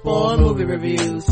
Spoil 0.00 0.38
movie 0.38 0.64
reviews. 0.64 1.28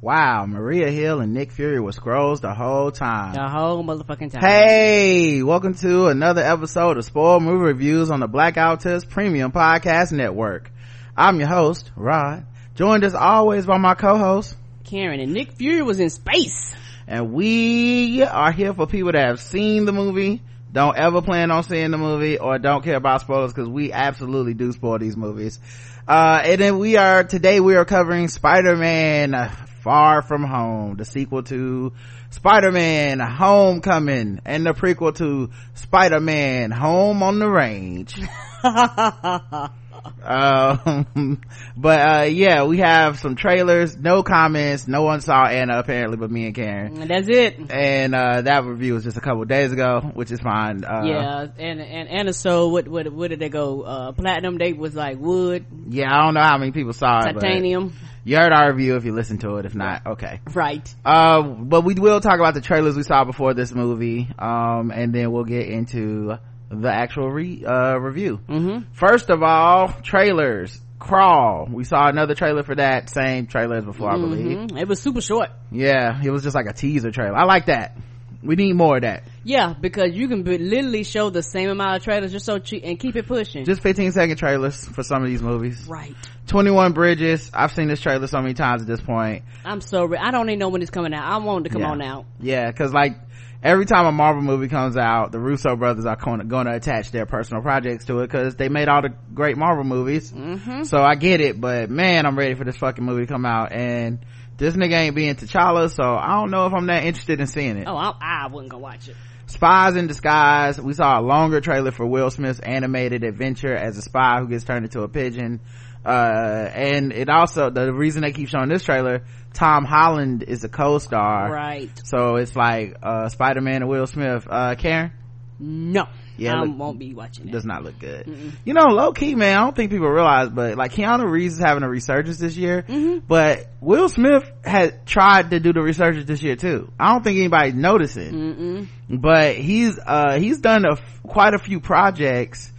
Wow, 0.00 0.46
Maria 0.46 0.92
Hill 0.92 1.20
and 1.20 1.34
Nick 1.34 1.50
Fury 1.50 1.80
were 1.80 1.90
Skrulls 1.90 2.40
the 2.40 2.54
whole 2.54 2.92
time. 2.92 3.34
The 3.34 3.48
whole 3.48 3.82
motherfucking 3.82 4.30
time. 4.30 4.40
Hey, 4.42 5.42
welcome 5.42 5.74
to 5.78 6.06
another 6.06 6.42
episode 6.42 6.96
of 6.96 7.04
Spoil 7.04 7.40
Movie 7.40 7.64
Reviews 7.64 8.12
on 8.12 8.20
the 8.20 8.28
Blackout 8.28 8.82
Test 8.82 9.10
Premium 9.10 9.50
Podcast 9.50 10.12
Network. 10.12 10.70
I'm 11.16 11.40
your 11.40 11.48
host, 11.48 11.90
Rod, 11.96 12.46
joined 12.76 13.02
as 13.02 13.16
always 13.16 13.66
by 13.66 13.78
my 13.78 13.94
co-host, 13.94 14.56
Karen, 14.84 15.18
and 15.18 15.32
Nick 15.32 15.54
Fury 15.54 15.82
was 15.82 15.98
in 15.98 16.10
space. 16.10 16.76
And 17.08 17.32
we 17.32 18.22
are 18.22 18.52
here 18.52 18.72
for 18.72 18.86
people 18.86 19.10
that 19.10 19.26
have 19.26 19.40
seen 19.40 19.84
the 19.84 19.92
movie, 19.92 20.42
don't 20.74 20.96
ever 20.96 21.22
plan 21.22 21.52
on 21.52 21.62
seeing 21.62 21.92
the 21.92 21.98
movie, 21.98 22.36
or 22.36 22.58
don't 22.58 22.82
care 22.82 22.96
about 22.96 23.20
spoilers, 23.20 23.52
because 23.52 23.68
we 23.68 23.92
absolutely 23.92 24.54
do 24.54 24.72
spoil 24.72 24.98
these 24.98 25.16
movies. 25.16 25.60
Uh, 26.06 26.42
and 26.44 26.60
then 26.60 26.78
we 26.78 26.96
are, 26.96 27.22
today 27.22 27.60
we 27.60 27.76
are 27.76 27.84
covering 27.84 28.26
Spider-Man 28.26 29.52
Far 29.82 30.20
From 30.22 30.42
Home, 30.42 30.96
the 30.96 31.04
sequel 31.04 31.44
to 31.44 31.92
Spider-Man 32.30 33.20
Homecoming, 33.20 34.40
and 34.44 34.66
the 34.66 34.74
prequel 34.74 35.14
to 35.16 35.50
Spider-Man 35.74 36.72
Home 36.72 37.22
on 37.22 37.38
the 37.38 37.48
Range. 37.48 38.20
um 40.22 41.40
but 41.76 42.00
uh 42.00 42.22
yeah 42.24 42.64
we 42.64 42.78
have 42.78 43.18
some 43.18 43.36
trailers 43.36 43.96
no 43.96 44.22
comments 44.22 44.86
no 44.88 45.02
one 45.02 45.20
saw 45.20 45.44
anna 45.46 45.78
apparently 45.78 46.16
but 46.16 46.30
me 46.30 46.46
and 46.46 46.54
karen 46.54 47.06
that's 47.08 47.28
it. 47.28 47.58
and 47.70 48.14
uh 48.14 48.40
that 48.42 48.64
review 48.64 48.94
was 48.94 49.04
just 49.04 49.16
a 49.16 49.20
couple 49.20 49.44
days 49.44 49.72
ago 49.72 50.00
which 50.14 50.30
is 50.30 50.40
fine 50.40 50.84
uh 50.84 51.02
yeah, 51.04 51.46
and 51.58 51.80
and 51.80 52.08
and 52.08 52.34
so 52.34 52.68
what 52.68 52.88
what 52.88 53.12
what 53.12 53.28
did 53.30 53.38
they 53.38 53.48
go? 53.48 53.82
Uh, 53.82 54.12
platinum. 54.12 54.58
They 54.58 54.72
was 54.72 54.94
like 54.94 55.18
wood, 55.18 55.66
yeah 55.88 56.06
i 56.12 56.24
don't 56.24 56.34
know 56.34 56.42
how 56.42 56.58
many 56.58 56.72
people 56.72 56.92
saw 56.92 57.20
it 57.26 57.34
titanium. 57.34 57.92
you 58.24 58.36
heard 58.36 58.52
our 58.52 58.72
review 58.72 58.96
if 58.96 59.04
you 59.04 59.12
listened 59.12 59.40
to 59.42 59.56
it 59.56 59.66
if 59.66 59.74
not 59.74 60.06
okay 60.06 60.40
Right. 60.52 60.94
uh 61.04 61.42
but 61.42 61.82
we 61.82 61.94
will 61.94 62.20
talk 62.20 62.38
about 62.38 62.54
the 62.54 62.60
trailers 62.60 62.96
we 62.96 63.02
saw 63.02 63.24
before 63.24 63.54
this 63.54 63.72
movie 63.72 64.28
um 64.38 64.90
and 64.90 65.12
then 65.14 65.32
we'll 65.32 65.44
get 65.44 65.68
into 65.68 66.38
the 66.70 66.88
actual 66.92 67.30
re 67.30 67.64
uh 67.64 67.96
review 67.96 68.40
Mm-hmm. 68.48 68.92
first 68.92 69.30
of 69.30 69.42
all 69.42 69.92
trailers 70.02 70.80
crawl 70.98 71.68
we 71.70 71.84
saw 71.84 72.08
another 72.08 72.34
trailer 72.34 72.62
for 72.62 72.74
that 72.76 73.10
same 73.10 73.46
trailer 73.46 73.76
as 73.76 73.84
before 73.84 74.10
i 74.10 74.16
believe. 74.16 74.70
It 74.76 74.88
was 74.88 75.00
super 75.00 75.20
short. 75.20 75.50
yeah 75.70 76.20
it 76.22 76.30
was 76.30 76.42
just 76.42 76.54
like 76.54 76.66
a 76.66 76.72
teaser 76.72 77.10
trailer 77.10 77.36
i 77.36 77.44
like 77.44 77.66
that 77.66 77.96
we 78.42 78.56
need 78.56 78.74
more 78.74 78.96
of 78.96 79.02
that 79.04 79.22
Yeah, 79.42 79.72
because 79.72 80.12
you 80.12 80.28
can 80.28 80.42
be, 80.42 80.58
literally 80.58 81.02
show 81.04 81.30
the 81.30 81.42
same 81.42 81.70
amount 81.70 81.96
of 81.96 82.04
trailers 82.04 82.30
just 82.30 82.44
so 82.44 82.58
cheap 82.58 82.82
and 82.84 82.98
keep 83.00 83.16
it 83.16 83.26
pushing. 83.26 83.64
just 83.64 83.80
15 83.80 84.12
second 84.12 84.36
trailers 84.36 84.84
for 84.86 85.02
some 85.02 85.22
of 85.22 85.28
these 85.28 85.40
movies 85.42 85.86
right. 85.88 86.14
21 86.48 86.92
bridges 86.92 87.50
i've 87.54 87.72
seen 87.72 87.88
this 87.88 88.00
trailer 88.00 88.26
so 88.26 88.40
many 88.42 88.52
times 88.54 88.82
at 88.82 88.88
this 88.88 89.00
point 89.00 89.44
I'm 89.64 89.80
so 89.80 90.04
re- 90.04 90.18
I 90.18 90.30
don't 90.30 90.48
even 90.50 90.58
know 90.58 90.68
when 90.68 90.82
it's 90.82 90.90
coming 90.90 91.14
out. 91.14 91.24
I 91.24 91.38
want 91.38 91.64
it 91.64 91.68
to 91.70 91.72
come 91.72 91.82
Yeah. 91.82 91.90
on 91.90 92.02
out. 92.02 92.26
yeah 92.40 92.66
because 92.70 92.92
like 92.92 93.16
every 93.64 93.86
time 93.86 94.06
a 94.06 94.12
marvel 94.12 94.42
movie 94.42 94.68
comes 94.68 94.96
out 94.96 95.32
the 95.32 95.40
russo 95.40 95.74
brothers 95.74 96.04
are 96.04 96.16
going 96.16 96.66
to 96.66 96.72
attach 96.74 97.10
their 97.10 97.26
personal 97.26 97.62
projects 97.62 98.04
to 98.04 98.18
it 98.20 98.26
because 98.30 98.54
they 98.56 98.68
made 98.68 98.88
all 98.88 99.02
the 99.02 99.08
great 99.32 99.56
marvel 99.56 99.82
movies 99.84 100.30
Mm-hmm. 100.30 100.84
so 100.84 100.98
i 101.02 101.14
get 101.16 101.40
it 101.40 101.60
but 101.60 101.90
man 101.90 102.26
i'm 102.26 102.38
ready 102.38 102.54
for 102.54 102.64
this 102.64 102.76
fucking 102.76 103.04
movie 103.04 103.26
to 103.26 103.32
come 103.32 103.46
out 103.46 103.72
and 103.72 104.24
this 104.56 104.74
nigga 104.76 104.92
ain't 104.92 105.16
being 105.16 105.34
T'Challa, 105.34 105.90
so 105.90 106.04
I 106.04 106.34
don't 106.38 106.52
know 106.52 106.66
if 106.66 106.72
I'm 106.72 106.86
that 106.86 107.02
interested 107.02 107.40
in 107.40 107.48
seeing 107.48 107.76
it. 107.76 107.88
Oh, 107.88 107.96
I, 107.96 108.12
I 108.20 108.46
wasn't 108.46 108.70
gonna 108.70 108.84
watch 108.84 109.08
it. 109.08 109.16
Spies 109.46 109.96
in 109.96 110.06
Disguise. 110.06 110.80
We 110.80 110.92
saw 110.94 111.18
a 111.18 111.22
longer 111.22 111.60
trailer 111.60 111.90
for 111.90 112.06
Will 112.06 112.30
Smith's 112.30 112.60
animated 112.60 113.24
adventure 113.24 113.74
as 113.74 113.98
a 113.98 114.02
spy 114.02 114.38
who 114.38 114.46
gets 114.46 114.62
turned 114.62 114.84
into 114.84 115.02
a 115.02 115.08
pigeon. 115.08 115.60
Uh, 116.04 116.70
and 116.74 117.12
it 117.12 117.28
also, 117.28 117.70
the 117.70 117.92
reason 117.92 118.22
they 118.22 118.32
keep 118.32 118.48
showing 118.48 118.68
this 118.68 118.82
trailer, 118.84 119.22
Tom 119.54 119.84
Holland 119.84 120.42
is 120.42 120.62
a 120.64 120.68
co-star. 120.68 121.50
Right. 121.50 121.90
So 122.04 122.36
it's 122.36 122.54
like, 122.54 122.96
uh, 123.02 123.28
Spider-Man 123.28 123.82
and 123.82 123.88
Will 123.88 124.06
Smith. 124.06 124.46
Uh, 124.50 124.74
Karen? 124.74 125.12
No. 125.58 126.06
Yeah, 126.36 126.56
I 126.56 126.62
look- 126.64 126.76
won't 126.78 126.98
be 126.98 127.14
watching 127.14 127.48
it. 127.48 127.52
Does 127.52 127.64
not 127.64 127.84
look 127.84 127.96
good. 128.00 128.26
You 128.64 128.74
know, 128.74 128.86
low 128.88 129.12
key, 129.12 129.36
man, 129.36 129.56
I 129.56 129.60
don't 129.62 129.76
think 129.76 129.92
people 129.92 130.08
realize, 130.08 130.48
but 130.50 130.76
like 130.76 130.92
Keanu 130.92 131.30
Reeves 131.30 131.54
is 131.54 131.60
having 131.60 131.84
a 131.84 131.88
resurgence 131.88 132.38
this 132.38 132.56
year, 132.56 132.82
Mm-hmm. 132.88 133.20
but 133.28 133.68
Will 133.80 134.08
Smith 134.08 134.42
had 134.64 135.06
tried 135.06 135.50
to 135.50 135.60
do 135.60 135.72
the 135.72 135.80
resurgence 135.80 136.26
this 136.26 136.42
year 136.42 136.56
too. 136.56 136.90
I 136.98 137.12
don't 137.12 137.22
think 137.22 137.38
anybody's 137.38 137.74
noticing 137.74 138.32
Mm-mm. 138.32 139.20
but 139.20 139.54
he's 139.54 139.96
uh 140.04 140.36
he's 140.40 140.58
done 140.58 140.84
a 140.84 140.94
f- 140.94 141.20
quite 141.22 141.54
a 141.54 141.58
few 141.58 141.78
projects 141.78 142.72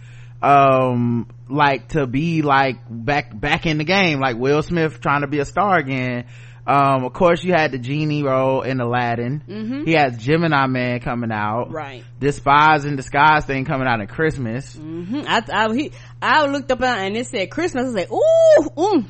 um 0.46 1.26
like 1.48 1.88
to 1.88 2.06
be 2.06 2.42
like 2.42 2.76
back 2.88 3.38
back 3.38 3.66
in 3.66 3.78
the 3.78 3.84
game 3.84 4.20
like 4.20 4.36
will 4.36 4.62
smith 4.62 5.00
trying 5.00 5.22
to 5.22 5.26
be 5.26 5.40
a 5.40 5.44
star 5.44 5.76
again 5.76 6.24
um 6.66 7.04
of 7.04 7.12
course 7.12 7.42
you 7.42 7.52
had 7.52 7.72
the 7.72 7.78
genie 7.78 8.22
role 8.22 8.62
in 8.62 8.80
aladdin 8.80 9.42
Mhm. 9.48 9.84
he 9.86 9.92
has 9.94 10.16
gemini 10.18 10.66
man 10.66 11.00
coming 11.00 11.32
out 11.32 11.72
Right. 11.72 12.04
this 12.20 12.36
spies 12.36 12.84
in 12.84 12.94
disguise 12.96 13.44
thing 13.44 13.64
coming 13.64 13.88
out 13.88 14.00
in 14.00 14.06
christmas 14.06 14.74
hmm 14.74 15.22
I, 15.26 15.42
I, 15.52 15.74
he, 15.74 15.92
I 16.22 16.46
looked 16.46 16.70
up 16.70 16.80
and 16.82 17.16
it 17.16 17.26
said 17.26 17.50
Christmas. 17.50 17.94
I 17.94 18.00
said, 18.00 18.08
ooh, 18.12 18.70
mm, 18.76 19.06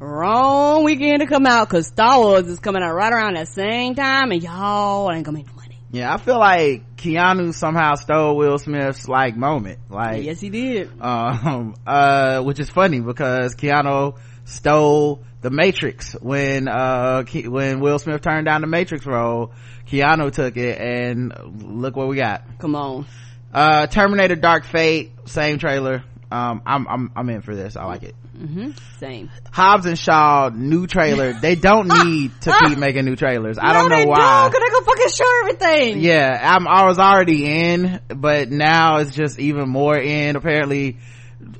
wrong 0.00 0.84
weekend 0.84 1.20
to 1.20 1.26
come 1.26 1.46
out 1.46 1.68
because 1.68 1.86
Star 1.86 2.18
Wars 2.18 2.46
is 2.48 2.58
coming 2.60 2.82
out 2.82 2.92
right 2.94 3.12
around 3.12 3.34
that 3.36 3.48
same 3.48 3.94
time 3.94 4.30
and 4.32 4.42
y'all 4.42 5.10
ain't 5.12 5.24
gonna 5.24 5.38
make 5.38 5.46
no. 5.46 5.59
Yeah 5.92 6.12
i 6.12 6.16
feel 6.18 6.38
like 6.38 6.96
keanu 6.96 7.52
somehow 7.52 7.94
stole 7.94 8.36
will 8.36 8.58
smith's 8.58 9.08
like 9.08 9.36
moment 9.36 9.78
like 9.90 10.24
yes, 10.24 10.40
he 10.40 10.48
did. 10.50 10.88
um 11.00 11.74
uh 11.86 12.40
which 12.42 12.60
is 12.60 12.70
funny 12.70 13.00
because 13.00 13.54
keanu 13.56 14.16
stole 14.44 15.22
the 15.40 15.50
matrix 15.50 16.12
when 16.20 16.68
uh 16.68 17.22
Ke- 17.24 17.46
when 17.46 17.80
will 17.80 17.98
smith 17.98 18.20
turned 18.22 18.46
down 18.46 18.60
the 18.60 18.66
matrix 18.66 19.06
role 19.06 19.52
keanu 19.86 20.30
took 20.32 20.56
it 20.56 20.78
and 20.80 21.32
look 21.62 21.96
what 21.96 22.08
we 22.08 22.16
got 22.16 22.42
Come 22.58 22.76
on. 22.76 23.06
uh 23.52 23.86
terminator 23.86 24.36
dark 24.36 24.64
fate 24.64 25.12
same 25.26 25.58
trailer 25.58 26.04
um 26.32 26.62
i'm 26.66 26.86
i'm 26.88 27.10
i'm 27.16 27.28
in 27.30 27.42
for 27.42 27.54
this. 27.56 27.76
I 27.76 27.84
like 27.84 28.02
it. 28.04 28.14
Hmm 28.38 28.70
Same. 28.98 29.30
hobbs 29.52 29.84
and 29.86 29.98
shaw 29.98 30.50
new 30.54 30.86
trailer. 30.86 31.32
They 31.32 31.54
don't 31.56 31.88
need 32.04 32.32
to 32.42 32.54
keep 32.66 32.78
making 32.78 33.04
new 33.04 33.16
trailers. 33.16 33.58
I 33.60 33.72
don't 33.72 33.90
know 33.90 33.96
they 33.96 34.06
why. 34.06 34.16
Don't, 34.18 34.52
cause 34.52 34.60
they 34.60 34.72
gonna 34.72 34.86
fucking 34.86 35.10
show 35.10 35.40
everything. 35.40 36.00
yeah 36.00 36.54
i'm 36.56 36.66
i 36.68 36.84
was 36.86 36.98
already 36.98 37.44
in 37.46 38.00
but 38.08 38.50
now 38.50 38.98
it's 38.98 39.14
just 39.14 39.38
even 39.38 39.68
more 39.68 39.96
in. 39.98 40.36
Apparently 40.36 40.98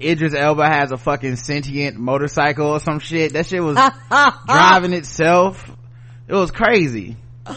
idris 0.00 0.34
elba 0.34 0.66
has 0.66 0.92
a 0.92 0.96
fucking 0.98 1.36
sentient 1.36 1.96
motorcycle 1.98 2.68
or 2.68 2.80
some 2.80 2.98
shit. 3.00 3.32
That 3.32 3.46
shit 3.46 3.62
was 3.62 3.76
driving 4.46 4.92
itself. 4.92 5.68
It 6.28 6.34
was 6.34 6.50
crazy. 6.50 7.16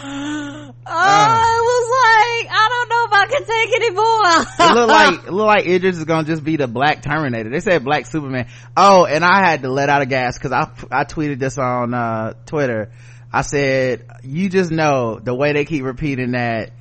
Oh, 0.86 1.48
it 1.56 1.64
was 1.64 1.88
like, 2.04 2.52
I 2.52 2.68
don't 2.70 2.83
know 3.04 3.08
if 3.08 3.14
I 3.14 3.26
can 3.26 3.46
take 3.46 3.76
anymore. 3.76 4.24
it 4.60 4.74
looked 4.76 4.88
like 4.90 5.28
it 5.28 5.34
looked 5.34 5.48
like 5.48 5.66
idris 5.66 5.98
is 5.98 6.06
gonna 6.06 6.28
just 6.28 6.44
be 6.44 6.58
the 6.58 6.68
black 6.68 7.02
terminator 7.02 7.50
they 7.50 7.60
said 7.60 7.84
black 7.84 8.06
superman 8.06 8.48
oh 8.76 9.06
and 9.06 9.24
i 9.24 9.40
had 9.40 9.62
to 9.64 9.70
let 9.70 9.90
out 9.90 10.02
a 10.02 10.06
gas 10.06 10.38
because 10.38 10.52
i 10.52 10.70
i 10.92 11.04
tweeted 11.04 11.40
this 11.40 11.58
on 11.58 11.94
uh 11.94 12.34
twitter 12.46 12.92
i 13.32 13.42
said 13.42 14.06
you 14.24 14.50
just 14.50 14.72
know 14.72 15.20
the 15.20 15.34
way 15.34 15.54
they 15.54 15.66
keep 15.66 15.84
repeating 15.84 16.32
that 16.32 16.72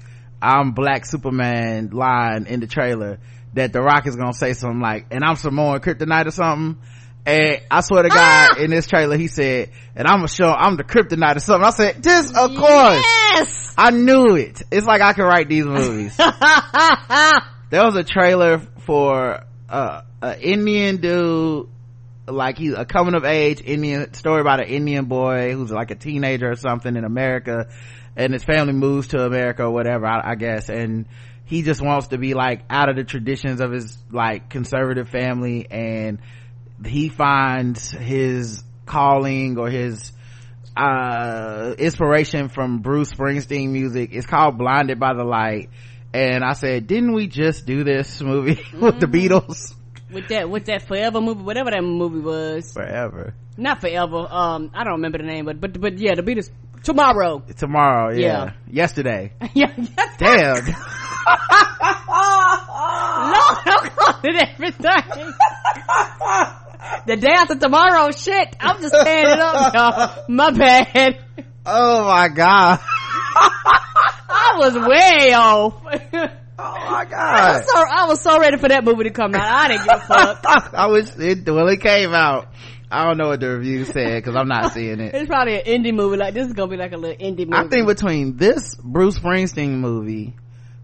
i'm 0.40 0.72
black 0.72 1.04
superman 1.06 1.90
line 1.90 2.46
in 2.46 2.60
the 2.60 2.66
trailer 2.66 3.18
that 3.54 3.72
the 3.72 3.80
rock 3.80 4.06
is 4.06 4.16
gonna 4.16 4.32
say 4.32 4.52
something 4.52 4.80
like 4.80 5.06
and 5.10 5.24
i'm 5.24 5.36
samoan 5.36 5.80
kryptonite 5.80 6.26
or 6.26 6.30
something 6.30 6.80
and 7.24 7.60
I 7.70 7.82
swear 7.82 8.02
to 8.02 8.08
God, 8.08 8.58
in 8.58 8.70
this 8.70 8.88
trailer, 8.88 9.16
he 9.16 9.28
said, 9.28 9.70
and 9.94 10.08
I'm 10.08 10.16
gonna 10.18 10.28
show, 10.28 10.50
I'm 10.50 10.76
the 10.76 10.82
kryptonite 10.82 11.36
or 11.36 11.38
something. 11.38 11.64
I 11.64 11.70
said, 11.70 12.02
this, 12.02 12.36
of 12.36 12.56
course. 12.56 13.04
Yes. 13.36 13.61
I 13.76 13.90
knew 13.90 14.36
it. 14.36 14.62
It's 14.70 14.86
like 14.86 15.00
I 15.00 15.12
can 15.12 15.24
write 15.24 15.48
these 15.48 15.64
movies. 15.64 16.16
there 17.72 17.84
was 17.84 17.96
a 17.96 18.04
trailer 18.04 18.58
for 18.80 19.44
uh 19.68 20.02
an 20.20 20.40
indian 20.40 20.98
dude 20.98 21.68
like 22.26 22.58
he's 22.58 22.74
a 22.74 22.84
coming 22.84 23.14
of 23.14 23.24
age 23.24 23.62
indian 23.64 24.12
story 24.14 24.40
about 24.40 24.60
an 24.60 24.68
indian 24.68 25.06
boy 25.06 25.52
who's 25.54 25.70
like 25.70 25.90
a 25.90 25.94
teenager 25.94 26.50
or 26.50 26.56
something 26.56 26.94
in 26.96 27.04
america 27.04 27.68
and 28.16 28.32
his 28.32 28.44
family 28.44 28.72
moves 28.72 29.08
to 29.08 29.24
america 29.24 29.64
or 29.64 29.70
whatever 29.70 30.06
i, 30.06 30.32
I 30.32 30.34
guess 30.34 30.68
and 30.68 31.06
he 31.44 31.62
just 31.62 31.80
wants 31.80 32.08
to 32.08 32.18
be 32.18 32.34
like 32.34 32.62
out 32.68 32.88
of 32.88 32.96
the 32.96 33.04
traditions 33.04 33.60
of 33.60 33.72
his 33.72 33.96
like 34.10 34.48
conservative 34.48 35.08
family 35.08 35.66
and 35.70 36.18
he 36.84 37.08
finds 37.08 37.90
his 37.90 38.62
calling 38.86 39.58
or 39.58 39.68
his 39.68 40.12
uh 40.76 41.74
inspiration 41.78 42.48
from 42.48 42.78
bruce 42.78 43.12
springsteen 43.12 43.70
music 43.70 44.10
it's 44.12 44.26
called 44.26 44.56
blinded 44.58 44.98
by 44.98 45.12
the 45.14 45.24
light 45.24 45.68
and 46.14 46.42
i 46.44 46.52
said 46.54 46.86
didn't 46.86 47.12
we 47.12 47.26
just 47.26 47.66
do 47.66 47.84
this 47.84 48.20
movie 48.22 48.60
with 48.80 48.98
the 49.00 49.06
Mm-hmm. 49.06 49.34
beatles 49.34 49.74
with 50.10 50.28
that 50.28 50.48
with 50.50 50.64
that 50.66 50.82
forever 50.82 51.20
movie, 51.22 51.42
whatever 51.42 51.70
that 51.70 51.82
movie 51.82 52.20
was. 52.20 52.72
forever 52.74 53.32
Not 53.56 53.80
forever. 53.80 54.26
Um, 54.30 54.70
I 54.74 54.84
don't 54.84 54.94
remember 54.94 55.16
the 55.18 55.24
name, 55.24 55.44
but 55.46 55.58
but 55.60 55.78
but 55.80 55.98
yeah, 55.98 56.14
the 56.14 56.22
Beatles 56.22 56.50
tomorrow. 56.82 57.42
tomorrow 57.56 58.12
yeah, 58.12 58.18
Yeah. 58.18 58.52
yesterday 58.70 59.32
yeah. 59.54 59.72
yes. 59.76 60.16
damn 60.18 60.56
Lord, 63.32 64.24
it 64.24 64.48
everything. 64.50 65.32
The 67.06 67.16
day 67.16 67.32
after 67.32 67.56
tomorrow, 67.56 68.10
shit. 68.12 68.56
I'm 68.60 68.80
just 68.80 68.94
tearing 68.94 69.26
it 69.26 69.38
up, 69.40 69.74
y'all. 69.74 70.24
My 70.28 70.50
bad. 70.50 71.18
oh 71.64 72.04
my 72.08 72.28
god 72.28 72.80
I 73.34 74.54
was 74.58 74.74
way 74.74 75.32
off. 75.32 75.74
oh 75.84 75.88
my 76.58 77.00
I 77.00 77.04
god 77.04 77.54
was 77.54 77.70
so 77.70 77.84
I 77.90 78.06
was 78.08 78.20
so 78.20 78.38
ready 78.40 78.56
for 78.58 78.68
that 78.68 78.84
movie 78.84 79.04
to 79.04 79.10
come 79.10 79.34
out. 79.34 79.42
I 79.42 79.68
didn't 79.68 79.84
give 79.84 79.94
a 79.94 80.00
fuck. 80.00 80.44
I 80.74 80.86
wish 80.88 81.06
it 81.16 81.48
well 81.48 81.68
it 81.68 81.80
came 81.80 82.14
out. 82.14 82.48
I 82.90 83.06
don't 83.06 83.16
know 83.16 83.28
what 83.28 83.40
the 83.40 83.56
review 83.56 83.84
said 83.86 84.16
because 84.22 84.36
I'm 84.36 84.48
not 84.48 84.72
seeing 84.72 85.00
it. 85.00 85.14
It's 85.14 85.26
probably 85.28 85.60
an 85.60 85.64
indie 85.64 85.94
movie. 85.94 86.18
Like 86.18 86.34
this 86.34 86.46
is 86.46 86.52
gonna 86.52 86.70
be 86.70 86.76
like 86.76 86.92
a 86.92 86.96
little 86.96 87.16
indie 87.16 87.46
movie. 87.46 87.54
I 87.54 87.68
think 87.68 87.86
between 87.86 88.36
this 88.36 88.74
Bruce 88.76 89.18
Springsteen 89.18 89.78
movie, 89.78 90.36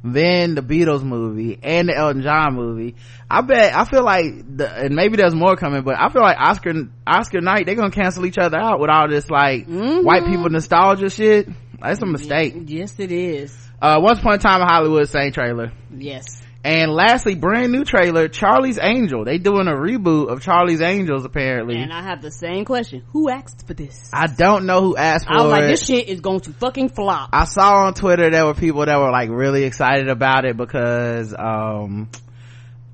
then 0.04 0.54
the 0.54 0.62
Beatles 0.62 1.02
movie, 1.02 1.58
and 1.62 1.88
the 1.88 1.96
Elton 1.96 2.22
John 2.22 2.54
movie, 2.54 2.94
I 3.30 3.40
bet 3.42 3.74
I 3.74 3.84
feel 3.84 4.04
like 4.04 4.56
the 4.56 4.70
and 4.72 4.94
maybe 4.94 5.16
there's 5.16 5.34
more 5.34 5.56
coming, 5.56 5.82
but 5.82 5.96
I 5.98 6.08
feel 6.08 6.22
like 6.22 6.36
Oscar 6.38 6.72
Oscar 7.06 7.40
night 7.40 7.66
they're 7.66 7.74
gonna 7.74 7.90
cancel 7.90 8.24
each 8.26 8.38
other 8.38 8.58
out 8.58 8.80
with 8.80 8.90
all 8.90 9.08
this 9.08 9.28
like 9.30 9.66
Mhm. 9.66 10.04
white 10.04 10.24
people 10.26 10.48
nostalgia 10.50 11.10
shit. 11.10 11.48
That's 11.80 12.02
a 12.02 12.06
mistake. 12.06 12.54
Yes, 12.66 12.94
it 12.98 13.12
is. 13.12 13.56
Uh, 13.80 13.98
Once 14.02 14.18
Upon 14.18 14.34
a 14.34 14.38
Time 14.38 14.60
in 14.60 14.66
Hollywood, 14.66 15.08
same 15.08 15.30
trailer. 15.32 15.70
Yes. 15.96 16.42
And 16.68 16.92
lastly, 16.92 17.34
brand 17.34 17.72
new 17.72 17.82
trailer, 17.82 18.28
Charlie's 18.28 18.78
Angel. 18.78 19.24
They 19.24 19.38
doing 19.38 19.68
a 19.68 19.72
reboot 19.72 20.28
of 20.28 20.42
Charlie's 20.42 20.82
Angels 20.82 21.24
apparently. 21.24 21.76
And 21.76 21.90
I 21.90 22.02
have 22.02 22.20
the 22.20 22.30
same 22.30 22.66
question. 22.66 23.04
Who 23.14 23.30
asked 23.30 23.66
for 23.66 23.72
this? 23.72 24.10
I 24.12 24.26
don't 24.26 24.66
know 24.66 24.82
who 24.82 24.96
asked 24.96 25.26
for 25.26 25.32
it. 25.32 25.40
I 25.40 25.42
was 25.44 25.50
like, 25.50 25.62
it. 25.62 25.68
this 25.68 25.86
shit 25.86 26.08
is 26.10 26.20
going 26.20 26.40
to 26.40 26.52
fucking 26.52 26.90
flop. 26.90 27.30
I 27.32 27.46
saw 27.46 27.86
on 27.86 27.94
Twitter 27.94 28.28
there 28.28 28.44
were 28.44 28.52
people 28.52 28.84
that 28.84 28.98
were 28.98 29.10
like 29.10 29.30
really 29.30 29.64
excited 29.64 30.10
about 30.10 30.44
it 30.44 30.58
because, 30.58 31.32
um, 31.32 32.10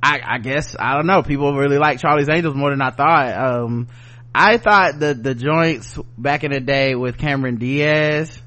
I, 0.01 0.21
I 0.25 0.39
guess, 0.39 0.77
I 0.79 0.95
don't 0.95 1.07
know, 1.07 1.25
people 1.25 1.53
really 1.57 1.79
like 1.79 1.99
Charlie's 1.99 2.29
Angels 2.29 2.55
more 2.55 2.71
than 2.71 2.81
I 2.81 2.91
thought. 2.91 3.37
Um, 3.37 3.89
I 4.33 4.59
thought 4.59 5.01
the, 5.01 5.15
the 5.15 5.35
joints 5.35 5.99
back 6.17 6.45
in 6.45 6.53
the 6.53 6.61
day 6.61 6.95
with 6.95 7.19
Cameron 7.19 7.57
Diaz 7.57 8.41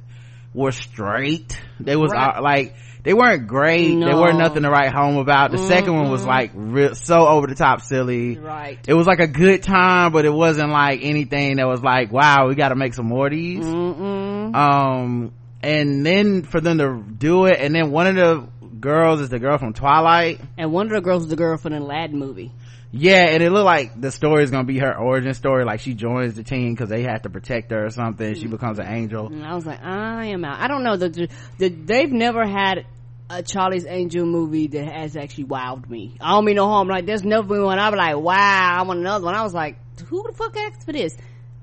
were 0.53 0.71
straight. 0.71 1.59
They 1.81 1.97
was 1.97 2.11
Right. 2.13 2.37
uh, 2.37 2.41
like, 2.41 2.75
they 3.07 3.13
weren't 3.13 3.47
great. 3.47 3.87
They 3.97 4.13
weren't 4.13 4.37
nothing 4.37 4.63
to 4.63 4.69
write 4.69 4.91
home 4.93 5.15
about. 5.15 5.51
The 5.51 5.59
second 5.59 5.95
one 5.95 6.11
was 6.11 6.23
Mhm. 6.23 6.27
like 6.27 6.51
real, 6.53 6.93
so 6.93 7.25
over 7.25 7.47
the 7.47 7.55
top 7.55 7.79
silly. 7.79 8.37
Right. 8.37 8.77
It 8.85 8.93
was 8.93 9.07
like 9.07 9.21
a 9.21 9.27
good 9.27 9.63
time, 9.63 10.11
but 10.11 10.25
it 10.25 10.33
wasn't 10.33 10.71
like 10.71 10.99
anything 11.03 11.55
that 11.55 11.67
was 11.67 11.81
like, 11.81 12.11
wow, 12.11 12.49
we 12.49 12.55
gotta 12.55 12.75
make 12.75 12.93
some 12.93 13.05
more 13.05 13.27
of 13.27 13.31
these 13.31 13.63
Mm-mm. 13.65 14.53
um 14.53 15.31
and 15.63 16.05
then 16.05 16.43
for 16.43 16.59
them 16.59 16.77
to 16.79 17.01
do 17.17 17.45
it 17.45 17.59
and 17.61 17.73
then 17.73 17.91
one 17.91 18.07
of 18.07 18.15
the 18.15 18.47
girls 18.79 19.21
is 19.21 19.29
the 19.29 19.39
girl 19.39 19.57
from 19.57 19.71
twilight 19.73 20.39
And 20.57 20.71
one 20.73 20.87
of 20.87 20.91
the 20.91 21.01
girls 21.01 21.23
is 21.23 21.29
the 21.29 21.35
girl 21.37 21.57
from 21.57 21.71
the 21.73 21.79
Aladdin 21.79 22.19
movie. 22.19 22.51
yeah 22.91 23.25
and 23.29 23.41
it 23.41 23.51
looked 23.51 23.65
like 23.65 23.99
the 23.99 24.11
story 24.11 24.43
is 24.43 24.51
gonna 24.51 24.63
be 24.65 24.77
her 24.79 24.95
origin 24.95 25.33
story 25.33 25.65
like 25.65 25.79
she 25.79 25.93
joins 25.95 26.35
the 26.35 26.43
team 26.43 26.73
because 26.73 26.89
they 26.89 27.03
have 27.03 27.23
to 27.23 27.29
protect 27.29 27.71
her 27.71 27.85
or 27.85 27.89
something 27.89 28.35
she 28.35 28.47
becomes 28.47 28.77
an 28.79 28.87
angel 28.87 29.27
And 29.27 29.43
I 29.45 29.55
was 29.55 29.65
like, 29.65 29.81
I 29.83 30.25
am 30.27 30.45
out. 30.45 30.59
I 30.61 30.67
don't 30.67 30.83
know. 30.83 30.95
The, 30.95 31.27
the, 31.57 31.69
they've 31.69 32.11
never 32.11 32.45
had 32.45 32.85
a 33.29 33.43
Charlie's 33.43 33.85
Angel 33.85 34.25
movie 34.25 34.67
that 34.67 34.85
has 34.91 35.15
actually 35.17 35.45
wowed 35.45 35.89
me. 35.89 36.15
I 36.21 36.31
don't 36.31 36.45
mean 36.45 36.55
no 36.55 36.67
harm. 36.67 36.87
Like, 36.87 37.05
there's 37.05 37.23
never 37.23 37.45
been 37.47 37.63
one. 37.63 37.77
I 37.79 37.89
was 37.89 37.97
like, 37.97 38.17
wow, 38.17 38.77
I 38.79 38.83
want 38.83 38.99
another 38.99 39.25
one. 39.25 39.35
I 39.35 39.43
was 39.43 39.53
like, 39.53 39.77
who 40.07 40.23
the 40.23 40.33
fuck 40.33 40.55
asked 40.55 40.85
for 40.85 40.93
this? 40.93 41.15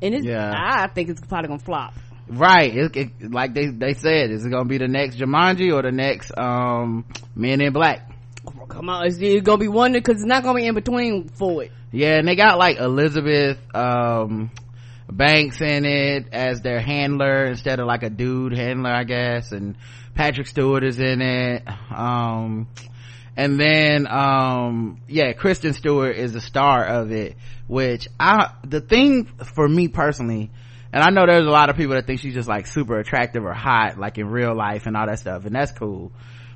And 0.03 0.15
it's, 0.15 0.27
Yeah. 0.27 0.53
I 0.55 0.89
think 0.89 1.09
it's 1.09 1.21
probably 1.23 1.49
gonna 1.49 1.61
flop. 1.61 1.95
right 2.29 2.75
it, 2.75 2.97
it, 2.97 3.33
like 3.33 3.53
they 3.55 3.67
they 3.67 3.93
said 3.95 4.31
is 4.31 4.45
it 4.47 4.51
gonna 4.51 4.65
be 4.65 4.79
the 4.79 4.89
next 4.89 5.17
Jumanji 5.17 5.73
or 5.73 5.83
the 5.83 5.93
next 5.93 6.33
um 6.37 7.05
Men 7.35 7.61
in 7.61 7.73
Black 7.73 8.11
Come 8.69 8.89
on, 8.91 9.07
it's, 9.07 9.17
it's 9.19 9.43
gonna 9.43 9.59
be 9.59 9.69
one 9.69 9.93
because 9.93 10.17
it's 10.17 10.25
not 10.25 10.43
gonna 10.43 10.59
be 10.59 10.67
in 10.67 10.75
between 10.75 11.29
for 11.29 11.65
it. 11.65 11.73
yeah 11.93 12.19
and 12.19 12.27
they 12.29 12.35
got 12.35 12.59
like 12.59 12.79
Elizabeth 12.79 13.59
um 13.75 14.51
Banks 15.17 15.61
in 15.61 15.85
it 15.85 16.29
as 16.33 16.61
their 16.61 16.81
handler 16.81 17.47
instead 17.47 17.79
of 17.79 17.87
like 17.87 18.03
a 18.03 18.11
dude 18.11 18.53
handler 18.53 18.91
I 18.91 19.05
guess 19.05 19.53
and 19.53 19.77
Patrick 20.15 20.47
Stewart 20.47 20.83
is 20.85 20.99
in 20.99 21.21
it. 21.21 21.63
Um 21.91 22.69
and 23.37 23.59
then 23.59 24.07
um 24.07 25.01
yeah 25.09 25.33
Kristen 25.33 25.73
Stewart 25.73 26.17
is 26.17 26.33
the 26.33 26.41
star 26.41 26.85
of 26.85 27.13
it 27.13 27.37
which 27.67 28.09
I 28.19 28.53
the 28.65 28.81
thing 28.81 29.27
for 29.55 29.69
me 29.69 29.89
personally 29.89 30.51
and 30.93 31.03
I 31.03 31.11
know 31.11 31.27
there's 31.27 31.47
a 31.47 31.51
lot 31.51 31.71
of 31.71 31.77
people 31.77 31.95
that 31.95 32.07
think 32.07 32.21
she's 32.21 32.35
just 32.35 32.49
like 32.49 32.67
super 32.67 32.99
attractive 32.99 33.45
or 33.45 33.53
hot 33.53 33.99
like 33.99 34.19
in 34.19 34.29
real 34.29 34.55
life 34.55 34.87
and 34.87 34.97
all 34.97 35.07
that 35.07 35.19
stuff 35.19 35.45
and 35.45 35.55
that's 35.55 35.73
cool 35.73 36.13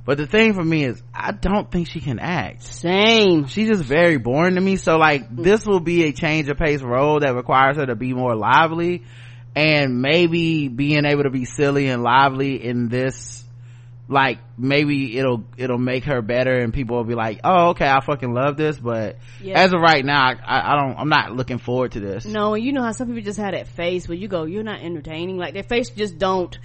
but 0.08 0.16
the 0.16 0.26
thing 0.26 0.54
for 0.54 0.64
me 0.64 0.84
is 0.84 1.02
I 1.12 1.32
don't 1.32 1.70
think 1.70 1.86
she 1.86 2.00
can 2.00 2.18
act 2.18 2.62
Same. 2.62 3.46
she's 3.46 3.68
just 3.68 3.84
very 3.84 4.16
boring 4.16 4.54
to 4.54 4.60
me 4.60 4.76
so 4.76 4.96
like 4.96 5.28
mm. 5.28 5.44
this 5.44 5.66
will 5.66 5.80
be 5.80 6.04
a 6.04 6.12
change 6.12 6.48
of 6.48 6.56
pace 6.56 6.80
role 6.80 7.20
that 7.20 7.34
requires 7.34 7.76
her 7.76 7.84
to 7.84 7.94
be 7.94 8.14
more 8.14 8.34
lively 8.34 9.02
and 9.54 10.00
maybe 10.00 10.68
being 10.68 11.04
able 11.04 11.24
to 11.24 11.30
be 11.30 11.44
silly 11.44 11.88
and 11.88 12.02
lively 12.02 12.64
in 12.64 12.88
this 12.88 13.44
like 14.08 14.38
maybe 14.56 15.18
it'll 15.18 15.44
it'll 15.58 15.76
make 15.76 16.04
her 16.04 16.22
better 16.22 16.58
and 16.58 16.72
people 16.72 16.96
will 16.96 17.04
be 17.04 17.14
like 17.14 17.40
oh 17.44 17.70
okay 17.72 17.86
i 17.86 18.00
fucking 18.00 18.32
love 18.32 18.56
this 18.56 18.78
but 18.78 19.18
Yeah. 19.42 19.60
as 19.60 19.74
of 19.74 19.80
right 19.82 20.02
now 20.02 20.22
I, 20.24 20.72
I 20.72 20.76
don't 20.76 20.98
i'm 20.98 21.10
not 21.10 21.32
looking 21.32 21.58
forward 21.58 21.92
to 21.92 22.00
this 22.00 22.24
No, 22.24 22.54
and 22.54 22.64
you 22.64 22.72
know 22.72 22.82
how 22.82 22.92
some 22.92 23.08
people 23.08 23.20
just 23.24 23.38
have 23.38 23.52
that 23.52 23.68
face 23.68 24.08
where 24.08 24.16
you 24.16 24.26
go, 24.26 24.44
you're 24.44 24.62
not 24.62 24.80
entertaining. 24.80 25.36
Like 25.36 25.52
their 25.52 25.62
face 25.62 25.90
just 25.90 26.16
don't. 26.16 26.58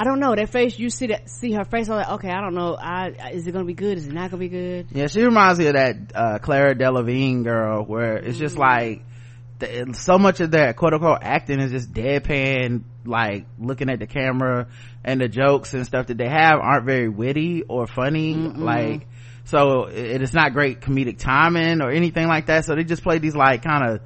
I 0.00 0.04
don't 0.04 0.18
know. 0.18 0.34
that 0.34 0.48
face, 0.48 0.78
you 0.78 0.88
see 0.88 1.08
that, 1.08 1.28
see 1.28 1.52
her 1.52 1.64
face. 1.64 1.90
I'm 1.90 1.96
like, 1.96 2.08
okay, 2.08 2.30
I 2.30 2.40
don't 2.40 2.54
know. 2.54 2.74
I 2.74 3.32
is 3.34 3.46
it 3.46 3.52
gonna 3.52 3.66
be 3.66 3.74
good? 3.74 3.98
Is 3.98 4.06
it 4.06 4.14
not 4.14 4.30
gonna 4.30 4.40
be 4.40 4.48
good? 4.48 4.86
Yeah, 4.92 5.08
she 5.08 5.22
reminds 5.22 5.58
me 5.58 5.66
of 5.66 5.74
that 5.74 5.96
uh, 6.14 6.38
Clara 6.38 6.74
Delevingne 6.74 7.44
girl, 7.44 7.84
where 7.84 8.16
it's 8.16 8.38
just 8.38 8.56
like 8.56 9.02
the, 9.58 9.92
so 9.92 10.16
much 10.16 10.40
of 10.40 10.50
their 10.50 10.72
quote 10.72 10.94
unquote 10.94 11.18
acting 11.20 11.60
is 11.60 11.70
just 11.70 11.92
deadpan, 11.92 12.84
like 13.04 13.44
looking 13.58 13.90
at 13.90 13.98
the 13.98 14.06
camera, 14.06 14.68
and 15.04 15.20
the 15.20 15.28
jokes 15.28 15.74
and 15.74 15.84
stuff 15.84 16.06
that 16.06 16.16
they 16.16 16.30
have 16.30 16.60
aren't 16.60 16.86
very 16.86 17.10
witty 17.10 17.64
or 17.64 17.86
funny. 17.86 18.32
Like, 18.34 19.06
so 19.44 19.84
it, 19.84 20.22
it's 20.22 20.32
not 20.32 20.54
great 20.54 20.80
comedic 20.80 21.18
timing 21.18 21.82
or 21.82 21.90
anything 21.90 22.26
like 22.26 22.46
that. 22.46 22.64
So 22.64 22.74
they 22.74 22.84
just 22.84 23.02
play 23.02 23.18
these 23.18 23.36
like 23.36 23.62
kind 23.62 23.86
of 23.86 24.00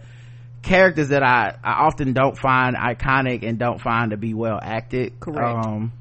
characters 0.65 1.09
that 1.09 1.23
I 1.23 1.57
I 1.63 1.85
often 1.85 2.13
don't 2.13 2.37
find 2.37 2.77
iconic 2.77 3.47
and 3.47 3.59
don't 3.59 3.81
find 3.81 4.11
to 4.11 4.17
be 4.17 4.35
well 4.35 4.59
acted. 4.61 5.21
Correct. 5.21 5.67
Um, 5.67 5.93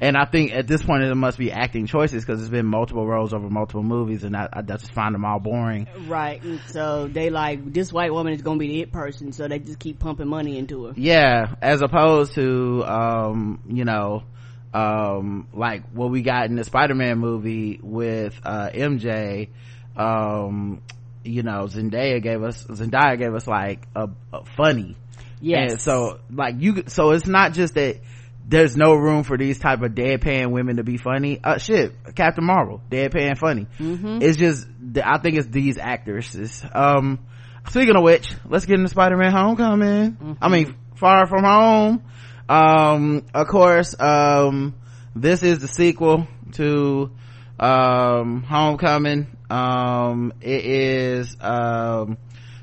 and 0.00 0.16
I 0.16 0.24
think 0.24 0.52
at 0.52 0.66
this 0.66 0.82
point 0.82 1.04
it 1.04 1.14
must 1.14 1.38
be 1.38 1.52
acting 1.52 1.86
choices 1.86 2.24
because 2.24 2.40
it's 2.40 2.50
been 2.50 2.66
multiple 2.66 3.06
roles 3.06 3.32
over 3.32 3.48
multiple 3.48 3.82
movies, 3.82 4.24
and 4.24 4.36
I, 4.36 4.48
I 4.52 4.62
just 4.62 4.92
find 4.92 5.14
them 5.14 5.24
all 5.24 5.38
boring. 5.38 5.88
Right. 6.06 6.42
And 6.42 6.60
so 6.68 7.06
they 7.06 7.30
like 7.30 7.72
this 7.72 7.92
white 7.92 8.12
woman 8.12 8.32
is 8.32 8.42
gonna 8.42 8.58
be 8.58 8.68
the 8.68 8.80
it 8.82 8.92
person, 8.92 9.32
so 9.32 9.48
they 9.48 9.58
just 9.58 9.78
keep 9.78 9.98
pumping 9.98 10.28
money 10.28 10.58
into 10.58 10.86
her. 10.86 10.92
Yeah, 10.96 11.54
as 11.62 11.80
opposed 11.80 12.34
to 12.34 12.84
um, 12.84 13.60
you 13.68 13.84
know, 13.84 14.24
um, 14.72 15.48
like 15.52 15.88
what 15.92 16.10
we 16.10 16.22
got 16.22 16.46
in 16.46 16.56
the 16.56 16.64
Spider-Man 16.64 17.18
movie 17.18 17.80
with 17.82 18.38
uh, 18.44 18.70
MJ. 18.70 19.50
Um, 19.96 20.82
you 21.24 21.42
know, 21.42 21.66
Zendaya 21.66 22.22
gave 22.22 22.42
us 22.42 22.64
Zendaya 22.64 23.18
gave 23.18 23.34
us 23.34 23.46
like 23.46 23.86
a, 23.96 24.08
a 24.32 24.44
funny. 24.56 24.96
yeah 25.40 25.76
so 25.76 26.20
like 26.30 26.56
you, 26.58 26.84
so 26.86 27.10
it's 27.10 27.26
not 27.26 27.52
just 27.52 27.74
that 27.74 28.00
there's 28.46 28.76
no 28.76 28.94
room 28.94 29.22
for 29.22 29.38
these 29.38 29.58
type 29.58 29.82
of 29.82 29.92
deadpan 29.92 30.50
women 30.50 30.76
to 30.76 30.84
be 30.84 30.98
funny. 30.98 31.40
Uh, 31.42 31.58
shit, 31.58 31.92
Captain 32.14 32.44
Marvel, 32.44 32.80
deadpan 32.90 33.38
funny. 33.38 33.66
Mm-hmm. 33.78 34.18
It's 34.20 34.36
just, 34.36 34.66
I 35.02 35.18
think 35.18 35.36
it's 35.36 35.48
these 35.48 35.78
actresses. 35.78 36.62
Um, 36.72 37.20
speaking 37.68 37.96
of 37.96 38.02
which, 38.02 38.34
let's 38.46 38.66
get 38.66 38.74
into 38.78 38.88
Spider-Man 38.88 39.32
Homecoming. 39.32 40.36
I 40.42 40.48
mean, 40.48 40.76
Far 40.96 41.26
From 41.26 41.44
Home. 41.44 42.04
Um, 42.48 43.24
of 43.32 43.46
course, 43.48 43.98
um, 43.98 44.74
this 45.16 45.42
is 45.42 45.60
the 45.60 45.68
sequel 45.68 46.28
to, 46.52 47.10
um, 47.58 48.42
Homecoming. 48.42 49.38
Um, 49.54 50.32
it 50.40 50.64
is, 50.64 51.36
um, 51.40 52.18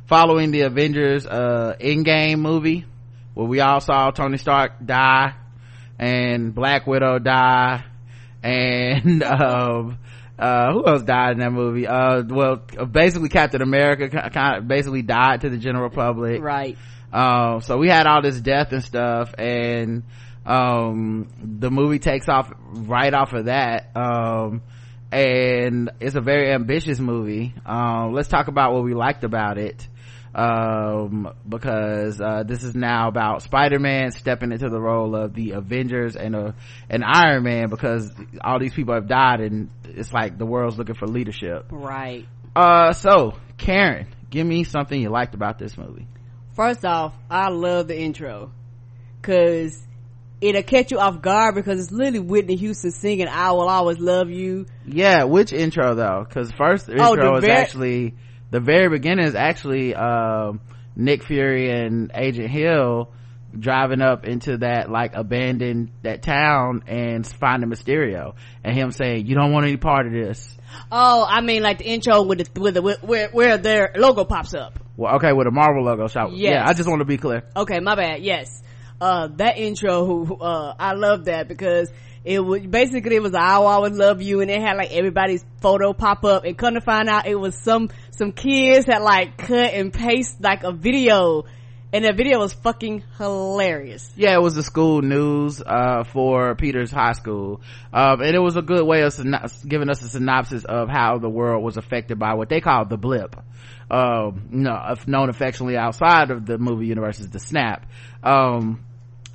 following 0.08 0.52
the 0.52 0.62
Avengers, 0.62 1.26
uh, 1.26 1.76
Endgame 1.80 2.40
movie 2.40 2.86
where 3.34 3.48
we 3.48 3.62
all 3.62 3.80
saw 3.80 4.12
Tony 4.12 4.38
Stark 4.38 4.74
die 4.86 5.34
and 5.98 6.54
Black 6.54 6.86
Widow 6.88 7.20
die 7.20 7.86
and, 8.44 9.24
um, 9.24 10.00
uh 10.38 10.74
who 10.74 10.86
else 10.88 11.04
died 11.04 11.34
in 11.34 11.38
that 11.38 11.52
movie? 11.52 11.86
Uh 11.86 12.24
well 12.28 12.56
basically 12.56 13.30
captain 13.30 13.62
america 13.62 14.10
kind 14.32 14.58
of 14.58 14.68
basically 14.68 15.04
died 15.04 15.42
to 15.42 15.50
the 15.50 15.58
general 15.58 15.92
public. 15.92 16.42
Right. 16.42 16.78
Um 17.14 17.62
so 17.62 17.78
we 17.78 17.88
had 17.88 18.08
all 18.08 18.24
this 18.24 18.42
death 18.42 18.72
and 18.72 18.84
stuff 18.84 19.36
and 19.38 20.02
um 20.44 21.28
the 21.44 21.70
movie 21.70 22.00
takes 22.00 22.28
off 22.28 22.52
right 22.72 23.14
off 23.14 23.34
of 23.34 23.46
that. 23.46 23.96
Um 23.96 24.64
and 25.12 25.92
it's 26.00 26.16
a 26.16 26.22
very 26.22 26.52
ambitious 26.52 27.00
movie. 27.00 27.54
Um 27.66 28.14
let's 28.14 28.28
talk 28.30 28.48
about 28.48 28.74
what 28.74 28.84
we 28.84 28.94
liked 28.94 29.24
about 29.24 29.58
it. 29.58 29.88
Um 30.34 31.34
because 31.48 32.22
uh 32.22 32.44
this 32.44 32.64
is 32.64 32.74
now 32.74 33.10
about 33.10 33.42
spider-man 33.42 34.12
stepping 34.12 34.52
into 34.52 34.70
the 34.70 34.80
role 34.80 35.16
of 35.16 35.34
the 35.34 35.52
avengers 35.52 36.16
and 36.16 36.36
uh 36.36 36.52
and 36.90 37.04
iron 37.04 37.44
man 37.44 37.70
because 37.70 38.10
all 38.42 38.60
these 38.60 38.74
people 38.74 38.94
have 38.94 39.08
died 39.08 39.42
and 39.42 39.70
it's 39.84 40.14
like 40.14 40.38
the 40.38 40.46
world's 40.46 40.78
looking 40.78 40.96
for 40.96 41.08
leadership. 41.08 41.66
Right. 41.70 42.26
Uh 42.56 42.94
so 42.94 43.34
karen 43.58 44.08
give 44.30 44.48
me 44.48 44.64
something 44.64 45.00
you 45.00 45.10
liked 45.10 45.36
about 45.36 45.60
this 45.60 45.78
movie. 45.78 46.08
First 46.56 46.86
off 46.86 47.14
i 47.30 47.50
love 47.50 47.88
the 47.90 48.00
intro 48.00 48.52
because 49.22 49.86
it'll 50.42 50.64
catch 50.64 50.92
you 50.92 51.00
off 51.00 51.22
guard 51.22 51.56
because 51.56 51.80
it's 51.80 51.92
literally 51.92 52.20
Whitney 52.20 52.56
Houston 52.56 52.92
singing 52.92 53.28
"I 53.28 53.52
Will 53.52 53.70
Always 53.70 54.00
Love 54.00 54.30
You." 54.30 54.66
Yeah, 54.86 55.24
which 55.26 55.54
intro 55.54 55.96
though? 55.96 56.26
Because 56.28 56.52
first 56.52 56.90
oh, 56.90 56.94
intro 56.94 57.36
oh, 57.36 57.38
is 57.38 57.46
ver- 57.46 57.52
actually 57.52 58.16
the 58.50 58.60
very 58.60 58.90
beginning 58.90 59.26
is 59.26 59.36
actually 59.36 59.96
um, 59.96 60.62
Nick 60.96 61.24
Fury 61.24 61.72
and 61.72 62.12
Agent 62.14 62.50
Hill 62.50 63.12
driving 63.58 64.02
up 64.02 64.26
into 64.26 64.58
that 64.60 64.90
like 64.90 65.14
abandoned 65.14 65.92
that 66.04 66.22
town 66.22 66.84
and 66.88 67.26
finding 67.28 67.70
Mysterio 67.70 68.36
and 68.64 68.76
him 68.76 68.92
saying, 68.92 69.28
"You 69.28 69.36
don't 69.36 69.52
want 69.52 69.66
any 69.66 69.78
part 69.78 70.08
of 70.08 70.14
this." 70.14 70.58
Oh, 70.92 71.26
I 71.28 71.42
mean 71.42 71.62
like 71.64 71.80
the 71.80 71.86
intro 71.86 72.24
with 72.24 72.54
the 72.54 72.62
with 72.62 72.74
the 72.74 72.82
where 72.82 73.30
where 73.30 73.58
their 73.58 73.92
logo 73.96 74.24
pops 74.24 74.54
up. 74.54 74.80
Well, 74.98 75.16
okay, 75.16 75.34
with 75.34 75.48
a 75.48 75.52
Marvel 75.52 75.84
logo. 75.84 76.08
So 76.08 76.30
yes. 76.32 76.54
yeah, 76.54 76.66
I 76.68 76.74
just 76.74 76.88
want 76.88 77.00
to 77.00 77.06
be 77.06 77.18
clear. 77.18 77.44
Okay, 77.56 77.80
my 77.80 77.96
bad. 77.96 78.22
Yes, 78.22 78.62
uh, 79.02 79.28
that 79.38 79.58
intro, 79.58 80.38
uh, 80.40 80.76
I 80.78 80.94
love 80.94 81.26
that 81.26 81.48
because 81.48 81.92
it 82.24 82.40
was 82.40 82.62
basically 82.62 83.16
it 83.16 83.24
was 83.24 83.34
I 83.34 83.58
will 83.58 83.68
always 83.68 83.98
love 83.98 84.22
you 84.22 84.42
and 84.42 84.52
it 84.52 84.62
had 84.62 84.78
like 84.78 84.92
everybody's 84.92 85.44
photo 85.60 85.92
pop 85.92 86.24
up 86.24 86.46
and 86.46 86.56
come 86.56 86.76
to 86.76 86.82
find 86.82 87.10
out 87.10 87.26
it 87.26 87.36
was 87.36 87.56
some 87.56 87.90
some 88.12 88.32
kids 88.32 88.86
that 88.86 89.02
like 89.02 89.38
cut 89.38 89.74
and 89.74 89.92
paste 89.92 90.40
like 90.40 90.64
a 90.64 90.72
video 90.72 91.46
and 91.94 92.06
the 92.06 92.14
video 92.14 92.40
was 92.40 92.54
fucking 92.54 93.04
hilarious. 93.18 94.10
Yeah, 94.16 94.36
it 94.36 94.42
was 94.42 94.56
the 94.56 94.64
school 94.64 95.02
news 95.02 95.62
uh, 95.62 96.04
for 96.06 96.56
Peters 96.56 96.90
High 96.90 97.12
School, 97.12 97.60
um, 97.92 98.22
and 98.22 98.34
it 98.34 98.40
was 98.40 98.56
a 98.56 98.62
good 98.62 98.86
way 98.86 99.02
of 99.02 99.14
giving 99.68 99.90
us 99.90 100.02
a 100.02 100.08
synopsis 100.08 100.64
of 100.64 100.88
how 100.88 101.18
the 101.18 101.30
world 101.30 101.62
was 101.64 101.76
affected 101.76 102.18
by 102.18 102.36
what 102.36 102.48
they 102.48 102.62
called 102.62 102.90
the 102.90 102.98
blip. 102.98 103.36
Um, 103.90 104.48
you 104.52 104.60
know, 104.60 104.96
known 105.06 105.28
affectionately 105.28 105.76
outside 105.76 106.32
of 106.32 106.46
the 106.46 106.58
movie 106.58 106.86
universe 106.86 107.20
as 107.20 107.30
the 107.30 107.40
snap. 107.40 107.86
Um, 108.24 108.86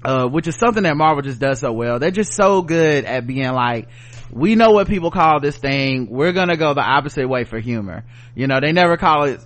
uh, 0.06 0.28
which 0.28 0.46
is 0.46 0.54
something 0.54 0.84
that 0.84 0.96
Marvel 0.96 1.20
just 1.20 1.40
does 1.40 1.58
so 1.58 1.72
well. 1.72 1.98
They're 1.98 2.12
just 2.12 2.32
so 2.32 2.62
good 2.62 3.04
at 3.04 3.26
being 3.26 3.50
like, 3.52 3.88
we 4.30 4.54
know 4.54 4.70
what 4.70 4.86
people 4.86 5.10
call 5.10 5.40
this 5.40 5.56
thing. 5.56 6.06
We're 6.08 6.30
gonna 6.30 6.56
go 6.56 6.75
the 6.75 6.80
opposite 6.80 7.28
way 7.28 7.42
for 7.42 7.58
humor. 7.58 8.04
You 8.36 8.46
know, 8.46 8.60
they 8.60 8.70
never 8.70 8.96
call 8.96 9.25
it, 9.25 9.40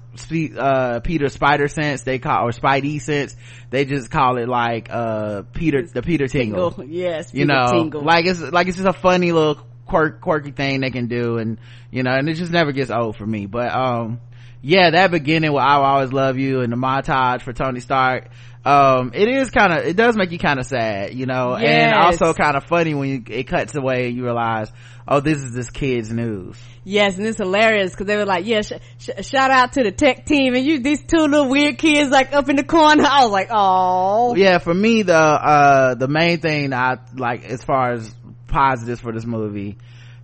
uh, 0.59 1.01
Peter 1.01 1.31
Spider 1.31 1.67
Sense. 1.67 2.03
They 2.03 2.19
call, 2.19 2.47
or 2.47 2.51
Spidey 2.51 3.01
Sense. 3.01 3.35
They 3.71 3.87
just 3.87 4.11
call 4.11 4.37
it 4.37 4.49
like, 4.51 4.89
uh, 4.91 5.43
Peter, 5.55 5.87
the 5.87 6.03
Peter 6.03 6.29
Tingle. 6.29 6.73
Tingle. 6.73 6.95
Yes. 6.95 7.33
you 7.33 7.47
know, 7.47 7.73
Tingle. 7.73 8.03
like 8.03 8.27
it's, 8.27 8.41
like 8.41 8.67
it's 8.69 8.77
just 8.77 8.89
a 8.89 8.93
funny 8.93 9.33
little 9.33 9.67
quirk, 9.87 10.21
quirky 10.21 10.51
thing 10.51 10.81
they 10.81 10.91
can 10.91 11.07
do. 11.07 11.39
And, 11.39 11.59
you 11.91 12.03
know, 12.03 12.13
and 12.13 12.29
it 12.29 12.35
just 12.35 12.53
never 12.53 12.73
gets 12.73 12.91
old 12.91 13.17
for 13.17 13.27
me. 13.27 13.47
But, 13.47 13.75
um, 13.75 14.21
yeah, 14.63 14.91
that 14.91 15.11
beginning 15.11 15.53
with 15.53 15.63
I 15.63 15.79
will 15.79 15.87
always 15.87 16.13
love 16.13 16.37
you 16.37 16.61
and 16.61 16.71
the 16.71 16.77
montage 16.77 17.41
for 17.41 17.55
Tony 17.55 17.81
Stark 17.81 18.29
um 18.65 19.13
it 19.15 19.29
is 19.29 19.51
kind 19.51 19.73
of 19.73 19.85
it 19.85 19.97
does 19.97 20.17
make 20.17 20.31
you 20.33 20.39
kind 20.39 20.59
of 20.59 20.67
sad 20.67 21.15
you 21.15 21.27
know? 21.27 21.57
Yes. 21.57 21.93
and 21.93 21.95
also 21.95 22.35
kind 22.35 22.57
of 22.57 22.65
funny 22.65 22.95
when 22.95 23.09
you, 23.09 23.23
it 23.35 23.45
cuts 23.45 23.75
away 23.75 24.09
and 24.09 24.17
you 24.17 24.25
realize 24.25 24.71
oh 25.09 25.21
this 25.21 25.39
is 25.39 25.53
this 25.55 25.71
kid's 25.71 26.13
news. 26.13 26.59
Yes 26.85 27.17
and 27.17 27.27
it's 27.27 27.39
hilarious 27.39 27.93
because 27.93 28.07
they 28.07 28.17
were 28.17 28.27
like 28.27 28.47
yeah 28.47 28.63
sh- 28.63 28.73
sh- 28.99 29.27
shout 29.27 29.51
out 29.51 29.73
to 29.75 29.83
the 29.83 29.93
tech 29.93 30.27
team 30.27 30.55
and 30.55 30.65
you 30.65 30.81
these 30.81 31.03
two 31.03 31.19
little 31.19 31.49
weird 31.49 31.79
kids 31.79 32.11
like 32.11 32.33
up 32.33 32.49
in 32.49 32.57
the 32.57 32.65
corner. 32.65 33.05
I 33.07 33.23
was 33.23 33.33
like 33.33 33.49
oh 33.51 34.35
yeah 34.35 34.59
for 34.59 34.75
me 34.75 35.03
the 35.03 35.15
uh 35.15 35.95
the 35.95 36.09
main 36.09 36.41
thing 36.41 36.73
i 36.73 36.99
like 37.15 37.45
as 37.45 37.65
far 37.65 37.93
as 37.93 38.15
positives 38.47 39.01
for 39.01 39.13
this 39.13 39.25
movie 39.25 39.79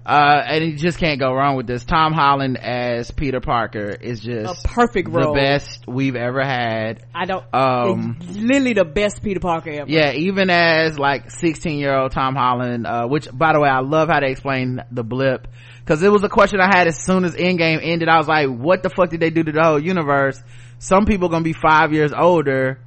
uh, 0.06 0.40
and 0.46 0.64
you 0.64 0.76
just 0.76 0.98
can't 0.98 1.18
go 1.18 1.34
wrong 1.34 1.56
with 1.56 1.66
this. 1.66 1.84
Tom 1.84 2.12
Holland 2.12 2.58
as 2.58 3.10
Peter 3.10 3.40
Parker 3.40 3.90
is 3.90 4.20
just 4.20 4.64
a 4.64 4.68
perfect 4.68 5.08
role. 5.08 5.34
The 5.34 5.40
best 5.40 5.88
we've 5.88 6.14
ever 6.14 6.44
had. 6.44 7.04
I 7.12 7.24
don't, 7.24 7.44
um, 7.52 8.16
literally 8.20 8.74
the 8.74 8.84
best 8.84 9.20
Peter 9.20 9.40
Parker 9.40 9.70
ever. 9.70 9.90
Yeah, 9.90 10.12
even 10.12 10.48
as 10.48 10.96
like 10.96 11.32
16 11.32 11.80
year 11.80 11.92
old 11.92 12.12
Tom 12.12 12.36
Holland, 12.36 12.86
uh, 12.86 13.08
which 13.08 13.28
by 13.32 13.52
the 13.52 13.60
way, 13.60 13.68
I 13.68 13.80
love 13.80 14.08
how 14.08 14.20
they 14.20 14.30
explain 14.30 14.80
the 14.92 15.02
blip. 15.02 15.48
Cause 15.86 16.02
it 16.02 16.10
was 16.10 16.22
a 16.22 16.28
question 16.28 16.60
I 16.60 16.66
had 16.76 16.86
as 16.86 17.02
soon 17.04 17.24
as 17.24 17.34
Endgame 17.34 17.80
ended. 17.82 18.08
I 18.08 18.18
was 18.18 18.28
like, 18.28 18.48
what 18.48 18.84
the 18.84 18.90
fuck 18.90 19.10
did 19.10 19.18
they 19.18 19.30
do 19.30 19.42
to 19.42 19.52
the 19.52 19.62
whole 19.62 19.82
universe? 19.82 20.40
Some 20.78 21.04
people 21.04 21.28
gonna 21.28 21.42
be 21.42 21.52
five 21.52 21.92
years 21.92 22.12
older 22.16 22.78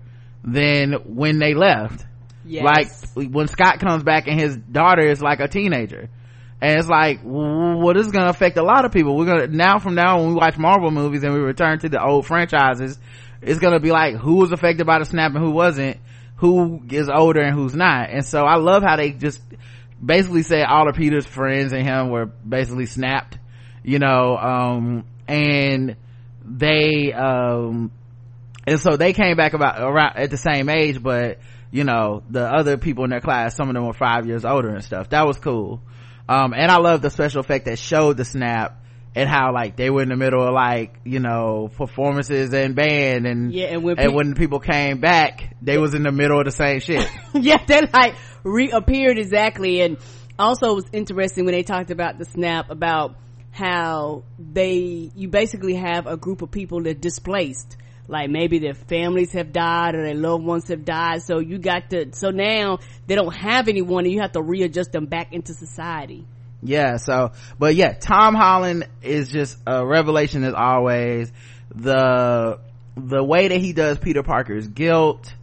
than 0.45 0.93
when 1.03 1.39
they 1.39 1.53
left. 1.53 2.05
Yes. 2.45 2.63
Like 3.15 3.29
when 3.29 3.49
Scott 3.49 3.79
comes 3.81 4.03
back 4.03 4.27
and 4.27 4.39
his 4.39 4.55
daughter 4.55 5.05
is 5.05 5.21
like 5.21 5.41
a 5.41 5.49
teenager 5.49 6.09
and 6.61 6.77
it's 6.79 6.89
like 6.89 7.21
well 7.23 7.93
this 7.93 8.05
is 8.05 8.11
to 8.25 8.29
affect 8.29 8.57
a 8.57 8.63
lot 8.63 8.85
of 8.85 8.91
people. 8.91 9.15
We're 9.15 9.47
to 9.47 9.55
now 9.55 9.79
from 9.79 9.95
now 9.95 10.19
when 10.19 10.29
we 10.29 10.35
watch 10.35 10.57
marvel 10.57 10.91
movies 10.91 11.23
and 11.23 11.33
we 11.33 11.39
return 11.39 11.79
to 11.79 11.89
the 11.89 12.03
old 12.03 12.25
franchises 12.25 12.99
it's 13.41 13.59
to 13.73 13.79
be 13.79 13.91
like 13.91 14.15
who 14.15 14.35
was 14.35 14.51
affected 14.51 14.85
by 14.85 14.99
the 14.99 15.05
snap 15.05 15.33
and 15.33 15.43
who 15.43 15.51
wasn't? 15.51 15.97
Who 16.37 16.81
is 16.89 17.09
older 17.09 17.41
and 17.41 17.55
who's 17.55 17.75
not? 17.75 18.09
And 18.09 18.25
so 18.25 18.43
i 18.43 18.55
love 18.55 18.83
how 18.83 18.95
they 18.95 19.11
just 19.11 19.41
basically 20.03 20.43
say 20.43 20.63
all 20.63 20.87
of 20.87 20.95
peter's 20.95 21.25
friends 21.25 21.73
and 21.73 21.85
him 21.85 22.09
were 22.09 22.25
basically 22.25 22.85
snapped 22.85 23.37
you 23.83 23.99
know 23.99 24.37
um, 24.37 25.05
and 25.27 25.95
they 26.45 27.11
um, 27.13 27.91
and 28.65 28.79
so 28.79 28.97
they 28.97 29.13
came 29.13 29.35
back 29.35 29.53
about 29.53 29.81
around 29.81 30.15
at 30.15 30.31
the 30.31 30.37
same 30.37 30.69
age 30.69 31.01
but 31.01 31.39
you 31.71 31.83
know 31.83 32.23
the 32.29 32.43
other 32.43 32.77
people 32.77 33.03
in 33.03 33.09
their 33.09 33.21
class 33.21 33.55
some 33.55 33.67
of 33.67 33.75
them 33.75 33.85
were 33.85 33.93
five 33.93 34.25
years 34.25 34.45
older 34.45 34.69
and 34.69 34.83
stuff. 34.83 35.09
That 35.09 35.27
was 35.27 35.37
cool 35.37 35.81
um, 36.29 36.53
and 36.53 36.71
I 36.71 36.77
love 36.77 37.01
the 37.01 37.09
special 37.09 37.39
effect 37.39 37.65
that 37.65 37.79
showed 37.79 38.17
the 38.17 38.23
snap 38.23 38.79
and 39.15 39.27
how 39.27 39.51
like 39.51 39.75
they 39.75 39.89
were 39.89 40.03
in 40.03 40.09
the 40.09 40.15
middle 40.15 40.47
of 40.47 40.53
like 40.53 40.99
you 41.03 41.19
know 41.19 41.71
performances 41.75 42.53
and 42.53 42.75
band 42.75 43.25
and 43.25 43.51
yeah 43.51 43.65
and 43.65 43.83
when, 43.83 43.97
and 43.97 44.11
pe- 44.11 44.15
when 44.15 44.35
people 44.35 44.59
came 44.59 44.99
back 44.99 45.55
they 45.61 45.79
was 45.79 45.95
in 45.95 46.03
the 46.03 46.11
middle 46.11 46.37
of 46.37 46.45
the 46.45 46.51
same 46.51 46.79
shit. 46.79 47.09
Yeah 47.33 47.57
they 47.65 47.81
like 47.91 48.15
reappeared 48.43 49.17
exactly. 49.17 49.81
And 49.81 49.97
also 50.37 50.71
it 50.71 50.75
was 50.75 50.85
interesting 50.93 51.45
when 51.45 51.53
they 51.53 51.63
talked 51.63 51.89
about 51.89 52.19
the 52.19 52.25
snap 52.25 52.69
about 52.69 53.15
how 53.51 54.23
they 54.37 55.11
you 55.15 55.27
basically 55.27 55.73
have 55.73 56.05
a 56.05 56.15
group 56.15 56.43
of 56.43 56.51
people 56.51 56.83
that 56.83 57.01
displaced 57.01 57.75
like 58.09 58.29
maybe 58.29 58.59
their 58.59 58.73
families 58.73 59.31
have 59.33 59.53
died 59.53 59.95
or 59.95 60.03
their 60.03 60.15
loved 60.15 60.43
ones 60.43 60.67
have 60.69 60.83
died. 60.83 61.21
So 61.21 61.39
you 61.39 61.59
got 61.59 61.91
to 61.91 62.11
so 62.13 62.31
now 62.31 62.79
they 63.07 63.15
don't 63.15 63.33
have 63.33 63.67
anyone 63.67 64.05
and 64.05 64.13
you 64.13 64.21
have 64.21 64.31
to 64.33 64.41
readjust 64.41 64.91
them 64.91 65.05
back 65.05 65.31
into 65.31 65.53
society. 65.53 66.25
Yeah 66.61 66.97
so 66.97 67.31
but 67.57 67.75
yeah 67.75 67.93
tom 67.93 68.35
holland 68.35 68.85
is 69.01 69.29
just 69.29 69.57
a 69.65 69.85
revelation 69.85 70.43
as 70.43 70.53
always. 70.53 71.31
The 71.73 72.59
the 72.97 73.23
way 73.23 73.47
that 73.47 73.61
he 73.61 73.71
does 73.71 73.97
peter 73.99 74.23
parker's 74.23 74.67
guilt 74.67 75.33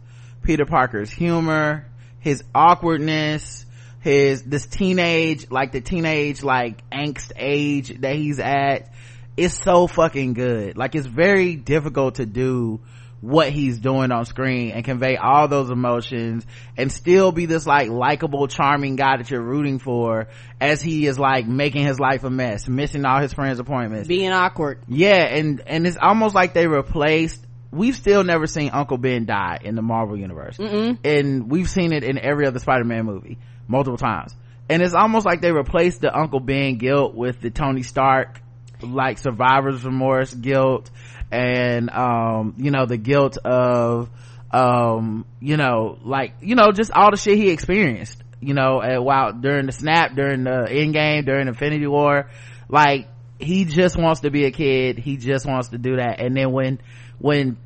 peter 0.43 0.65
parker's 0.65 1.09
humor 1.09 1.87
his 2.19 2.43
awkwardness 2.53 3.65
his 4.01 4.43
this 4.43 4.67
teenage 4.67 5.49
like 5.49 5.71
the 5.71 5.81
teenage 5.81 6.43
like 6.43 6.87
angst 6.91 7.31
age 7.35 7.99
that 8.01 8.15
he's 8.15 8.39
at 8.39 8.91
it's 9.37 9.63
so 9.63 9.87
fucking 9.87 10.33
good. 10.33 10.77
Like 10.77 10.95
it's 10.95 11.07
very 11.07 11.55
difficult 11.55 12.15
to 12.15 12.25
do 12.25 12.81
what 13.21 13.49
he's 13.49 13.79
doing 13.79 14.11
on 14.11 14.25
screen 14.25 14.71
and 14.71 14.85
convey 14.85 15.17
all 15.17 15.47
those 15.47 15.69
emotions 15.69 16.45
and 16.75 16.91
still 16.91 17.31
be 17.31 17.45
this 17.47 17.65
like 17.65 17.89
likable 17.89 18.47
charming 18.47 18.95
guy 18.95 19.17
that 19.17 19.29
you're 19.31 19.41
rooting 19.41 19.79
for 19.79 20.27
as 20.61 20.81
he 20.81 21.07
is 21.07 21.17
like 21.17 21.47
making 21.47 21.83
his 21.83 21.99
life 21.99 22.23
a 22.23 22.29
mess 22.29 22.67
missing 22.67 23.05
all 23.05 23.19
his 23.19 23.33
friends 23.33 23.59
appointments. 23.59 24.07
Being 24.07 24.31
awkward. 24.31 24.83
Yeah 24.87 25.23
and 25.23 25.61
and 25.65 25.87
it's 25.87 25.97
almost 25.99 26.35
like 26.35 26.53
they 26.53 26.67
replaced 26.67 27.43
we've 27.71 27.95
still 27.95 28.23
never 28.23 28.45
seen 28.45 28.69
uncle 28.69 28.97
ben 28.97 29.25
die 29.25 29.59
in 29.63 29.75
the 29.75 29.81
marvel 29.81 30.17
universe. 30.17 30.57
Mm-mm. 30.57 30.99
and 31.03 31.49
we've 31.49 31.69
seen 31.69 31.93
it 31.93 32.03
in 32.03 32.19
every 32.19 32.45
other 32.45 32.59
spider-man 32.59 33.05
movie 33.05 33.39
multiple 33.67 33.97
times. 33.97 34.33
And 34.69 34.81
it's 34.81 34.93
almost 34.93 35.25
like 35.25 35.41
they 35.41 35.51
replaced 35.51 36.01
the 36.01 36.15
uncle 36.15 36.39
ben 36.39 36.77
guilt 36.77 37.15
with 37.15 37.41
the 37.41 37.49
tony 37.49 37.81
stark 37.81 38.41
like 38.81 39.17
survivor's 39.17 39.83
remorse 39.83 40.33
guilt 40.33 40.89
and 41.31 41.89
um 41.89 42.55
you 42.57 42.71
know 42.71 42.85
the 42.85 42.97
guilt 42.97 43.37
of 43.37 44.09
um 44.51 45.25
you 45.39 45.57
know 45.57 45.97
like 46.03 46.33
you 46.41 46.55
know 46.55 46.71
just 46.71 46.91
all 46.91 47.11
the 47.11 47.17
shit 47.17 47.37
he 47.37 47.49
experienced 47.49 48.23
you 48.39 48.53
know 48.53 48.81
while 49.01 49.33
during 49.33 49.65
the 49.65 49.71
snap 49.71 50.15
during 50.15 50.43
the 50.43 50.67
end 50.69 50.93
game 50.93 51.25
during 51.25 51.47
infinity 51.47 51.87
war 51.87 52.29
like 52.69 53.07
he 53.39 53.65
just 53.65 53.97
wants 53.97 54.21
to 54.21 54.31
be 54.31 54.45
a 54.45 54.51
kid. 54.51 54.97
He 54.97 55.17
just 55.17 55.45
wants 55.45 55.69
to 55.69 55.77
do 55.77 55.97
that. 55.97 56.19
And 56.19 56.35
then 56.35 56.51
when 56.51 56.79
when 57.19 57.57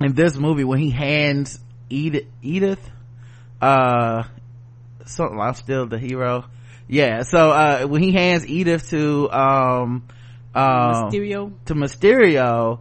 in 0.00 0.14
this 0.14 0.36
movie 0.36 0.64
when 0.64 0.78
he 0.78 0.90
hands 0.90 1.58
edith 1.90 2.26
edith 2.40 2.90
uh 3.60 4.22
something 5.04 5.38
i'm 5.38 5.54
still 5.54 5.86
the 5.86 5.98
hero. 5.98 6.44
Yeah 6.88 7.22
so 7.22 7.50
uh 7.50 7.86
when 7.86 8.02
he 8.02 8.12
hands 8.12 8.46
edith 8.46 8.88
to 8.90 9.30
um 9.30 10.04
uh 10.54 11.04
Mysterio. 11.10 11.52
to 11.66 11.74
mysterio 11.74 12.80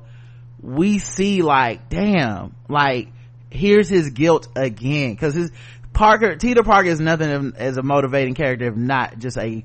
we 0.61 0.99
see 0.99 1.41
like 1.41 1.89
damn 1.89 2.55
like 2.67 3.09
here's 3.49 3.89
his 3.89 4.09
guilt 4.11 4.47
again 4.55 5.11
because 5.11 5.33
his 5.33 5.51
parker 5.93 6.37
peter 6.37 6.63
parker 6.63 6.89
is 6.89 6.99
nothing 6.99 7.53
as 7.57 7.77
a 7.77 7.83
motivating 7.83 8.33
character 8.33 8.67
if 8.67 8.75
not 8.75 9.19
just 9.19 9.37
a 9.37 9.63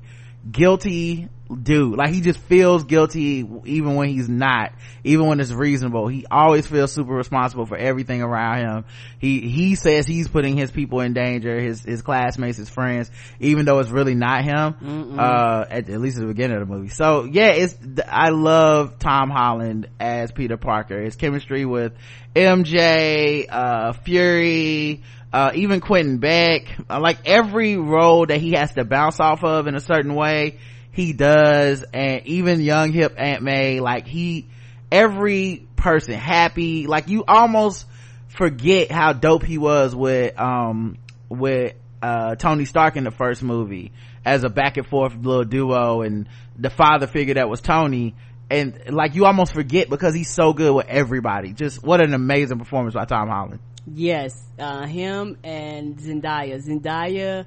guilty 0.49 1.29
dude 1.61 1.95
like 1.95 2.09
he 2.09 2.21
just 2.21 2.39
feels 2.39 2.83
guilty 2.85 3.47
even 3.65 3.95
when 3.95 4.09
he's 4.09 4.27
not 4.27 4.73
even 5.03 5.27
when 5.27 5.39
it's 5.39 5.51
reasonable. 5.51 6.07
He 6.07 6.25
always 6.29 6.65
feels 6.65 6.91
super 6.91 7.13
responsible 7.13 7.65
for 7.67 7.77
everything 7.77 8.23
around 8.23 8.59
him. 8.59 8.85
He 9.19 9.41
he 9.41 9.75
says 9.75 10.07
he's 10.07 10.27
putting 10.27 10.57
his 10.57 10.71
people 10.71 11.01
in 11.01 11.13
danger 11.13 11.59
his 11.59 11.83
his 11.83 12.01
classmates 12.01 12.57
his 12.57 12.69
friends 12.69 13.11
even 13.39 13.65
though 13.65 13.79
it's 13.79 13.91
really 13.91 14.15
not 14.15 14.43
him 14.43 15.19
uh 15.19 15.65
at, 15.69 15.89
at 15.89 16.01
least 16.01 16.17
at 16.17 16.21
the 16.21 16.27
beginning 16.27 16.57
of 16.61 16.67
the 16.67 16.73
movie. 16.73 16.89
So 16.89 17.25
yeah 17.25 17.49
it's 17.49 17.75
i 18.07 18.29
love 18.29 18.97
tom 18.97 19.29
holland 19.29 19.87
as 19.99 20.31
peter 20.31 20.57
parker. 20.57 21.01
His 21.01 21.15
chemistry 21.15 21.65
with 21.65 21.93
mj 22.35 23.45
uh 23.49 23.93
fury 23.93 25.03
uh, 25.33 25.51
even 25.53 25.81
Quentin 25.81 26.19
Beck, 26.19 26.61
uh, 26.89 26.97
like 27.01 27.17
every 27.25 27.75
role 27.75 28.25
that 28.25 28.39
he 28.39 28.53
has 28.53 28.73
to 28.75 28.85
bounce 28.85 29.19
off 29.19 29.43
of 29.43 29.67
in 29.67 29.75
a 29.75 29.81
certain 29.81 30.15
way, 30.15 30.59
he 30.95 31.13
does. 31.13 31.83
And 31.93 32.25
even 32.25 32.61
young 32.61 32.91
hip 32.91 33.15
Aunt 33.17 33.43
May, 33.43 33.79
like 33.79 34.07
he, 34.07 34.47
every 34.91 35.67
person 35.75 36.13
happy, 36.13 36.87
like 36.87 37.07
you 37.09 37.23
almost 37.27 37.85
forget 38.29 38.91
how 38.91 39.13
dope 39.13 39.43
he 39.43 39.57
was 39.57 39.95
with, 39.95 40.39
um, 40.39 40.97
with, 41.29 41.73
uh, 42.01 42.35
Tony 42.35 42.65
Stark 42.65 42.97
in 42.97 43.03
the 43.03 43.11
first 43.11 43.43
movie 43.43 43.91
as 44.23 44.43
a 44.43 44.49
back 44.49 44.77
and 44.77 44.87
forth 44.87 45.15
little 45.15 45.43
duo 45.43 46.01
and 46.01 46.27
the 46.57 46.69
father 46.69 47.07
figure 47.07 47.35
that 47.35 47.49
was 47.49 47.61
Tony. 47.61 48.15
And 48.49 48.79
like 48.89 49.15
you 49.15 49.25
almost 49.25 49.53
forget 49.53 49.89
because 49.89 50.13
he's 50.13 50.29
so 50.29 50.53
good 50.53 50.73
with 50.73 50.87
everybody. 50.87 51.53
Just 51.53 51.83
what 51.83 52.01
an 52.01 52.13
amazing 52.13 52.59
performance 52.59 52.93
by 52.93 53.05
Tom 53.05 53.27
Holland. 53.27 53.59
Yes, 53.87 54.43
uh, 54.57 54.85
him 54.85 55.37
and 55.43 55.97
Zendaya. 55.97 56.63
Zendaya 56.63 57.45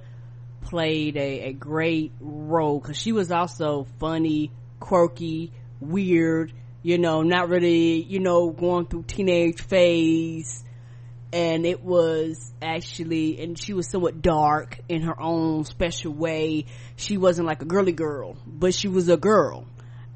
played 0.69 1.17
a, 1.17 1.41
a 1.49 1.53
great 1.55 2.13
role 2.21 2.79
because 2.79 2.99
she 2.99 3.11
was 3.11 3.33
also 3.33 3.87
funny, 3.99 4.51
quirky, 4.81 5.51
weird, 5.81 6.53
you 6.83 6.99
know, 6.99 7.23
not 7.23 7.49
really, 7.49 8.03
you 8.03 8.21
know, 8.21 8.51
going 8.51 8.87
through 8.87 9.05
teenage 9.05 9.63
phase. 9.63 10.63
And 11.33 11.65
it 11.65 11.83
was 11.83 12.53
actually, 12.61 13.43
and 13.43 13.59
she 13.59 13.73
was 13.73 13.89
somewhat 13.89 14.21
dark 14.21 14.79
in 14.89 15.03
her 15.03 15.19
own 15.19 15.65
special 15.65 16.13
way. 16.13 16.67
She 16.97 17.17
wasn't 17.17 17.49
like 17.49 17.63
a 17.63 17.67
girly 17.67 17.93
girl, 17.93 18.37
but 18.47 18.75
she 18.75 18.89
was 18.89 19.09
a 19.09 19.17
girl. 19.17 19.67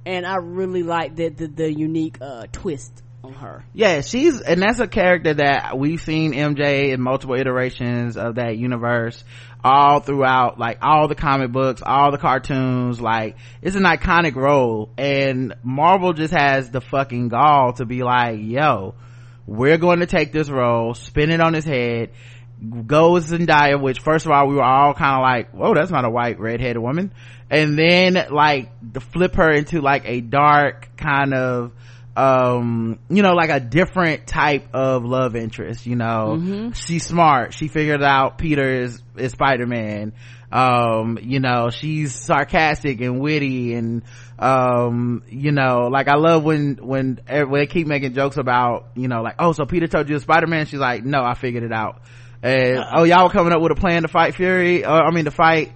And 0.04 0.26
I 0.26 0.37
really 0.37 0.82
liked 0.82 1.16
the, 1.16 1.28
the, 1.30 1.47
the 1.47 1.73
unique, 1.73 2.18
uh, 2.21 2.47
twist 2.52 3.01
on 3.24 3.32
her. 3.34 3.64
Yeah, 3.72 4.00
she's, 4.00 4.40
and 4.40 4.60
that's 4.60 4.80
a 4.80 4.86
character 4.86 5.34
that 5.34 5.78
we've 5.78 6.00
seen 6.00 6.32
MJ 6.32 6.92
in 6.92 7.00
multiple 7.00 7.36
iterations 7.36 8.16
of 8.16 8.34
that 8.36 8.56
universe 8.56 9.22
all 9.64 10.00
throughout, 10.00 10.58
like 10.58 10.78
all 10.82 11.06
the 11.06 11.14
comic 11.14 11.52
books, 11.52 11.82
all 11.84 12.10
the 12.10 12.18
cartoons, 12.18 13.00
like 13.00 13.36
it's 13.60 13.76
an 13.76 13.84
iconic 13.84 14.34
role 14.34 14.90
and 14.98 15.54
Marvel 15.62 16.12
just 16.12 16.34
has 16.34 16.70
the 16.70 16.80
fucking 16.80 17.28
gall 17.28 17.72
to 17.74 17.84
be 17.84 18.02
like, 18.02 18.40
yo, 18.40 18.94
we're 19.46 19.78
going 19.78 20.00
to 20.00 20.06
take 20.06 20.32
this 20.32 20.50
role, 20.50 20.94
spin 20.94 21.30
it 21.30 21.40
on 21.40 21.54
his 21.54 21.64
head, 21.64 22.11
go 22.87 23.12
with 23.12 23.28
Zendaya, 23.28 23.80
which 23.80 24.00
first 24.00 24.26
of 24.26 24.32
all, 24.32 24.48
we 24.48 24.56
were 24.56 24.64
all 24.64 24.94
kind 24.94 25.16
of 25.16 25.22
like, 25.22 25.50
whoa, 25.50 25.74
that's 25.74 25.90
not 25.90 26.04
a 26.04 26.11
white 26.11 26.40
redheaded 26.40 26.78
woman. 26.78 27.12
And 27.50 27.78
then 27.78 28.18
like 28.30 28.70
flip 29.12 29.35
her 29.37 29.50
into 29.50 29.80
like 29.80 30.02
a 30.06 30.20
dark 30.20 30.96
kind 30.96 31.35
of, 31.35 31.72
um 32.16 32.98
you 33.09 33.22
know 33.22 33.33
like 33.33 33.51
a 33.51 33.61
different 33.61 34.27
type 34.27 34.68
of 34.75 35.05
love 35.05 35.35
interest 35.35 35.87
you 35.87 35.96
know. 35.96 36.37
Mm-hmm. 36.38 36.72
she's 36.72 37.07
smart. 37.07 37.55
She 37.55 37.68
figured 37.68 38.03
out 38.03 38.38
peter 38.38 38.83
is 38.83 39.03
is 39.16 39.33
spider-man. 39.33 40.12
Um 40.51 41.18
you 41.22 41.40
know 41.40 41.70
she's 41.70 42.14
sarcastic 42.14 43.01
and 43.01 43.20
witty 43.20 43.75
and 43.75 44.03
um 44.38 45.22
you 45.29 45.53
know 45.53 45.88
like 45.90 46.09
i 46.09 46.16
love 46.16 46.42
when 46.42 46.77
when, 46.77 47.20
when 47.27 47.53
they 47.53 47.66
keep 47.66 47.87
making 47.87 48.12
jokes 48.12 48.37
about 48.37 48.88
you 48.96 49.09
know 49.09 49.22
like 49.22 49.37
oh 49.38 49.53
so 49.53 49.64
peter 49.64 49.87
told 49.87 50.09
you 50.09 50.18
spider-man? 50.18 50.66
She's 50.66 50.81
like 50.81 51.05
no 51.05 51.22
i 51.22 51.35
figured 51.35 51.62
it 51.62 51.72
out. 51.72 52.03
And 52.42 52.79
oh 52.94 53.05
y'all 53.05 53.25
were 53.25 53.31
coming 53.31 53.53
up 53.53 53.62
with 53.62 53.72
a 53.72 53.77
plan 53.77 54.03
to 54.03 54.09
fight 54.09 54.35
fury? 54.35 54.85
Uh, 54.85 55.01
i 55.01 55.11
mean 55.11 55.25
to 55.25 55.31
fight 55.31 55.72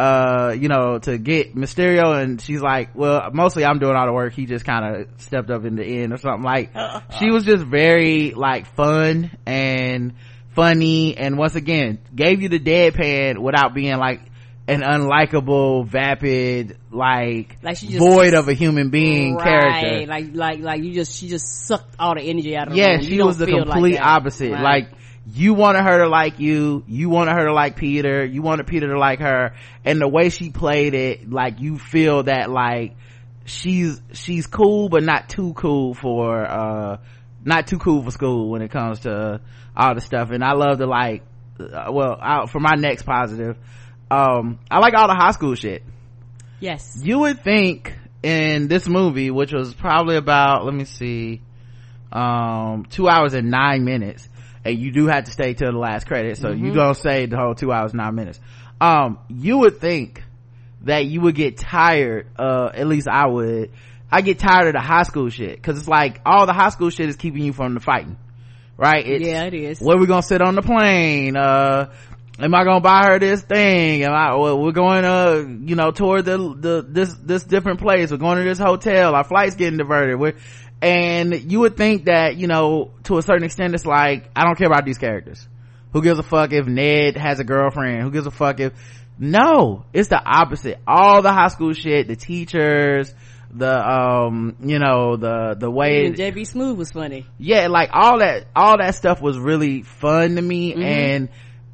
uh 0.00 0.54
you 0.58 0.68
know 0.68 0.98
to 0.98 1.18
get 1.18 1.54
mysterio 1.54 2.20
and 2.22 2.40
she's 2.40 2.62
like 2.62 2.94
well 2.94 3.30
mostly 3.32 3.64
i'm 3.64 3.78
doing 3.78 3.94
all 3.94 4.06
the 4.06 4.12
work 4.12 4.32
he 4.32 4.46
just 4.46 4.64
kind 4.64 4.84
of 4.96 5.08
stepped 5.20 5.50
up 5.50 5.64
in 5.64 5.76
the 5.76 5.84
end 5.84 6.12
or 6.12 6.16
something 6.16 6.42
like 6.42 6.70
she 7.18 7.30
was 7.30 7.44
just 7.44 7.62
very 7.64 8.32
like 8.32 8.66
fun 8.74 9.30
and 9.44 10.14
funny 10.54 11.16
and 11.16 11.36
once 11.36 11.54
again 11.54 11.98
gave 12.14 12.40
you 12.40 12.48
the 12.48 12.58
deadpan 12.58 13.38
without 13.38 13.74
being 13.74 13.96
like 13.98 14.20
an 14.68 14.82
unlikable 14.82 15.84
vapid 15.86 16.76
like, 16.92 17.56
Like 17.62 17.76
she 17.76 17.88
just- 17.88 17.98
void 17.98 18.34
of 18.34 18.48
a 18.48 18.52
human 18.52 18.90
being 18.90 19.34
right. 19.34 19.44
character 19.44 20.06
Like, 20.06 20.26
like, 20.32 20.60
like 20.60 20.82
you 20.84 20.92
just, 20.94 21.16
she 21.18 21.28
just 21.28 21.66
sucked 21.66 21.96
all 21.98 22.14
the 22.14 22.20
energy 22.22 22.56
out 22.56 22.68
of 22.68 22.74
the 22.74 22.78
yeah 22.78 22.90
room. 22.92 23.02
She 23.02 23.20
was 23.20 23.36
the 23.36 23.46
feel 23.46 23.58
like 23.64 23.70
complete 23.72 23.98
opposite 23.98 24.52
Right. 24.52 24.62
like 24.62 24.88
you 25.26 25.54
wanted 25.54 25.82
her 25.82 25.98
to 25.98 26.08
like 26.08 26.38
you. 26.38 26.82
You 26.86 27.08
wanted 27.08 27.32
her 27.32 27.46
to 27.46 27.52
like 27.52 27.76
peter. 27.76 28.24
You 28.24 28.42
wanted 28.42 28.66
peter 28.66 28.88
to 28.88 28.98
like 28.98 29.20
her. 29.20 29.54
And 29.84 30.00
the 30.00 30.08
way 30.08 30.30
she 30.30 30.50
played 30.50 30.94
it 30.94 31.30
like 31.30 31.60
you 31.60 31.78
feel 31.78 32.24
that 32.24 32.50
like 32.50 32.96
she's 33.44 34.00
she's 34.12 34.46
cool 34.46 34.88
but 34.88 35.02
not 35.02 35.28
too 35.28 35.52
cool 35.54 35.94
for 35.94 36.44
uh 36.44 36.98
not 37.44 37.66
too 37.66 37.78
cool 37.78 38.02
for 38.02 38.10
school 38.10 38.50
when 38.50 38.62
it 38.62 38.70
comes 38.70 39.00
to 39.00 39.40
all 39.76 39.94
the 39.94 40.00
stuff. 40.00 40.30
And 40.30 40.44
i 40.44 40.52
love 40.52 40.78
to 40.78 40.86
like 40.86 41.22
uh, 41.58 41.90
well 41.90 42.18
I, 42.20 42.46
for 42.46 42.60
my 42.60 42.74
next 42.76 43.02
positive 43.02 43.56
um 44.10 44.58
i 44.70 44.78
like 44.78 44.94
all 44.94 45.08
the 45.08 45.14
high 45.14 45.32
school 45.32 45.54
shit. 45.54 45.82
Yes. 46.60 47.00
you 47.02 47.18
would 47.20 47.42
think 47.42 47.94
in 48.22 48.68
this 48.68 48.86
movie 48.86 49.30
which 49.30 49.52
was 49.52 49.72
probably 49.74 50.16
about 50.16 50.64
let 50.64 50.74
me 50.74 50.84
see 50.84 51.40
um 52.12 52.86
two 52.90 53.08
hours 53.08 53.34
and 53.34 53.50
nine 53.50 53.84
minutes 53.84 54.28
and 54.64 54.78
you 54.78 54.90
do 54.92 55.06
have 55.06 55.24
to 55.24 55.30
stay 55.30 55.54
till 55.54 55.72
the 55.72 55.78
last 55.78 56.06
credit 56.06 56.36
so 56.38 56.50
you 56.50 56.72
don't 56.72 56.96
say 56.96 57.26
the 57.26 57.36
whole 57.36 57.54
two 57.54 57.72
hours 57.72 57.94
nine 57.94 58.14
minutes. 58.14 58.40
Um 58.80 59.18
you 59.28 59.58
would 59.58 59.78
think 59.78 60.22
that 60.82 61.04
you 61.04 61.20
would 61.20 61.34
get 61.34 61.58
tired 61.58 62.26
uh 62.38 62.70
at 62.74 62.86
least 62.86 63.08
i 63.08 63.26
would. 63.26 63.70
I 64.12 64.22
get 64.22 64.38
tired 64.40 64.66
of 64.66 64.72
the 64.72 64.80
high 64.80 65.04
school 65.04 65.28
shit 65.30 65.56
because 65.56 65.78
it's 65.78 65.88
like 65.88 66.20
all 66.26 66.46
the 66.46 66.52
high 66.52 66.70
school 66.70 66.90
shit 66.90 67.08
is 67.08 67.16
keeping 67.16 67.42
you 67.42 67.52
from 67.52 67.74
the 67.74 67.80
fighting 67.80 68.16
right? 68.76 69.06
It's, 69.06 69.24
yeah, 69.24 69.44
it 69.44 69.54
is. 69.54 69.80
where 69.80 69.98
we 69.98 70.06
gonna 70.06 70.22
sit 70.22 70.40
on 70.40 70.54
the 70.54 70.62
plane 70.62 71.36
uh 71.36 71.92
am 72.38 72.54
i 72.54 72.64
gonna 72.64 72.80
buy 72.80 73.04
her 73.06 73.18
this 73.18 73.42
thing? 73.42 74.02
Am 74.02 74.12
i 74.12 74.34
well, 74.34 74.58
we're 74.60 74.72
going 74.72 75.04
uh 75.04 75.44
you 75.60 75.76
know 75.76 75.90
toward 75.90 76.24
the 76.24 76.38
the 76.38 76.86
this 76.88 77.14
this 77.14 77.44
different 77.44 77.80
place. 77.80 78.10
We're 78.10 78.16
going 78.16 78.38
to 78.38 78.44
this 78.44 78.58
hotel. 78.58 79.14
Our 79.14 79.24
flight's 79.24 79.54
getting 79.54 79.78
diverted. 79.78 80.18
We're 80.18 80.36
and 80.82 81.50
you 81.52 81.60
would 81.60 81.76
think 81.76 82.06
that 82.06 82.36
you 82.36 82.46
know 82.46 82.90
to 83.04 83.18
a 83.18 83.22
certain 83.22 83.44
extent 83.44 83.74
it's 83.74 83.84
like 83.86 84.30
i 84.34 84.44
don't 84.44 84.56
care 84.56 84.66
about 84.66 84.84
these 84.84 84.98
characters 84.98 85.46
who 85.92 86.02
gives 86.02 86.18
a 86.18 86.22
fuck 86.22 86.52
if 86.52 86.66
ned 86.66 87.16
has 87.16 87.38
a 87.40 87.44
girlfriend 87.44 88.02
who 88.02 88.10
gives 88.10 88.26
a 88.26 88.30
fuck 88.30 88.60
if 88.60 88.72
no 89.18 89.84
it's 89.92 90.08
the 90.08 90.20
opposite 90.22 90.78
all 90.86 91.20
the 91.22 91.32
high 91.32 91.48
school 91.48 91.72
shit 91.74 92.06
the 92.08 92.16
teachers 92.16 93.14
the 93.52 93.68
um 93.90 94.56
you 94.64 94.78
know 94.78 95.16
the 95.16 95.56
the 95.58 95.68
way 95.70 96.10
JB 96.12 96.42
Smoove 96.50 96.76
was 96.76 96.92
funny. 96.92 97.26
yeah 97.36 97.66
like 97.66 97.90
all 97.92 98.20
that 98.20 98.46
all 98.54 98.78
that 98.78 98.94
stuff 98.94 99.20
was 99.20 99.38
really 99.38 99.82
fun 99.82 100.36
to 100.36 100.42
me 100.42 100.72
Mm-hmm. 100.72 100.82
and 100.82 101.28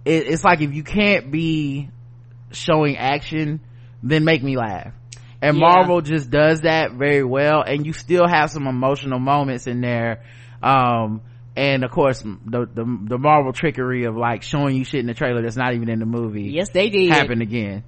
it, 0.04 0.26
it's 0.28 0.42
like 0.42 0.60
if 0.62 0.72
you 0.72 0.82
can't 0.82 1.30
be 1.30 1.90
showing 2.50 2.96
action 2.96 3.60
then 4.02 4.24
make 4.24 4.42
me 4.42 4.56
laugh 4.56 4.92
and 5.42 5.56
Yeah. 5.56 5.60
marvel 5.60 6.00
just 6.00 6.30
does 6.30 6.62
that 6.62 6.92
very 6.92 7.22
well 7.24 7.62
and 7.62 7.84
you 7.86 7.92
still 7.92 8.26
have 8.28 8.50
some 8.50 8.66
emotional 8.66 9.18
moments 9.18 9.66
in 9.66 9.80
there 9.80 10.22
um 10.62 11.20
and 11.56 11.84
of 11.84 11.90
course 11.90 12.20
the, 12.22 12.66
the 12.74 12.84
the 13.08 13.18
marvel 13.18 13.52
trickery 13.52 14.04
of 14.04 14.16
like 14.16 14.42
showing 14.42 14.76
you 14.76 14.84
shit 14.84 15.00
in 15.00 15.06
the 15.06 15.14
trailer 15.14 15.42
that's 15.42 15.56
not 15.56 15.74
even 15.74 15.88
in 15.88 15.98
the 15.98 16.06
movie 16.06 16.50
Yes, 16.50 16.70
they 16.70 16.88
did. 16.90 17.10
happen 17.10 17.40
again 17.42 17.82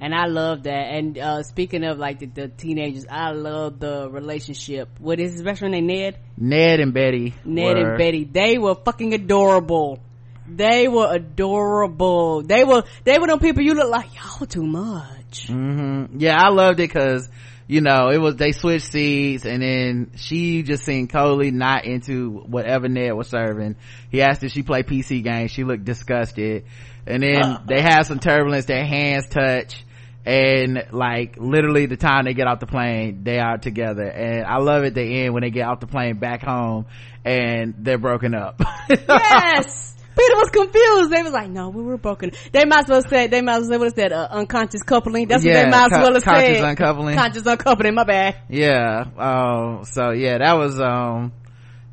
And 0.00 0.12
I 0.14 0.26
love 0.26 0.64
that. 0.64 0.84
And, 0.96 1.16
uh, 1.16 1.42
speaking 1.44 1.82
of 1.84 1.98
like 1.98 2.18
the, 2.18 2.26
the 2.26 2.48
teenagers, 2.48 3.06
I 3.08 3.30
love 3.30 3.78
the 3.78 4.10
relationship. 4.10 4.88
What 4.98 5.18
is 5.20 5.32
his 5.32 5.42
best 5.42 5.60
friend 5.60 5.72
name? 5.72 5.86
Ned? 5.86 6.18
ned 6.36 6.80
and 6.80 6.92
betty 6.92 7.32
Ned 7.44 7.76
were- 7.76 7.88
and 7.90 7.98
Betty. 7.98 8.24
They 8.24 8.58
were 8.58 8.74
fucking 8.74 9.14
adorable. 9.14 10.00
They 10.46 10.88
were 10.88 11.08
adorable. 11.14 12.42
They 12.42 12.64
were, 12.64 12.82
they 13.04 13.18
were 13.18 13.28
them 13.28 13.38
people 13.38 13.62
you 13.62 13.74
look 13.74 13.88
like, 13.90 14.10
y'all 14.14 14.46
too 14.46 14.66
much. 14.66 15.23
Hmm 15.46 16.06
yeah 16.18 16.40
i 16.40 16.48
loved 16.48 16.80
it 16.80 16.88
because 16.88 17.28
you 17.66 17.80
know, 17.80 18.10
it 18.10 18.18
was, 18.18 18.36
they 18.36 18.52
switched 18.52 18.92
seats 18.92 19.44
and 19.46 19.62
then 19.62 20.10
she 20.16 20.62
just 20.62 20.84
seemed 20.84 21.10
totally 21.10 21.50
not 21.50 21.84
into 21.86 22.30
whatever 22.30 22.88
Ned 22.88 23.14
was 23.14 23.28
serving. 23.28 23.76
He 24.10 24.20
asked 24.20 24.44
if 24.44 24.52
she 24.52 24.62
play 24.62 24.82
PC 24.82 25.24
games. 25.24 25.50
She 25.50 25.64
looked 25.64 25.84
disgusted. 25.84 26.66
And 27.06 27.22
then 27.22 27.60
they 27.66 27.80
had 27.80 28.02
some 28.02 28.18
turbulence. 28.18 28.66
Their 28.66 28.84
hands 28.84 29.28
touch 29.28 29.82
and 30.26 30.86
like 30.90 31.36
literally 31.38 31.86
the 31.86 31.96
time 31.96 32.24
they 32.24 32.34
get 32.34 32.46
off 32.46 32.60
the 32.60 32.66
plane, 32.66 33.24
they 33.24 33.38
are 33.38 33.58
together. 33.58 34.04
And 34.04 34.44
I 34.44 34.58
love 34.58 34.84
at 34.84 34.94
the 34.94 35.02
end 35.02 35.32
when 35.32 35.42
they 35.42 35.50
get 35.50 35.66
off 35.66 35.80
the 35.80 35.86
plane 35.86 36.18
back 36.18 36.42
home 36.42 36.86
and 37.24 37.74
they're 37.78 37.98
broken 37.98 38.34
up. 38.34 38.60
yes! 38.90 39.93
Peter 40.16 40.36
was 40.36 40.50
confused. 40.50 41.10
They 41.10 41.22
was 41.22 41.32
like, 41.32 41.50
no, 41.50 41.70
we 41.70 41.82
were 41.82 41.98
broken. 41.98 42.30
They 42.52 42.64
might 42.64 42.84
as 42.84 42.88
well 42.88 43.02
say, 43.02 43.26
they 43.26 43.40
might 43.42 43.62
as 43.62 43.68
well 43.68 43.82
have 43.82 43.92
said, 43.94 44.12
uh, 44.12 44.28
unconscious 44.30 44.82
coupling. 44.82 45.28
That's 45.28 45.44
Yeah, 45.44 45.54
what 45.54 45.64
they 45.64 45.70
might 45.70 45.92
as 45.92 45.98
well 46.00 46.14
have 46.14 46.22
conscious 46.24 46.58
said. 46.58 46.64
uncoupling. 46.64 47.16
Conscious 47.16 47.46
uncoupling, 47.46 47.94
my 47.94 48.04
bad. 48.04 48.36
yeah 48.48 49.04
um 49.18 49.84
so 49.84 50.10
yeah 50.10 50.38
that 50.38 50.54
was 50.54 50.80
um 50.80 51.32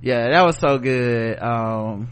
yeah 0.02 0.30
that 0.32 0.44
was 0.46 0.58
so 0.58 0.78
good 0.78 1.40
um 1.42 2.10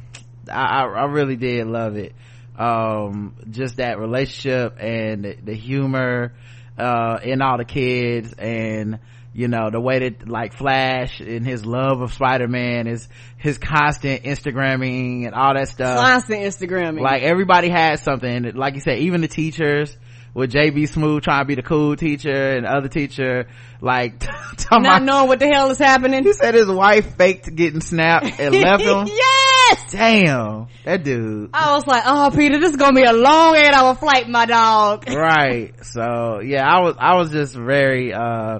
i 0.51 0.83
i, 0.83 0.83
I 0.83 1.05
really 1.05 1.35
did 1.35 1.67
love 1.67 1.95
it 1.95 2.13
um 2.57 3.35
just 3.49 3.77
that 3.77 3.99
relationship 3.99 4.77
and 4.79 5.23
the, 5.23 5.35
the 5.43 5.53
humor 5.55 6.33
uh 6.77 7.19
in 7.23 7.41
all 7.41 7.57
the 7.57 7.65
kids 7.65 8.33
and 8.37 8.99
you 9.33 9.47
know 9.47 9.69
the 9.69 9.79
way 9.79 9.99
that 9.99 10.27
like 10.27 10.53
flash 10.53 11.19
and 11.19 11.45
his 11.45 11.65
love 11.65 12.01
of 12.01 12.13
spider-man 12.13 12.87
is 12.87 13.07
his 13.37 13.57
constant 13.57 14.23
instagramming 14.23 15.25
and 15.25 15.35
all 15.35 15.53
that 15.53 15.67
stuff 15.67 15.99
Constant 15.99 16.41
Instagramming. 16.41 17.01
like 17.01 17.21
everybody 17.21 17.69
had 17.69 17.99
something 17.99 18.51
like 18.55 18.75
you 18.75 18.81
said 18.81 18.99
even 18.99 19.21
the 19.21 19.27
teachers 19.27 19.95
with 20.33 20.51
JB 20.51 20.83
Smoove 20.89 21.23
trying 21.23 21.41
to 21.41 21.45
be 21.45 21.55
the 21.55 21.63
cool 21.63 21.95
teacher 21.95 22.51
and 22.55 22.65
other 22.65 22.87
teacher 22.87 23.47
like 23.81 24.21
not 24.71 24.81
about 24.81 25.03
knowing 25.03 25.27
what 25.27 25.39
the 25.39 25.47
hell 25.47 25.69
is 25.71 25.77
happening. 25.79 26.23
he 26.23 26.33
said 26.33 26.53
his 26.53 26.67
wife 26.67 27.15
faked 27.15 27.53
getting 27.55 27.81
snapped 27.81 28.39
and 28.39 28.53
left 28.61 28.83
him 28.83 29.07
yes! 29.07 29.91
damn 29.91 30.67
that 30.85 31.03
dude 31.03 31.49
I 31.53 31.75
was 31.75 31.85
like, 31.85 32.03
oh, 32.05 32.31
Peter, 32.35 32.59
this 32.59 32.71
is 32.71 32.77
gonna 32.77 32.93
be 32.93 33.03
a 33.03 33.13
long 33.13 33.55
eight 33.55 33.73
hour 33.73 33.95
flight, 33.95 34.27
my 34.27 34.45
dog. 34.45 35.09
right 35.09 35.73
so 35.83 36.41
yeah 36.41 36.65
i 36.67 36.81
was 36.81 36.95
i 36.99 37.15
was 37.15 37.31
just 37.31 37.55
very 37.55 38.13
uh 38.13 38.59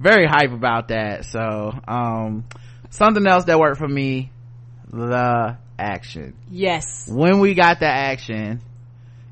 very 0.00 0.26
hype 0.26 0.52
about 0.52 0.88
that. 0.88 1.24
So 1.26 1.72
um 1.86 2.44
something 2.90 3.26
else 3.26 3.44
that 3.44 3.58
worked 3.58 3.78
for 3.78 3.88
me 3.88 4.32
the 4.92 5.56
action. 5.78 6.34
Yes. 6.50 7.08
when 7.10 7.38
we 7.40 7.54
got 7.54 7.80
the 7.80 7.86
action 7.86 8.60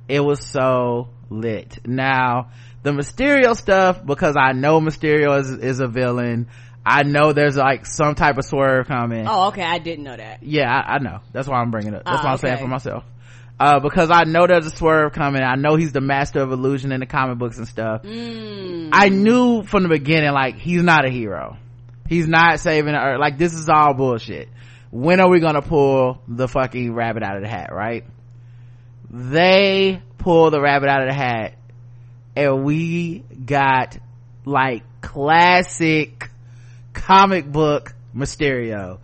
it 0.09 0.21
was 0.21 0.45
so 0.47 1.09
lit. 1.31 1.79
Now 1.87 2.51
the 2.83 2.91
mysterio 2.93 3.55
stuff 3.57 4.05
because 4.07 4.37
i 4.39 4.53
know 4.53 4.81
mysterio 4.81 5.39
is, 5.41 5.51
is 5.51 5.81
a 5.81 5.89
villain 5.89 6.47
i 6.87 7.03
know 7.03 7.33
there's 7.33 7.57
like 7.57 7.85
some 7.85 8.15
type 8.15 8.39
of 8.39 8.45
swerve 8.45 8.87
coming. 8.87 9.27
Oh, 9.29 9.49
okay, 9.49 9.63
I 9.65 9.79
didn't 9.79 10.05
know 10.05 10.17
that. 10.17 10.43
yeah 10.43 10.71
I, 10.73 10.95
I 10.95 10.99
know. 10.99 11.19
That's 11.33 11.49
why 11.49 11.59
i'm 11.61 11.71
bringing 11.71 11.93
it 11.93 11.97
up. 11.99 12.05
That's 12.05 12.21
Ah, 12.21 12.25
what 12.25 12.31
i'm 12.31 12.39
saying 12.39 12.59
for 12.59 12.69
myself 12.69 13.05
uh, 13.61 13.81
because 13.81 14.11
i 14.11 14.25
know 14.25 14.47
there's 14.47 14.67
a 14.67 14.71
swerve 14.71 15.13
coming 15.13 15.43
i 15.43 15.55
know 15.57 15.77
he's 15.77 15.93
the 15.93 16.01
master 16.01 16.41
of 16.41 16.53
illusion 16.53 16.93
in 16.93 17.01
the 17.01 17.07
comic 17.07 17.39
books 17.39 17.59
and 17.59 17.67
stuff 17.69 18.03
Mm. 18.03 18.91
I 18.93 19.11
knew 19.11 19.63
from 19.63 19.83
the 19.83 19.89
beginning, 19.91 20.33
like, 20.33 20.57
he's 20.57 20.83
not 20.83 21.05
a 21.05 21.11
hero. 21.11 21.59
He's 22.09 22.27
not 22.27 22.59
saving 22.59 22.93
the 22.95 22.99
earth. 22.99 23.21
Like, 23.21 23.37
this 23.37 23.53
is 23.53 23.69
all 23.69 23.93
bullshit. 23.93 24.49
When 24.91 25.21
are 25.21 25.29
we 25.29 25.41
gonna 25.41 25.61
pull 25.61 26.23
the 26.27 26.49
fucking 26.49 26.95
rabbit 26.95 27.23
out 27.23 27.37
of 27.37 27.43
the 27.43 27.49
hat, 27.49 27.69
right? 27.71 28.05
They 29.11 30.01
pull 30.17 30.51
the 30.51 30.61
rabbit 30.61 30.89
out 30.89 31.03
of 31.03 31.09
the 31.09 31.15
hat 31.15 31.55
and 32.35 32.65
we 32.65 33.19
got 33.45 33.99
like 34.45 34.85
classic 35.03 36.31
comic 36.95 37.51
book 37.51 37.95
Mysterio. 38.17 39.01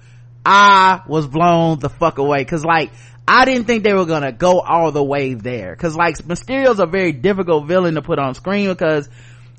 I 0.47 1.03
was 1.07 1.27
blown 1.27 1.79
the 1.79 1.89
fuck 1.91 2.19
away 2.19 2.45
cause 2.45 2.65
like 2.65 2.91
I 3.27 3.45
didn't 3.47 3.67
think 3.67 3.85
they 3.85 3.95
were 3.95 4.05
gonna 4.05 4.33
go 4.33 4.61
all 4.61 4.93
the 4.93 5.03
way 5.03 5.35
there. 5.35 5.75
Cause 5.77 5.97
like 5.97 6.17
Mysterio's 6.27 6.79
a 6.79 6.87
very 6.87 7.13
difficult 7.13 7.67
villain 7.67 7.95
to 7.95 8.03
put 8.03 8.19
on 8.19 8.35
screen 8.35 8.69
because 8.69 9.09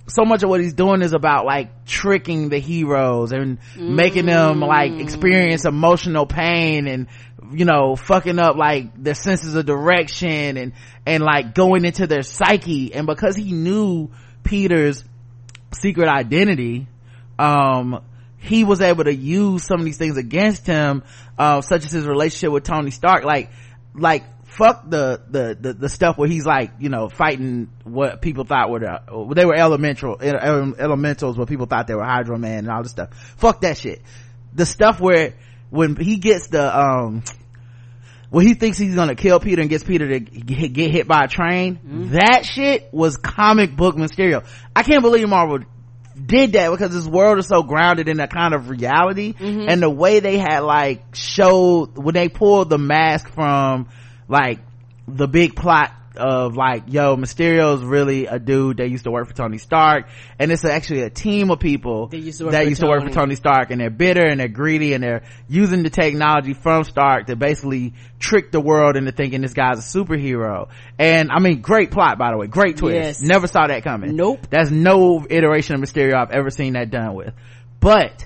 so 0.07 0.23
much 0.23 0.43
of 0.43 0.49
what 0.49 0.61
he's 0.61 0.73
doing 0.73 1.01
is 1.01 1.13
about 1.13 1.45
like 1.45 1.85
tricking 1.85 2.49
the 2.49 2.59
heroes 2.59 3.31
and 3.31 3.57
making 3.75 4.27
them 4.27 4.59
like 4.59 4.93
experience 4.93 5.65
emotional 5.65 6.27
pain 6.27 6.87
and 6.87 7.07
you 7.51 7.65
know 7.65 7.95
fucking 7.95 8.37
up 8.37 8.55
like 8.55 9.01
their 9.01 9.15
senses 9.15 9.55
of 9.55 9.65
direction 9.65 10.57
and 10.57 10.73
and 11.07 11.23
like 11.23 11.55
going 11.55 11.85
into 11.85 12.05
their 12.05 12.23
psyche. 12.23 12.93
And 12.93 13.07
because 13.07 13.35
he 13.35 13.51
knew 13.51 14.11
peter's 14.43 15.03
secret 15.73 16.07
identity 16.07 16.87
um 17.39 18.01
he 18.37 18.63
was 18.63 18.81
able 18.81 19.03
to 19.03 19.13
use 19.13 19.65
some 19.65 19.79
of 19.79 19.85
these 19.85 19.97
things 19.97 20.17
against 20.17 20.67
him 20.67 21.03
uh 21.37 21.61
such 21.61 21.85
as 21.85 21.91
his 21.91 22.05
relationship 22.05 22.51
with 22.51 22.63
tony 22.63 22.91
stark. 22.91 23.23
Like 23.23 23.51
like 23.93 24.23
fuck 24.45 24.89
the 24.89 25.21
the 25.29 25.57
the, 25.59 25.73
the 25.73 25.89
stuff 25.89 26.17
where 26.17 26.27
he's 26.27 26.45
like 26.45 26.71
you 26.79 26.89
know 26.89 27.09
fighting 27.09 27.69
what 27.83 28.21
people 28.21 28.45
thought 28.45 28.69
were 28.69 28.79
the, 28.79 29.33
they 29.35 29.45
were 29.45 29.55
elemental 29.55 30.17
elementals 30.21 31.35
but 31.35 31.47
people 31.47 31.65
thought 31.65 31.87
they 31.87 31.95
were 31.95 32.05
hydro 32.05 32.37
man 32.37 32.59
and 32.59 32.69
all 32.69 32.83
this 32.83 32.91
stuff. 32.91 33.09
Fuck 33.37 33.61
that 33.61 33.77
shit. 33.77 34.01
The 34.53 34.65
stuff 34.65 34.99
where 35.01 35.33
when 35.69 35.95
he 35.95 36.17
gets 36.17 36.47
the 36.47 36.79
um 36.79 37.23
when 38.29 38.45
he 38.45 38.53
thinks 38.53 38.77
he's 38.77 38.95
gonna 38.95 39.15
kill 39.15 39.39
Peter 39.39 39.61
and 39.61 39.69
gets 39.69 39.83
Peter 39.83 40.07
to 40.07 40.19
get, 40.19 40.73
get 40.73 40.91
hit 40.91 41.07
by 41.07 41.23
a 41.23 41.27
train, 41.27 42.09
that 42.11 42.45
shit 42.45 42.89
was 42.91 43.17
comic 43.17 43.75
book 43.75 43.95
Mysterio. 43.95 44.45
I 44.75 44.83
can't 44.83 45.01
believe 45.01 45.27
Marvel 45.27 45.59
did 46.25 46.53
that 46.53 46.71
because 46.71 46.93
this 46.93 47.05
world 47.05 47.39
is 47.39 47.47
so 47.47 47.63
grounded 47.63 48.07
in 48.07 48.17
that 48.17 48.31
kind 48.31 48.53
of 48.53 48.69
reality. 48.69 49.33
Mm-hmm. 49.33 49.65
And 49.67 49.81
the 49.81 49.89
way 49.89 50.19
they 50.19 50.37
had 50.37 50.59
like 50.59 51.15
showed 51.15 51.97
when 51.97 52.13
they 52.13 52.29
pulled 52.29 52.69
the 52.69 52.77
mask 52.77 53.29
from 53.29 53.89
like 54.27 54.59
the 55.07 55.27
big 55.27 55.55
plot 55.55 55.93
of 56.17 56.55
like 56.55 56.83
yo 56.87 57.15
mysterio's 57.15 57.83
really 57.83 58.25
a 58.27 58.39
dude 58.39 58.77
that 58.77 58.89
used 58.89 59.03
to 59.05 59.11
work 59.11 59.27
for 59.27 59.33
tony 59.33 59.57
stark 59.57 60.07
and 60.39 60.51
it's 60.51 60.63
actually 60.65 61.01
a 61.01 61.09
team 61.09 61.51
of 61.51 61.59
people 61.59 62.07
That 62.07 62.17
used 62.19 62.39
to 62.39 62.45
work 62.45 62.53
for 62.53 62.61
used 62.63 62.81
to 62.81 62.87
work 62.87 62.99
for 63.01 63.09
Tony. 63.09 63.13
tony 63.15 63.35
stark 63.35 63.71
and 63.71 63.79
they're 63.81 63.89
bitter 63.89 64.25
and 64.25 64.39
they're 64.39 64.47
greedy 64.47 64.93
and 64.93 65.03
they're 65.03 65.23
using 65.47 65.83
the 65.83 65.89
technology 65.89 66.53
from 66.53 66.83
stark 66.83 67.27
to 67.27 67.35
basically 67.35 67.93
trick 68.19 68.51
the 68.51 68.59
world 68.61 68.95
into 68.95 69.11
thinking 69.11 69.41
this 69.41 69.53
guy's 69.53 69.79
a 69.79 69.97
superhero 69.99 70.69
and 70.99 71.29
i 71.31 71.39
mean 71.39 71.61
great 71.61 71.91
plot 71.91 72.17
by 72.17 72.31
the 72.31 72.37
way 72.37 72.47
great 72.47 72.77
twist 72.77 72.95
Yes. 72.95 73.21
never 73.21 73.47
saw 73.47 73.67
that 73.67 73.83
coming 73.83 74.15
Nope. 74.15 74.47
that's 74.49 74.69
no 74.71 75.25
iteration 75.29 75.75
of 75.75 75.81
mysterio 75.81 76.15
i've 76.15 76.31
ever 76.31 76.49
seen 76.49 76.73
that 76.73 76.89
done 76.89 77.13
with 77.13 77.33
but 77.79 78.25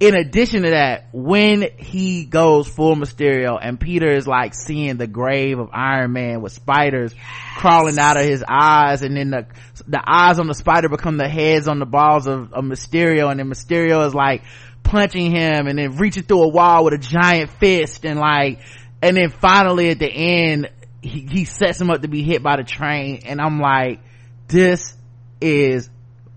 in 0.00 0.14
addition 0.14 0.62
to 0.62 0.70
that, 0.70 1.08
when 1.12 1.68
he 1.76 2.24
goes 2.24 2.66
full 2.66 2.96
Mysterio 2.96 3.58
and 3.60 3.78
Peter 3.78 4.10
is 4.10 4.26
like 4.26 4.54
seeing 4.54 4.96
the 4.96 5.06
grave 5.06 5.58
of 5.58 5.68
Iron 5.74 6.14
Man 6.14 6.40
with 6.40 6.52
spiders 6.52 7.14
crawling 7.58 7.98
out 7.98 8.16
of 8.16 8.24
his 8.24 8.42
eyes 8.48 9.02
and 9.02 9.14
then 9.14 9.28
the, 9.28 9.46
the 9.86 10.02
eyes 10.04 10.38
on 10.38 10.46
the 10.46 10.54
spider 10.54 10.88
become 10.88 11.18
the 11.18 11.28
heads 11.28 11.68
on 11.68 11.78
the 11.78 11.86
balls 11.86 12.26
of, 12.26 12.54
of 12.54 12.64
Mysterio 12.64 13.30
and 13.30 13.38
then 13.38 13.50
Mysterio 13.50 14.06
is 14.06 14.14
like 14.14 14.42
punching 14.82 15.36
him 15.36 15.66
and 15.66 15.78
then 15.78 15.98
reaching 15.98 16.22
through 16.22 16.44
a 16.44 16.48
wall 16.48 16.84
with 16.84 16.94
a 16.94 16.98
giant 16.98 17.50
fist 17.50 18.06
and 18.06 18.18
like, 18.18 18.60
and 19.02 19.18
then 19.18 19.28
finally 19.28 19.90
at 19.90 19.98
the 19.98 20.10
end, 20.10 20.70
he, 21.02 21.26
he 21.30 21.44
sets 21.44 21.78
him 21.78 21.90
up 21.90 22.00
to 22.00 22.08
be 22.08 22.22
hit 22.22 22.42
by 22.42 22.56
the 22.56 22.64
train 22.64 23.20
and 23.26 23.38
I'm 23.38 23.60
like, 23.60 24.00
this 24.48 24.96
is 25.42 25.90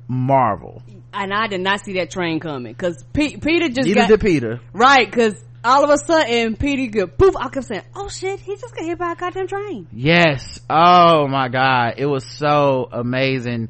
Marvel. 0.10 0.83
And 1.14 1.34
I 1.34 1.48
did 1.48 1.62
not 1.62 1.84
see 1.86 1.94
that 1.94 2.10
train 2.12 2.40
coming 2.40 2.74
because 2.74 3.04
Pe- 3.14 3.38
Peter 3.38 3.70
just 3.70 3.88
Neither 3.88 4.02
got 4.02 4.08
did 4.08 4.22
Peter. 4.22 4.60
right 4.74 5.10
because 5.10 5.36
all 5.64 5.84
of 5.84 5.90
a 5.90 5.98
sudden 5.98 6.56
Peter 6.56 6.92
get 6.92 7.18
poof. 7.18 7.36
I 7.38 7.50
kept 7.50 7.68
saying, 7.68 7.84
"Oh 7.96 8.10
shit, 8.10 8.40
he 8.40 8.56
just 8.56 8.76
got 8.76 8.84
hit 8.84 8.98
by 8.98 9.12
a 9.12 9.16
goddamn 9.16 9.48
train." 9.48 9.88
Yes. 9.94 10.60
Oh 10.70 11.28
my 11.28 11.50
God. 11.50 11.94
It 11.98 12.06
was 12.08 12.26
so 12.26 12.90
amazing. 12.92 13.70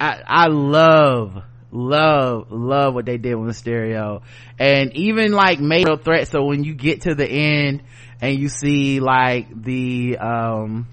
I, 0.00 0.20
I 0.26 0.46
love, 0.48 1.42
love, 1.70 2.50
love 2.50 2.94
what 2.94 3.04
they 3.04 3.18
did 3.18 3.34
with 3.34 3.50
Mysterio. 3.54 4.22
And 4.58 4.96
even 4.96 5.32
like 5.32 5.60
made 5.60 5.88
a 5.88 5.96
threat. 5.98 6.28
So 6.28 6.44
when 6.44 6.64
you 6.64 6.74
get 6.74 7.02
to 7.02 7.14
the 7.14 7.26
end 7.28 7.82
and 8.20 8.38
you 8.38 8.48
see 8.48 9.00
like 9.00 9.48
the, 9.62 10.18
um, 10.18 10.86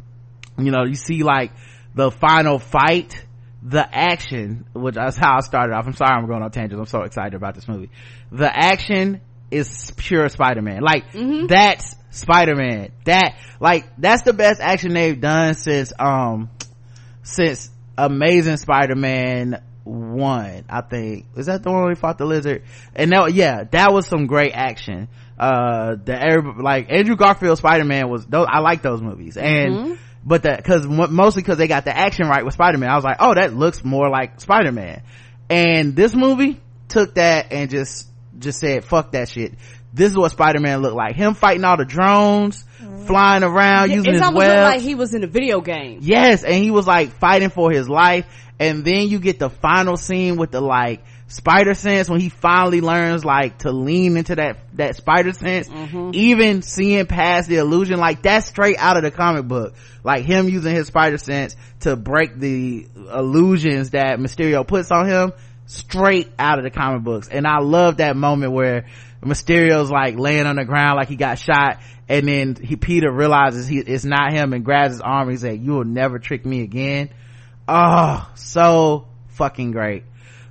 you 0.57 0.71
know, 0.71 0.83
you 0.83 0.95
see 0.95 1.23
like 1.23 1.51
the 1.93 2.11
final 2.11 2.59
fight, 2.59 3.25
the 3.65 3.83
action, 3.91 4.65
which 4.73 4.95
is 4.95 5.17
how 5.17 5.37
I 5.37 5.39
started 5.39 5.73
off. 5.73 5.87
I'm 5.87 5.93
sorry 5.93 6.11
I'm 6.11 6.27
going 6.27 6.43
on 6.43 6.51
tangents. 6.51 6.79
I'm 6.79 6.85
so 6.85 7.01
excited 7.01 7.33
about 7.33 7.55
this 7.55 7.67
movie. 7.67 7.89
The 8.31 8.55
action 8.55 9.21
is 9.49 9.91
pure 9.97 10.29
Spider-Man. 10.29 10.81
Like, 10.83 11.05
that's 11.47 11.95
Spider-Man. 12.11 12.91
That, 13.05 13.39
like, 13.59 13.85
that's 13.97 14.21
the 14.21 14.33
best 14.33 14.61
action 14.61 14.93
they've 14.93 15.19
done 15.19 15.55
since, 15.55 15.91
um, 15.97 16.51
since 17.23 17.71
Amazing 17.97 18.57
Spider-Man 18.57 19.63
1, 19.83 20.65
I 20.69 20.81
think. 20.81 21.25
Is 21.35 21.47
that 21.47 21.63
the 21.63 21.71
one 21.71 21.81
where 21.81 21.89
he 21.89 21.95
fought 21.95 22.19
the 22.19 22.25
lizard? 22.25 22.63
And 22.95 23.11
that, 23.11 23.33
yeah, 23.33 23.63
that 23.71 23.91
was 23.91 24.05
some 24.05 24.27
great 24.27 24.51
action. 24.53 25.07
Uh, 25.39 25.95
the, 25.95 26.53
like, 26.61 26.91
Andrew 26.91 27.15
Garfield 27.15 27.57
Spider-Man 27.57 28.09
was, 28.09 28.27
those, 28.27 28.45
I 28.47 28.59
like 28.59 28.83
those 28.83 29.01
movies. 29.01 29.37
And, 29.37 29.73
but 30.25 30.43
that, 30.43 30.63
cause 30.63 30.85
mo- 30.87 31.07
mostly 31.07 31.43
cause 31.43 31.57
they 31.57 31.67
got 31.67 31.85
the 31.85 31.95
action 31.95 32.27
right 32.27 32.43
with 32.43 32.53
Spider-Man. 32.53 32.89
I 32.89 32.95
was 32.95 33.03
like, 33.03 33.17
oh, 33.19 33.33
that 33.33 33.53
looks 33.53 33.83
more 33.83 34.09
like 34.09 34.41
Spider-Man. 34.41 35.01
and 35.49 35.95
this 35.95 36.15
movie 36.15 36.59
took 36.87 37.15
that 37.15 37.51
and 37.51 37.69
just 37.69 38.07
just 38.37 38.59
said 38.59 38.83
fuck 38.83 39.11
that 39.11 39.29
shit 39.29 39.53
this 39.93 40.11
is 40.11 40.17
what 40.17 40.29
spider-man 40.29 40.81
looked 40.81 40.95
like 40.95 41.15
him 41.15 41.33
fighting 41.33 41.63
all 41.63 41.77
the 41.77 41.85
drones 41.85 42.65
mm-hmm. 42.85 43.05
flying 43.05 43.43
around 43.43 43.91
using 43.91 44.13
it's 44.13 44.19
his 44.19 44.21
almost 44.21 44.47
webs 44.47 44.75
like 44.75 44.81
he 44.81 44.95
was 44.95 45.13
in 45.13 45.23
a 45.23 45.27
video 45.27 45.61
game. 45.61 45.99
Yes, 46.01 46.43
and 46.43 46.55
he 46.55 46.71
was 46.71 46.87
like 46.87 47.11
fighting 47.11 47.49
for 47.49 47.71
his 47.71 47.89
life. 47.89 48.25
And 48.59 48.85
then 48.85 49.09
you 49.09 49.19
get 49.19 49.39
the 49.39 49.49
final 49.49 49.97
scene 49.97 50.37
with 50.37 50.51
the 50.51 50.61
like 50.61 51.03
spider 51.27 51.73
sense 51.73 52.09
when 52.09 52.19
he 52.19 52.29
finally 52.29 52.81
learns 52.81 53.25
like 53.25 53.59
to 53.59 53.71
lean 53.71 54.17
into 54.17 54.35
that, 54.35 54.57
that 54.73 54.95
spider 54.95 55.33
sense. 55.33 55.67
Mm-hmm. 55.67 56.11
Even 56.13 56.61
seeing 56.61 57.05
past 57.05 57.49
the 57.49 57.57
illusion, 57.57 57.99
like 57.99 58.21
that's 58.21 58.47
straight 58.47 58.77
out 58.77 58.97
of 58.97 59.03
the 59.03 59.11
comic 59.11 59.47
book. 59.47 59.75
Like 60.03 60.23
him 60.23 60.49
using 60.49 60.75
his 60.75 60.87
spider 60.87 61.17
sense 61.17 61.55
to 61.81 61.95
break 61.95 62.37
the 62.37 62.87
illusions 62.95 63.91
that 63.91 64.19
Mysterio 64.19 64.67
puts 64.67 64.91
on 64.91 65.07
him 65.07 65.33
straight 65.65 66.31
out 66.37 66.59
of 66.59 66.63
the 66.63 66.69
comic 66.69 67.03
books. 67.03 67.27
And 67.27 67.47
I 67.47 67.59
love 67.59 67.97
that 67.97 68.15
moment 68.15 68.53
where 68.53 68.85
Mysterio's 69.21 69.89
like 69.89 70.17
laying 70.17 70.45
on 70.45 70.57
the 70.57 70.65
ground 70.65 70.97
like 70.97 71.07
he 71.07 71.15
got 71.15 71.39
shot 71.39 71.79
and 72.07 72.27
then 72.27 72.55
he 72.55 72.75
Peter 72.75 73.11
realizes 73.11 73.67
he 73.67 73.79
it's 73.79 74.05
not 74.05 74.31
him 74.31 74.53
and 74.53 74.63
grabs 74.63 74.93
his 74.93 75.01
arm 75.01 75.23
and 75.23 75.31
he's 75.31 75.43
like, 75.43 75.61
You 75.61 75.73
will 75.73 75.85
never 75.85 76.19
trick 76.19 76.45
me 76.45 76.61
again. 76.61 77.09
Oh, 77.67 78.29
so 78.35 79.07
fucking 79.29 79.71
great. 79.71 80.03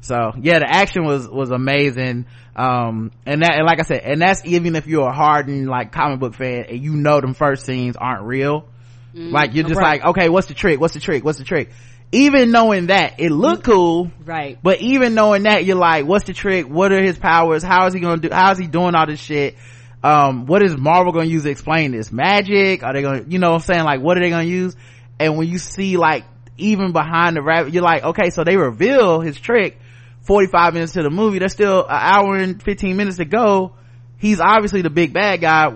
So 0.05 0.33
yeah, 0.39 0.59
the 0.59 0.71
action 0.71 1.05
was 1.05 1.27
was 1.27 1.51
amazing. 1.51 2.27
Um 2.55 3.11
and 3.25 3.43
that 3.43 3.55
and 3.55 3.65
like 3.65 3.81
I 3.81 3.85
said, 3.85 4.03
and 4.05 4.21
that's 4.21 4.45
even 4.45 4.77
if 4.77 4.87
you're 4.87 5.09
a 5.09 5.15
hardened 5.15 5.67
like 5.67 5.93
comic 5.93 6.21
book 6.21 6.35
fan 6.35 6.67
and 6.69 6.83
you 6.83 6.95
know 6.95 7.21
them 7.23 7.33
first 7.33 7.65
scenes 7.65 7.97
aren't 7.97 8.25
real. 8.25 8.69
like 9.15 9.55
you're 9.55 9.67
just 9.67 9.81
right. 9.81 10.03
like, 10.03 10.11
okay, 10.11 10.29
what's 10.29 10.47
the 10.49 10.55
trick? 10.55 10.79
What's 10.79 10.93
the 10.93 11.01
trick? 11.01 11.25
What's 11.25 11.39
the 11.39 11.45
trick? 11.45 11.71
Even 12.13 12.51
knowing 12.51 12.89
that, 12.89 13.19
it 13.19 13.31
looked 13.31 13.65
cool. 13.65 14.11
Right. 14.25 14.59
But 14.63 14.83
even 14.83 15.15
knowing 15.15 15.45
that, 15.45 15.65
you're 15.65 15.75
like, 15.75 16.05
what's 16.05 16.27
the 16.27 16.35
trick? 16.35 16.67
What 16.69 16.93
are 16.93 17.03
his 17.03 17.19
powers? 17.19 17.63
How 17.63 17.87
is 17.87 17.95
he 17.95 18.01
gonna 18.01 18.21
do, 18.21 18.29
how 18.31 18.53
is 18.53 18.59
he 18.59 18.67
doing 18.67 18.95
all 18.95 19.07
this 19.07 19.21
shit? 19.21 19.57
Um, 20.03 20.45
what 20.45 20.63
is 20.63 20.77
Marvel 20.77 21.13
gonna 21.13 21.25
use 21.25 21.45
to 21.45 21.51
explain 21.51 21.93
this? 21.93 22.13
Magic? 22.13 22.83
Are 22.83 22.93
they 22.93 23.01
gonna, 23.01 23.25
you 23.27 23.39
know 23.39 23.53
what 23.53 23.63
I'm 23.63 23.67
saying? 23.67 23.85
Like, 23.85 24.01
what 24.03 24.19
are 24.19 24.21
they 24.21 24.29
gonna 24.29 24.45
use? 24.45 24.77
And 25.19 25.39
when 25.39 25.49
you 25.49 25.59
see 25.59 25.97
like, 25.97 26.25
even 26.59 26.93
behind 26.93 27.37
the 27.37 27.43
rabbit, 27.43 27.73
you're 27.73 27.83
like, 27.83 28.05
okay, 28.05 28.31
so 28.31 28.45
they 28.45 28.57
reveal 28.57 29.21
his 29.21 29.41
trick 29.41 29.79
45 30.25 30.75
minutes 30.75 30.93
to 30.95 31.03
the 31.03 31.11
movie. 31.11 31.39
There's 31.39 31.53
still 31.53 31.83
an 31.85 31.91
hour 31.91 32.37
and 32.37 32.63
15 32.63 32.97
minutes 32.97 33.19
to 33.19 33.25
go. 33.25 33.75
He's 34.19 34.41
obviously 34.41 34.83
the 34.83 34.91
big 34.91 35.13
bad 35.13 35.41
guy. 35.41 35.75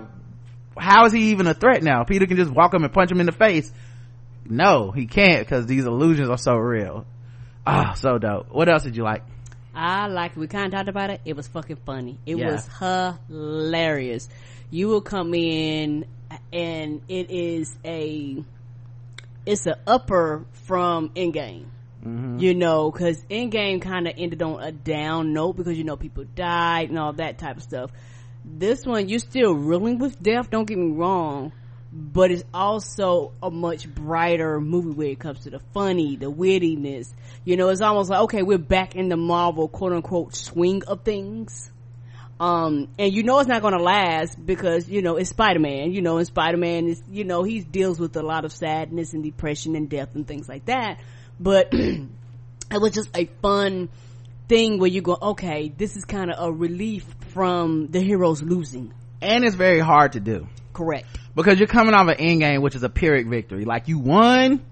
How 0.77 1.05
is 1.05 1.13
he 1.13 1.31
even 1.31 1.47
a 1.47 1.53
threat 1.53 1.83
now? 1.83 2.03
Peter 2.03 2.25
can 2.25 2.37
just 2.37 2.51
walk 2.51 2.73
him 2.73 2.83
and 2.83 2.91
punch 2.93 3.11
him 3.11 3.19
in 3.19 3.25
the 3.25 3.31
face. 3.31 3.71
No, 4.45 4.91
he 4.91 5.05
can't 5.05 5.39
because 5.45 5.65
these 5.67 5.85
illusions 5.85 6.29
are 6.29 6.37
so 6.37 6.55
real. 6.55 7.05
Ah, 7.67 7.93
so 7.93 8.17
dope. 8.17 8.47
What 8.51 8.69
else 8.69 8.83
did 8.83 8.95
you 8.95 9.03
like? 9.03 9.23
I 9.75 10.07
like 10.07 10.35
we 10.35 10.47
kind 10.47 10.65
of 10.65 10.71
talked 10.71 10.89
about 10.89 11.09
it. 11.11 11.21
It 11.25 11.35
was 11.35 11.47
fucking 11.47 11.77
funny. 11.85 12.17
It 12.25 12.37
Yeah. 12.37 12.53
was 12.53 12.67
hilarious. 13.29 14.27
You 14.71 14.87
will 14.87 15.01
come 15.01 15.33
in 15.33 16.05
and 16.51 17.01
it 17.07 17.29
is 17.29 17.75
a 17.85 18.43
it's 19.45 19.65
an 19.65 19.75
upper 19.87 20.45
from 20.67 21.11
Endgame. 22.05 22.41
You 22.41 22.55
know, 22.55 22.91
because 22.91 23.21
Endgame 23.25 23.81
kind 23.81 24.07
of 24.07 24.13
ended 24.17 24.41
on 24.41 24.61
a 24.61 24.71
down 24.71 25.33
note 25.33 25.53
because 25.53 25.77
you 25.77 25.83
know 25.83 25.97
people 25.97 26.23
died 26.23 26.89
and 26.89 26.97
all 26.97 27.13
that 27.13 27.37
type 27.37 27.57
of 27.57 27.63
stuff. 27.63 27.91
This 28.45 28.85
one, 28.85 29.09
you're 29.09 29.19
still 29.19 29.53
reeling 29.53 29.99
with 29.99 30.21
death. 30.21 30.49
Don't 30.49 30.65
get 30.65 30.77
me 30.77 30.91
wrong, 30.91 31.51
but 31.91 32.31
it's 32.31 32.43
also 32.53 33.33
a 33.43 33.51
much 33.51 33.87
brighter 33.87 34.61
movie 34.61 34.91
when 34.91 35.07
it 35.09 35.19
comes 35.19 35.41
to 35.41 35.49
the 35.49 35.59
funny, 35.73 36.15
the 36.15 36.31
wittiness. 36.31 37.13
You 37.43 37.57
know, 37.57 37.69
it's 37.69 37.81
almost 37.81 38.09
like 38.09 38.21
okay, 38.21 38.43
we're 38.43 38.57
back 38.57 38.95
in 38.95 39.09
the 39.09 39.17
Marvel 39.17 39.67
quote 39.67 39.93
unquote 39.93 40.35
swing 40.35 40.83
of 40.85 41.03
things. 41.03 41.71
Um, 42.39 42.87
and 42.97 43.13
you 43.13 43.23
know 43.23 43.39
it's 43.39 43.49
not 43.49 43.61
gonna 43.61 43.81
last 43.81 44.43
because, 44.43 44.87
you 44.87 45.01
know, 45.01 45.17
it's 45.17 45.29
Spider-Man, 45.31 45.91
you 45.91 46.01
know, 46.01 46.19
and 46.19 46.25
Spider-Man 46.25 46.87
is, 46.87 47.03
you 47.11 47.25
know, 47.25 47.43
he 47.43 47.59
deals 47.59 47.99
with 47.99 48.15
a 48.15 48.23
lot 48.23 48.45
of 48.45 48.53
sadness 48.53 49.11
and 49.13 49.23
depression 49.23 49.75
and 49.75 49.89
death 49.89 50.15
and 50.15 50.25
things 50.25 50.47
like 50.47 50.65
that. 50.67 51.01
But 51.39 51.69
it 51.73 52.09
was 52.71 52.91
just 52.91 53.09
a 53.15 53.25
fun 53.41 53.89
thing 54.47 54.79
where 54.79 54.89
you 54.89 55.01
go, 55.01 55.17
okay, 55.21 55.69
this 55.69 55.95
is 55.95 56.05
kind 56.05 56.31
of 56.31 56.49
a 56.49 56.51
relief 56.51 57.05
from 57.29 57.87
the 57.87 58.01
heroes 58.01 58.41
losing. 58.41 58.93
And 59.21 59.45
it's 59.45 59.55
very 59.55 59.79
hard 59.79 60.13
to 60.13 60.19
do 60.19 60.47
Correct. 60.73 61.07
because 61.35 61.59
you're 61.59 61.67
coming 61.67 61.93
off 61.93 62.07
an 62.07 62.15
end 62.15 62.39
game, 62.41 62.61
which 62.61 62.75
is 62.75 62.83
a 62.83 62.89
Pyrrhic 62.89 63.27
victory. 63.27 63.65
Like 63.65 63.87
you 63.87 63.99
won, 63.99 64.65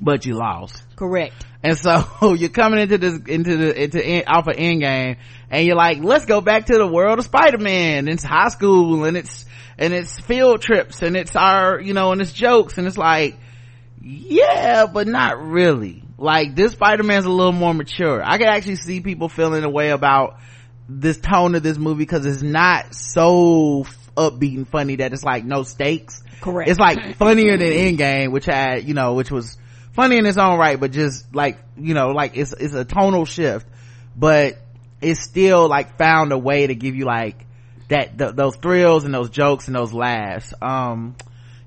but 0.00 0.26
you 0.26 0.34
lost. 0.34 0.82
Correct. 0.96 1.34
And 1.62 1.78
so 1.78 2.34
you're 2.38 2.50
coming 2.50 2.80
into 2.80 2.98
this, 2.98 3.18
into 3.26 3.56
the, 3.56 3.82
into 3.84 4.06
in, 4.06 4.24
off 4.26 4.46
an 4.46 4.56
end 4.56 4.80
game 4.80 5.16
and 5.50 5.66
you're 5.66 5.76
like, 5.76 5.98
let's 6.02 6.26
go 6.26 6.40
back 6.40 6.66
to 6.66 6.76
the 6.76 6.86
world 6.86 7.18
of 7.18 7.24
Spider-Man. 7.24 8.08
It's 8.08 8.22
high 8.22 8.48
school 8.48 9.04
and 9.04 9.16
it's, 9.16 9.46
and 9.78 9.94
it's 9.94 10.20
field 10.20 10.60
trips 10.60 11.02
and 11.02 11.16
it's 11.16 11.34
our, 11.34 11.80
you 11.80 11.94
know, 11.94 12.12
and 12.12 12.20
it's 12.20 12.32
jokes 12.32 12.76
and 12.76 12.86
it's 12.86 12.98
like, 12.98 13.38
yeah, 14.02 14.86
but 14.86 15.06
not 15.06 15.42
really. 15.42 16.03
Like 16.16 16.54
this 16.54 16.72
Spider-Man's 16.72 17.24
a 17.24 17.30
little 17.30 17.52
more 17.52 17.74
mature. 17.74 18.22
I 18.24 18.38
can 18.38 18.46
actually 18.46 18.76
see 18.76 19.00
people 19.00 19.28
feeling 19.28 19.64
a 19.64 19.70
way 19.70 19.90
about 19.90 20.38
this 20.88 21.18
tone 21.18 21.54
of 21.54 21.62
this 21.62 21.78
movie 21.78 21.98
because 21.98 22.26
it's 22.26 22.42
not 22.42 22.94
so 22.94 23.84
upbeat 24.16 24.56
and 24.56 24.68
funny 24.68 24.96
that 24.96 25.12
it's 25.12 25.24
like 25.24 25.44
no 25.44 25.62
stakes. 25.62 26.22
Correct. 26.40 26.70
It's 26.70 26.78
like 26.78 27.16
funnier 27.16 27.56
than 27.56 27.72
Endgame, 27.72 28.30
which 28.30 28.46
had, 28.46 28.84
you 28.84 28.94
know, 28.94 29.14
which 29.14 29.30
was 29.30 29.56
funny 29.92 30.18
in 30.18 30.26
its 30.26 30.38
own 30.38 30.58
right, 30.58 30.78
but 30.78 30.92
just 30.92 31.34
like, 31.34 31.58
you 31.76 31.94
know, 31.94 32.08
like 32.08 32.36
it's, 32.36 32.52
it's 32.52 32.74
a 32.74 32.84
tonal 32.84 33.24
shift, 33.24 33.66
but 34.14 34.58
it's 35.00 35.20
still 35.20 35.68
like 35.68 35.98
found 35.98 36.32
a 36.32 36.38
way 36.38 36.66
to 36.66 36.74
give 36.74 36.94
you 36.94 37.04
like 37.06 37.44
that, 37.88 38.18
th- 38.18 38.34
those 38.34 38.56
thrills 38.56 39.04
and 39.04 39.12
those 39.14 39.30
jokes 39.30 39.66
and 39.66 39.76
those 39.76 39.92
laughs. 39.92 40.52
Um, 40.62 41.16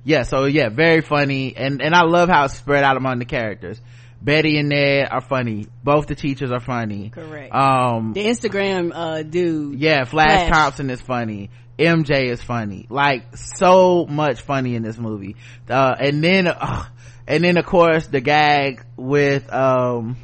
yeah, 0.03 0.23
so 0.23 0.45
yeah, 0.45 0.69
very 0.69 1.01
funny. 1.01 1.55
And, 1.57 1.81
and 1.81 1.93
I 1.93 2.03
love 2.03 2.29
how 2.29 2.45
it's 2.45 2.53
spread 2.53 2.83
out 2.83 2.95
among 2.97 3.19
the 3.19 3.25
characters. 3.25 3.81
Betty 4.21 4.57
and 4.57 4.69
Ned 4.69 5.07
are 5.11 5.21
funny. 5.21 5.67
Both 5.83 6.07
the 6.07 6.15
teachers 6.15 6.51
are 6.51 6.59
funny. 6.59 7.09
Correct. 7.09 7.53
Um, 7.53 8.13
the 8.13 8.25
Instagram, 8.25 8.91
uh, 8.93 9.23
dude. 9.23 9.79
yeah, 9.79 10.03
Flash, 10.05 10.47
Flash. 10.47 10.51
Thompson 10.51 10.89
is 10.89 11.01
funny. 11.01 11.49
MJ 11.77 12.31
is 12.31 12.41
funny. 12.41 12.87
Like 12.89 13.37
so 13.37 14.05
much 14.07 14.41
funny 14.41 14.75
in 14.75 14.81
this 14.81 14.97
movie. 14.97 15.35
Uh, 15.69 15.95
and 15.99 16.23
then, 16.23 16.47
uh, 16.47 16.85
and 17.27 17.43
then 17.43 17.57
of 17.57 17.65
course 17.65 18.07
the 18.07 18.19
gag 18.19 18.83
with, 18.95 19.51
um, 19.53 20.17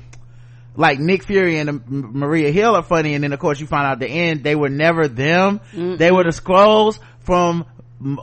like 0.75 0.97
Nick 0.99 1.23
Fury 1.23 1.59
and 1.59 1.69
um, 1.69 1.83
Maria 1.87 2.51
Hill 2.51 2.75
are 2.75 2.81
funny. 2.83 3.13
And 3.13 3.23
then 3.23 3.31
of 3.33 3.39
course 3.39 3.59
you 3.59 3.67
find 3.67 3.85
out 3.85 3.93
at 3.93 3.99
the 3.99 4.07
end 4.07 4.43
they 4.43 4.55
were 4.55 4.69
never 4.69 5.07
them. 5.07 5.61
They 5.71 6.11
were 6.11 6.23
the 6.23 6.31
Skrulls 6.31 6.97
from 7.19 7.65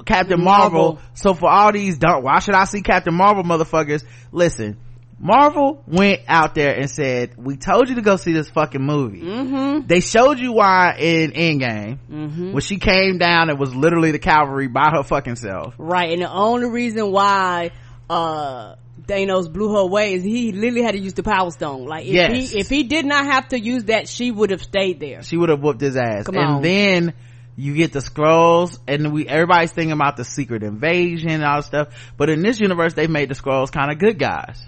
Captain 0.05 0.43
Marvel. 0.43 0.95
Marvel. 0.95 1.01
So 1.15 1.35
for 1.35 1.49
all 1.49 1.73
these 1.73 1.99
don't, 1.99 2.25
why 2.25 2.41
should 2.41 2.55
I 2.55 2.65
see 2.65 2.83
Captain 2.83 3.15
Marvel 3.15 3.45
motherfuckers? 3.45 4.05
Listen. 4.33 4.77
Marvel 5.23 5.85
went 5.87 6.23
out 6.29 6.55
there 6.55 6.75
and 6.75 6.89
said, 6.91 7.37
we 7.37 7.57
told 7.57 7.91
you 7.91 7.97
to 7.97 8.01
go 8.03 8.17
see 8.17 8.33
this 8.33 8.49
fucking 8.49 8.83
movie. 8.83 9.21
Mm-hmm. 9.21 9.87
They 9.87 10.01
showed 10.01 10.39
you 10.39 10.53
why 10.53 10.97
in 10.99 11.33
Endgame 11.33 12.53
when 12.53 12.61
she 12.63 12.79
came 12.79 13.19
down 13.19 13.51
it 13.51 13.59
was 13.59 13.75
literally 13.75 14.13
the 14.13 14.19
cavalry 14.19 14.67
by 14.69 14.91
her 14.95 15.03
fucking 15.03 15.37
self. 15.37 15.75
Right. 15.77 16.13
And 16.13 16.23
the 16.23 16.33
only 16.33 16.71
reason 16.71 17.13
why, 17.13 17.73
uh, 18.09 18.77
Thanos 19.03 19.53
blew 19.53 19.73
her 19.75 19.81
away 19.81 20.15
is 20.15 20.23
he 20.23 20.53
literally 20.53 20.83
had 20.83 20.93
to 20.93 20.99
use 21.01 21.15
the 21.15 21.23
power 21.23 21.51
stone. 21.51 21.85
Like 21.85 22.07
if 22.07 22.13
Yes. 22.15 22.53
he, 22.53 22.59
if 22.59 22.69
he 22.69 22.85
did 22.85 23.05
not 23.05 23.25
have 23.27 23.49
to 23.49 23.61
use 23.61 23.85
that, 23.85 24.09
she 24.09 24.31
would 24.31 24.51
have 24.51 24.63
stayed 24.63 25.01
there. 25.01 25.23
She 25.23 25.37
would 25.37 25.49
have 25.51 25.61
whooped 25.61 25.81
his 25.81 25.97
ass. 25.97 26.25
Come 26.25 26.37
and 26.37 26.47
on. 26.57 26.63
then 26.63 27.15
you 27.57 27.75
get 27.75 27.93
the 27.93 27.99
Skrulls 27.99 28.79
and 28.89 29.13
we 29.13 29.27
everybody's 29.29 29.73
thinking 29.73 29.93
about 29.93 30.17
the 30.17 30.25
secret 30.25 30.63
invasion 30.63 31.31
and 31.31 31.45
all 31.45 31.57
that 31.57 31.65
stuff. 31.65 31.89
But 32.17 32.31
in 32.31 32.41
this 32.43 32.59
universe 32.61 32.95
they've 32.95 33.11
made 33.11 33.29
the 33.29 33.35
Skrulls 33.35 33.71
kind 33.71 33.91
of 33.93 33.99
good 33.99 34.19
guys. 34.19 34.65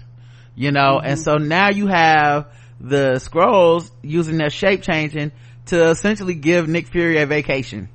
You 0.55 0.71
know, 0.71 0.99
and 0.99 1.17
Mm-hmm. 1.17 1.23
so 1.23 1.37
now 1.37 1.69
you 1.69 1.87
have 1.87 2.47
the 2.79 3.13
Skrulls 3.15 3.89
using 4.01 4.37
their 4.37 4.49
shape 4.49 4.81
changing 4.81 5.31
to 5.67 5.89
essentially 5.89 6.35
give 6.35 6.67
Nick 6.67 6.87
Fury 6.87 7.17
a 7.19 7.25
vacation. 7.25 7.89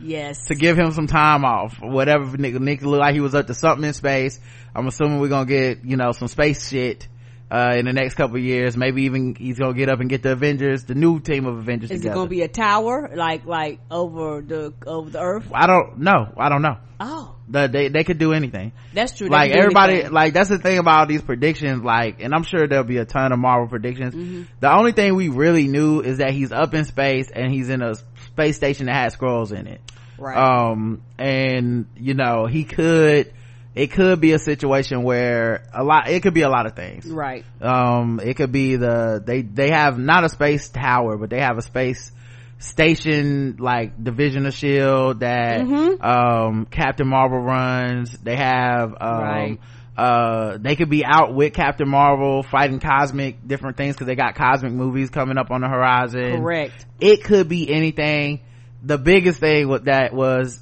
Yes. 0.00 0.46
to 0.46 0.54
give 0.54 0.78
him 0.78 0.92
some 0.92 1.08
time 1.08 1.44
off 1.44 1.80
whatever 1.82 2.36
Nick, 2.36 2.54
Nick 2.60 2.82
looked 2.82 3.00
like 3.00 3.14
he 3.14 3.20
was 3.20 3.34
up 3.34 3.48
to 3.48 3.54
something 3.54 3.84
in 3.84 3.92
space 3.92 4.38
i'm 4.72 4.86
assuming 4.86 5.18
we're 5.18 5.26
gonna 5.28 5.44
get 5.44 5.84
you 5.84 5.96
know 5.96 6.12
some 6.12 6.28
space 6.28 6.68
shit 6.68 7.08
uh 7.50 7.74
in 7.78 7.86
the 7.86 7.92
next 7.92 8.14
couple 8.14 8.36
of 8.36 8.42
years 8.42 8.76
maybe 8.76 9.04
even 9.04 9.34
he's 9.34 9.58
gonna 9.58 9.72
get 9.74 9.88
up 9.88 10.00
and 10.00 10.10
get 10.10 10.22
the 10.22 10.32
avengers 10.32 10.84
the 10.84 10.94
new 10.94 11.18
team 11.20 11.46
of 11.46 11.56
avengers 11.56 11.90
Is 11.90 12.04
it 12.04 12.12
going 12.12 12.26
to 12.26 12.30
be 12.30 12.42
a 12.42 12.48
tower 12.48 13.10
like 13.14 13.46
like 13.46 13.80
over 13.90 14.42
the 14.42 14.74
over 14.86 15.08
the 15.08 15.20
earth? 15.20 15.46
i 15.54 15.66
don't 15.66 15.98
know 15.98 16.32
i 16.36 16.48
don't 16.48 16.62
know 16.62 16.76
Oh, 17.00 17.36
the, 17.48 17.68
they 17.68 17.86
they 17.90 18.02
could 18.02 18.18
do 18.18 18.32
anything 18.32 18.72
that's 18.92 19.16
true. 19.16 19.28
They 19.28 19.32
like 19.32 19.52
everybody 19.52 19.92
anything. 19.94 20.12
like 20.12 20.32
that's 20.34 20.48
the 20.48 20.58
thing 20.58 20.78
about 20.78 20.98
all 20.98 21.06
these 21.06 21.22
predictions 21.22 21.84
like 21.84 22.20
and 22.20 22.34
i'm 22.34 22.42
sure 22.42 22.66
there'll 22.66 22.82
be 22.82 22.96
a 22.98 23.04
ton 23.04 23.30
of 23.32 23.38
marvel 23.38 23.68
predictions 23.68 24.14
Mm-hmm. 24.14 24.42
the 24.58 24.72
only 24.76 24.90
thing 24.90 25.14
we 25.14 25.28
really 25.28 25.68
knew 25.68 26.00
is 26.00 26.18
that 26.18 26.32
he's 26.32 26.50
up 26.50 26.74
in 26.74 26.84
space 26.84 27.30
and 27.30 27.52
he's 27.52 27.68
in 27.68 27.82
a 27.82 27.94
space 28.26 28.56
station 28.56 28.86
that 28.86 28.96
has 28.96 29.14
Skrulls 29.16 29.52
in 29.52 29.68
it 29.68 29.80
right. 30.18 30.36
um 30.36 31.00
and 31.18 31.86
you 31.96 32.14
know 32.14 32.46
he 32.46 32.64
could 32.64 33.32
it 33.74 33.88
could 33.92 34.20
be 34.20 34.32
a 34.32 34.38
situation 34.38 35.02
where 35.04 35.62
a 35.72 35.84
lot 35.84 36.08
it 36.08 36.22
could 36.22 36.34
be 36.34 36.42
a 36.42 36.48
lot 36.48 36.66
of 36.66 36.74
things. 36.74 37.06
Right. 37.06 37.44
Um 37.60 38.20
it 38.22 38.34
could 38.34 38.52
be 38.52 38.76
the 38.76 39.22
they 39.24 39.42
they 39.42 39.70
have 39.70 39.98
not 39.98 40.24
a 40.24 40.28
space 40.28 40.68
tower 40.68 41.16
but 41.16 41.30
they 41.30 41.40
have 41.40 41.58
a 41.58 41.62
space 41.62 42.10
station 42.58 43.56
like 43.58 44.02
division 44.02 44.46
of 44.46 44.54
shield 44.54 45.20
that 45.20 45.60
Mhm. 45.60 46.04
um 46.04 46.66
captain 46.66 47.06
marvel 47.08 47.38
runs. 47.38 48.18
They 48.18 48.36
have 48.36 48.94
um 49.00 49.20
Right. 49.22 49.58
uh 49.96 50.58
they 50.58 50.74
could 50.76 50.90
be 50.90 51.04
out 51.04 51.34
with 51.34 51.52
captain 51.52 51.88
marvel 51.88 52.42
fighting 52.42 52.80
cosmic 52.80 53.46
different 53.46 53.76
things 53.76 53.94
because 53.94 54.06
they 54.08 54.16
got 54.16 54.34
cosmic 54.34 54.72
movies 54.72 55.10
coming 55.10 55.38
up 55.38 55.50
on 55.50 55.60
the 55.60 55.68
horizon. 55.68 56.38
Correct. 56.42 56.86
It 57.00 57.22
could 57.24 57.48
be 57.48 57.72
anything. 57.72 58.40
The 58.82 58.98
biggest 58.98 59.40
thing 59.40 59.68
with 59.68 59.84
that 59.86 60.12
was 60.14 60.60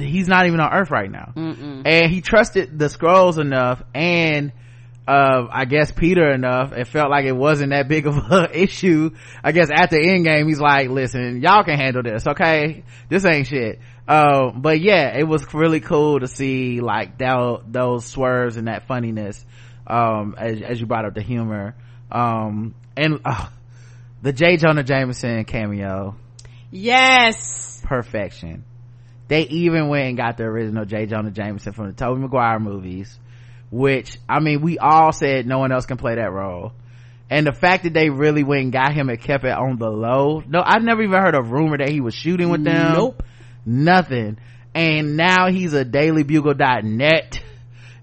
he's 0.00 0.28
not 0.28 0.46
even 0.46 0.60
on 0.60 0.72
earth 0.72 0.90
right 0.90 1.10
now. 1.10 1.32
Mm-mm. 1.36 1.82
and 1.84 2.10
he 2.10 2.20
trusted 2.20 2.78
the 2.78 2.86
Skrulls 2.86 3.38
enough 3.38 3.82
and 3.94 4.52
uh 5.08 5.46
i 5.50 5.64
guess 5.64 5.90
peter 5.92 6.30
enough. 6.30 6.72
It 6.72 6.86
felt 6.86 7.10
like 7.10 7.24
it 7.24 7.32
wasn't 7.36 7.70
that 7.70 7.88
big 7.88 8.06
of 8.06 8.16
a 8.30 8.48
issue. 8.58 9.10
I 9.42 9.52
guess 9.52 9.70
at 9.72 9.90
the 9.90 10.00
end 10.00 10.24
game 10.24 10.46
he's 10.48 10.60
like 10.60 10.88
listen 10.88 11.40
y'all 11.42 11.64
can 11.64 11.78
handle 11.78 12.02
this 12.02 12.26
okay? 12.26 12.84
This 13.08 13.24
ain't 13.24 13.46
shit. 13.46 13.80
Uh, 14.06 14.50
but 14.50 14.80
yeah 14.80 15.16
it 15.16 15.24
was 15.24 15.52
really 15.54 15.80
cool 15.80 16.20
to 16.20 16.26
see 16.26 16.80
like 16.80 17.18
that, 17.18 17.62
those 17.66 18.04
swerves 18.04 18.56
and 18.56 18.68
that 18.68 18.86
funniness 18.86 19.44
um 19.86 20.34
as, 20.38 20.60
as 20.60 20.80
you 20.80 20.86
brought 20.86 21.04
up 21.04 21.14
the 21.14 21.22
humor. 21.22 21.74
Um 22.12 22.74
and 22.96 23.20
uh, 23.24 23.48
the 24.22 24.32
j. 24.32 24.56
Jonah 24.56 24.82
jameson 24.84 25.44
cameo. 25.44 26.16
Yes. 26.70 27.80
Perfection. 27.84 28.64
They 29.30 29.42
even 29.42 29.86
went 29.86 30.08
and 30.08 30.16
got 30.16 30.36
the 30.38 30.42
original 30.42 30.84
J. 30.84 31.06
Jonah 31.06 31.30
Jameson 31.30 31.72
from 31.72 31.86
the 31.86 31.92
Tobey 31.92 32.20
Maguire 32.20 32.58
movies, 32.58 33.16
which, 33.70 34.18
I 34.28 34.40
mean, 34.40 34.60
we 34.60 34.76
all 34.76 35.12
said 35.12 35.46
no 35.46 35.60
one 35.60 35.70
else 35.70 35.86
can 35.86 35.98
play 35.98 36.16
that 36.16 36.32
role. 36.32 36.72
And 37.30 37.46
the 37.46 37.52
fact 37.52 37.84
that 37.84 37.94
they 37.94 38.10
really 38.10 38.42
went 38.42 38.62
and 38.64 38.72
got 38.72 38.92
him 38.92 39.08
and 39.08 39.20
kept 39.20 39.44
it 39.44 39.52
on 39.56 39.78
the 39.78 39.88
low. 39.88 40.42
No, 40.48 40.60
I've 40.66 40.82
never 40.82 41.00
even 41.02 41.16
heard 41.16 41.36
a 41.36 41.42
rumor 41.42 41.78
that 41.78 41.90
he 41.90 42.00
was 42.00 42.12
shooting 42.12 42.48
with 42.48 42.64
them. 42.64 42.92
Nope. 42.92 43.22
Nothing. 43.64 44.38
And 44.74 45.16
now 45.16 45.48
he's 45.48 45.74
a 45.74 45.84
dailybugle.net. 45.84 47.40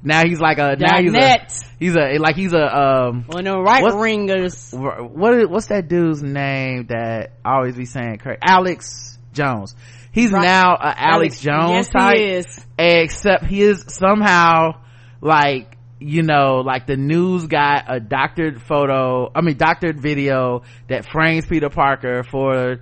Now 0.03 0.23
he's 0.23 0.39
like 0.39 0.59
a, 0.59 0.77
now 0.79 1.01
he's 1.01 1.11
net. 1.11 1.51
a, 1.51 1.65
he's 1.77 1.95
a, 1.97 2.19
like 2.19 2.37
he's 2.37 2.53
a, 2.53 2.63
um, 2.63 3.25
on 3.35 3.43
the 3.43 3.59
right 3.59 3.83
ringers 3.95 4.71
what 4.71 5.49
what's 5.49 5.67
that 5.67 5.89
dude's 5.89 6.23
name 6.23 6.85
that 6.87 7.33
always 7.43 7.75
be 7.75 7.85
saying 7.85 8.21
alex 8.41 9.17
jones 9.33 9.75
he's 10.17 10.31
Right. 10.31 10.43
now 10.43 10.73
a 10.75 10.93
alex, 10.97 11.39
jones 11.39 11.71
yes 11.71 11.89
type 11.89 12.17
he 12.17 12.23
is 12.23 12.65
except 12.79 13.45
he 13.45 13.61
is 13.61 13.85
somehow 13.87 14.81
like 15.21 15.77
you 15.99 16.23
know 16.23 16.61
like 16.65 16.87
the 16.87 16.97
news 16.97 17.45
got 17.47 17.85
a 17.87 17.99
doctored 17.99 18.61
photo 18.61 19.31
i 19.33 19.41
mean 19.41 19.57
doctored 19.57 19.99
video 19.99 20.63
that 20.89 21.05
frames 21.09 21.45
peter 21.45 21.69
parker 21.69 22.23
for 22.23 22.79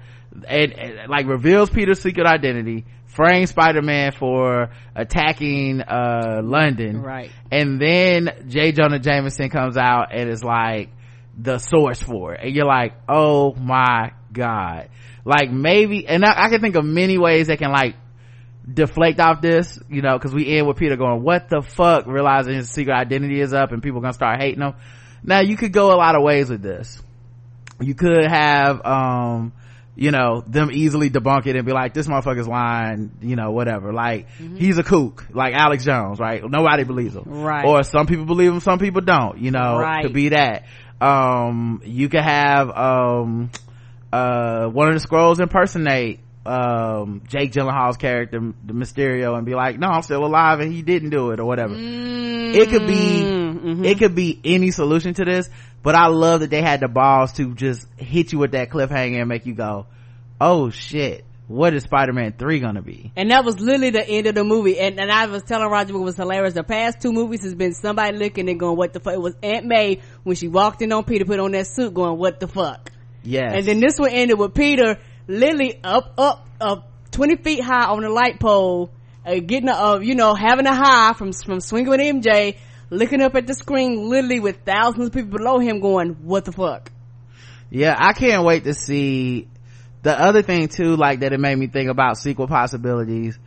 and, 0.47 0.73
and, 0.73 1.09
like 1.09 1.27
reveals 1.27 1.69
peter's 1.69 2.01
secret 2.01 2.25
identity 2.25 2.85
frames 3.07 3.49
spider-man 3.49 4.11
for 4.11 4.69
attacking 4.95 5.81
uh 5.81 6.41
london 6.43 7.01
right 7.01 7.31
and 7.51 7.79
then 7.79 8.45
J. 8.47 8.73
Jonah 8.73 8.99
Jameson 8.99 9.49
comes 9.49 9.77
out 9.77 10.07
and 10.11 10.29
is 10.29 10.43
like 10.43 10.89
the 11.37 11.57
source 11.57 12.01
for 12.01 12.33
it. 12.33 12.41
And 12.43 12.55
you're 12.55 12.65
like, 12.65 12.93
oh 13.09 13.53
my 13.55 14.11
god. 14.31 14.89
Like 15.23 15.51
maybe, 15.51 16.07
and 16.07 16.23
I, 16.23 16.45
I 16.45 16.49
can 16.49 16.61
think 16.61 16.75
of 16.75 16.85
many 16.85 17.17
ways 17.17 17.47
that 17.47 17.57
can 17.59 17.71
like 17.71 17.95
deflect 18.71 19.19
off 19.19 19.41
this, 19.41 19.79
you 19.89 20.01
know, 20.01 20.17
cause 20.19 20.33
we 20.33 20.57
end 20.57 20.67
with 20.67 20.77
Peter 20.77 20.95
going, 20.95 21.23
what 21.23 21.49
the 21.49 21.61
fuck, 21.61 22.07
realizing 22.07 22.55
his 22.55 22.69
secret 22.69 22.93
identity 22.95 23.39
is 23.39 23.53
up 23.53 23.71
and 23.71 23.81
people 23.81 24.01
gonna 24.01 24.13
start 24.13 24.39
hating 24.41 24.61
him. 24.61 24.73
Now 25.23 25.41
you 25.41 25.57
could 25.57 25.73
go 25.73 25.91
a 25.93 25.97
lot 25.97 26.15
of 26.15 26.23
ways 26.23 26.49
with 26.49 26.61
this. 26.61 27.01
You 27.81 27.93
could 27.95 28.25
have, 28.25 28.85
um, 28.85 29.53
you 29.97 30.11
know, 30.11 30.43
them 30.45 30.71
easily 30.71 31.09
debunk 31.09 31.45
it 31.47 31.55
and 31.55 31.65
be 31.65 31.71
like, 31.71 31.93
this 31.93 32.05
motherfucker's 32.07 32.47
lying, 32.47 33.11
you 33.21 33.35
know, 33.37 33.51
whatever. 33.51 33.93
Like, 33.93 34.29
he's 34.29 34.77
a 34.77 34.83
kook, 34.83 35.25
like 35.33 35.53
Alex 35.53 35.85
Jones, 35.85 36.19
right? 36.19 36.41
Nobody 36.43 36.83
believes 36.83 37.15
him. 37.15 37.23
Right. 37.25 37.65
Or 37.65 37.83
some 37.83 38.05
people 38.05 38.25
believe 38.25 38.51
him, 38.51 38.59
some 38.59 38.77
people 38.77 39.01
don't, 39.01 39.39
you 39.39 39.51
know, 39.51 39.77
Right. 39.79 40.03
could 40.03 40.13
be 40.13 40.29
that. 40.29 40.65
Um, 41.01 41.81
you 41.83 42.09
could 42.09 42.21
have, 42.23 42.69
um, 42.71 43.51
uh, 44.13 44.67
one 44.67 44.87
of 44.93 45.01
the 45.01 45.05
Skrulls 45.07 45.39
impersonate, 45.39 46.19
um, 46.45 47.21
Jake 47.27 47.51
Gyllenhaal's 47.51 47.97
character, 47.97 48.39
the 48.65 48.73
Mysterio, 48.73 49.35
and 49.35 49.45
be 49.45 49.55
like, 49.55 49.77
no, 49.79 49.87
I'm 49.87 50.03
still 50.03 50.25
alive 50.25 50.59
and 50.59 50.71
he 50.71 50.81
didn't 50.83 51.09
do 51.09 51.31
it 51.31 51.39
or 51.39 51.45
whatever. 51.45 51.73
It 51.77 52.69
could 52.69 52.87
be 52.87 53.21
Mhm. 53.65 53.85
it 53.85 53.97
could 53.97 54.15
be 54.15 54.39
any 54.45 54.69
solution 54.71 55.13
to 55.15 55.25
this 55.25 55.49
but 55.81 55.95
i 55.95 56.05
love 56.07 56.41
that 56.41 56.49
they 56.51 56.61
had 56.61 56.79
the 56.81 56.87
balls 56.87 57.33
to 57.33 57.55
just 57.55 57.87
hit 57.97 58.31
you 58.31 58.37
with 58.37 58.51
that 58.51 58.69
cliffhanger 58.69 59.19
and 59.19 59.27
make 59.27 59.45
you 59.47 59.53
go 59.55 59.87
oh 60.39 60.69
shit 60.69 61.25
what 61.47 61.73
is 61.73 61.83
spider-man 61.83 62.33
3 62.37 62.59
gonna 62.59 62.81
be 62.81 63.11
and 63.15 63.29
that 63.31 63.45
was 63.45 63.59
literally 63.59 63.91
the 63.91 64.07
end 64.07 64.27
of 64.27 64.35
the 64.35 64.43
movie. 64.43 64.79
And, 64.79 64.99
and 64.99 65.11
I 65.11 65.27
was 65.27 65.43
telling 65.43 65.69
Roger 65.69 65.93
it 65.93 65.99
was 65.99 66.15
hilarious. 66.15 66.53
The 66.53 66.63
past 66.63 67.01
two 67.01 67.11
movies 67.11 67.43
has 67.43 67.53
been 67.53 67.73
somebody 67.73 68.17
looking 68.17 68.49
and 68.49 68.59
going, 68.59 68.77
what 68.77 68.93
the 68.93 68.99
fuck? 68.99 69.13
It 69.13 69.21
was 69.21 69.35
Aunt 69.43 69.65
May 69.65 70.01
when 70.23 70.35
she 70.35 70.47
walked 70.47 70.81
in 70.81 70.91
on 70.91 71.03
Peter, 71.03 71.25
put 71.25 71.39
on 71.39 71.51
that 71.51 71.67
suit 71.67 71.93
going, 71.93 72.17
what 72.17 72.39
the 72.39 72.47
fuck? 72.47 72.91
yes 73.23 73.51
And 73.53 73.65
then 73.65 73.79
this 73.79 73.99
one 73.99 74.09
ended 74.09 74.39
with 74.39 74.53
Peter 74.53 74.97
literally 75.27 75.79
up, 75.83 76.13
up, 76.17 76.47
up 76.59 76.91
20 77.11 77.37
feet 77.37 77.61
high 77.63 77.85
on 77.85 78.01
the 78.01 78.09
light 78.09 78.39
pole, 78.39 78.91
uh, 79.25 79.35
getting 79.35 79.69
a, 79.69 79.73
uh, 79.73 79.99
you 79.99 80.15
know, 80.15 80.33
having 80.33 80.65
a 80.65 80.75
high 80.75 81.13
from, 81.13 81.31
from 81.31 81.59
swinging 81.59 81.89
with 81.89 81.99
MJ, 81.99 82.57
looking 82.89 83.21
up 83.21 83.35
at 83.35 83.47
the 83.47 83.53
screen 83.53 84.09
literally 84.09 84.39
with 84.39 84.57
thousands 84.65 85.07
of 85.07 85.13
people 85.13 85.37
below 85.37 85.59
him 85.59 85.79
going, 85.79 86.17
what 86.23 86.45
the 86.45 86.51
fuck? 86.51 86.91
yeah 87.71 87.95
i 87.97 88.13
can't 88.13 88.45
wait 88.45 88.63
to 88.63 88.73
see 88.73 89.47
the 90.05 90.21
other 90.21 90.43
thing 90.43 90.67
too 90.67 90.95
like 90.95 91.21
that 91.21 91.33
it 91.33 91.39
made 91.39 91.57
me 91.57 91.65
think 91.65 91.89
about 91.89 92.19
sequel 92.19 92.47
possibilities 92.47 93.39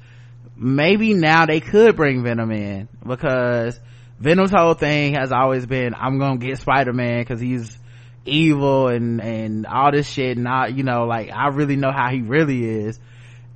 maybe 0.56 1.14
now 1.14 1.46
they 1.46 1.60
could 1.60 1.94
bring 1.94 2.24
venom 2.24 2.50
in 2.50 2.88
because 3.06 3.78
venom's 4.18 4.50
whole 4.50 4.74
thing 4.74 5.14
has 5.14 5.30
always 5.30 5.66
been 5.66 5.94
i'm 5.94 6.18
gonna 6.18 6.36
get 6.36 6.58
spider-man 6.58 7.20
because 7.20 7.40
he's 7.40 7.78
evil 8.24 8.88
and 8.88 9.20
and 9.20 9.66
all 9.66 9.92
this 9.92 10.08
shit 10.08 10.36
and 10.36 10.48
I, 10.48 10.66
you 10.66 10.82
know 10.82 11.04
like 11.04 11.30
i 11.32 11.46
really 11.46 11.76
know 11.76 11.92
how 11.92 12.10
he 12.10 12.20
really 12.20 12.64
is. 12.64 13.00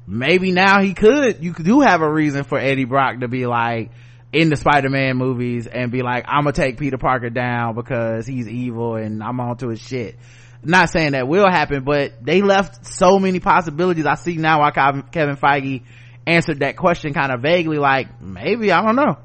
Maybe 0.04 0.50
now 0.50 0.80
he 0.80 0.94
could 0.94 1.42
you 1.42 1.54
do 1.54 1.80
have 1.80 2.02
a 2.02 2.12
reason 2.12 2.44
for 2.44 2.58
eddie 2.58 2.84
brock 2.84 3.20
to 3.20 3.28
be 3.28 3.46
like 3.46 3.90
in 4.32 4.48
the 4.48 4.56
spider-man 4.56 5.16
movies 5.16 5.66
and 5.66 5.90
be 5.92 6.02
like 6.02 6.24
i'm 6.26 6.44
gonna 6.44 6.52
take 6.52 6.78
peter 6.78 6.98
parker 6.98 7.30
down 7.30 7.74
because 7.74 8.26
he's 8.26 8.48
evil 8.48 8.96
and 8.96 9.22
i'm 9.22 9.38
onto 9.40 9.68
his 9.68 9.80
shit 9.80 10.16
not 10.64 10.88
saying 10.90 11.12
that 11.12 11.26
will 11.26 11.50
happen 11.50 11.84
but 11.84 12.24
they 12.24 12.42
left 12.42 12.86
so 12.86 13.18
many 13.18 13.40
possibilities 13.40 14.06
i 14.06 14.14
see 14.14 14.36
now 14.36 14.60
why 14.60 14.70
kevin 14.70 15.36
feige 15.36 15.82
answered 16.26 16.60
that 16.60 16.76
question 16.76 17.12
kind 17.12 17.32
of 17.32 17.40
vaguely 17.40 17.78
like 17.78 18.20
maybe 18.20 18.70
i 18.70 18.80
don't 18.82 18.96
know 18.96 19.18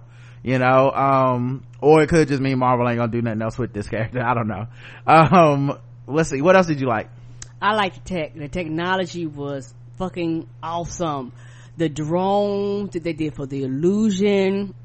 you 0.44 0.58
know 0.58 0.92
um 0.92 1.64
or 1.80 2.02
it 2.02 2.08
could 2.10 2.28
just 2.28 2.42
mean 2.42 2.58
marvel 2.58 2.88
ain't 2.88 2.98
gonna 2.98 3.12
do 3.12 3.22
nothing 3.22 3.42
else 3.42 3.58
with 3.58 3.72
this 3.74 3.88
character 3.88 4.20
i 4.26 4.34
don't 4.34 4.48
know 4.48 4.68
um 5.06 5.78
let's 6.08 6.30
see 6.30 6.42
what 6.42 6.56
else 6.56 6.68
did 6.68 6.80
you 6.80 6.88
like 6.88 7.10
I 7.62 7.74
like 7.74 7.96
the 7.96 8.00
tech. 8.02 8.36
The 8.36 8.48
technology 8.48 9.26
was 9.26 9.74
fucking 9.98 10.48
awesome. 10.62 11.34
The 11.78 11.90
drones 11.90 12.92
that 12.92 13.04
they 13.04 13.14
did 13.14 13.36
for 13.36 13.46
the 13.46 13.64
illusion. 13.64 14.76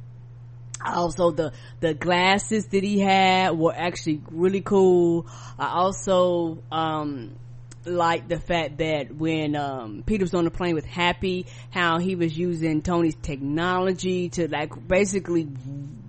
Also 0.85 1.31
the, 1.31 1.53
the 1.81 1.95
glasses 1.95 2.67
that 2.67 2.83
he 2.83 2.99
had 2.99 3.57
were 3.57 3.75
actually 3.75 4.21
really 4.31 4.61
cool. 4.61 5.27
I 5.59 5.69
also, 5.69 6.63
um, 6.71 7.37
like 7.85 8.29
the 8.29 8.39
fact 8.39 8.79
that 8.79 9.15
when, 9.15 9.57
um, 9.57 10.03
Peter 10.07 10.23
was 10.23 10.35
on 10.35 10.45
the 10.45 10.51
plane 10.51 10.75
with 10.75 10.85
Happy, 10.85 11.47
how 11.71 11.99
he 11.99 12.15
was 12.15 12.37
using 12.37 12.83
Tony's 12.83 13.17
technology 13.17 14.29
to 14.31 14.49
like 14.49 14.87
basically 14.87 15.49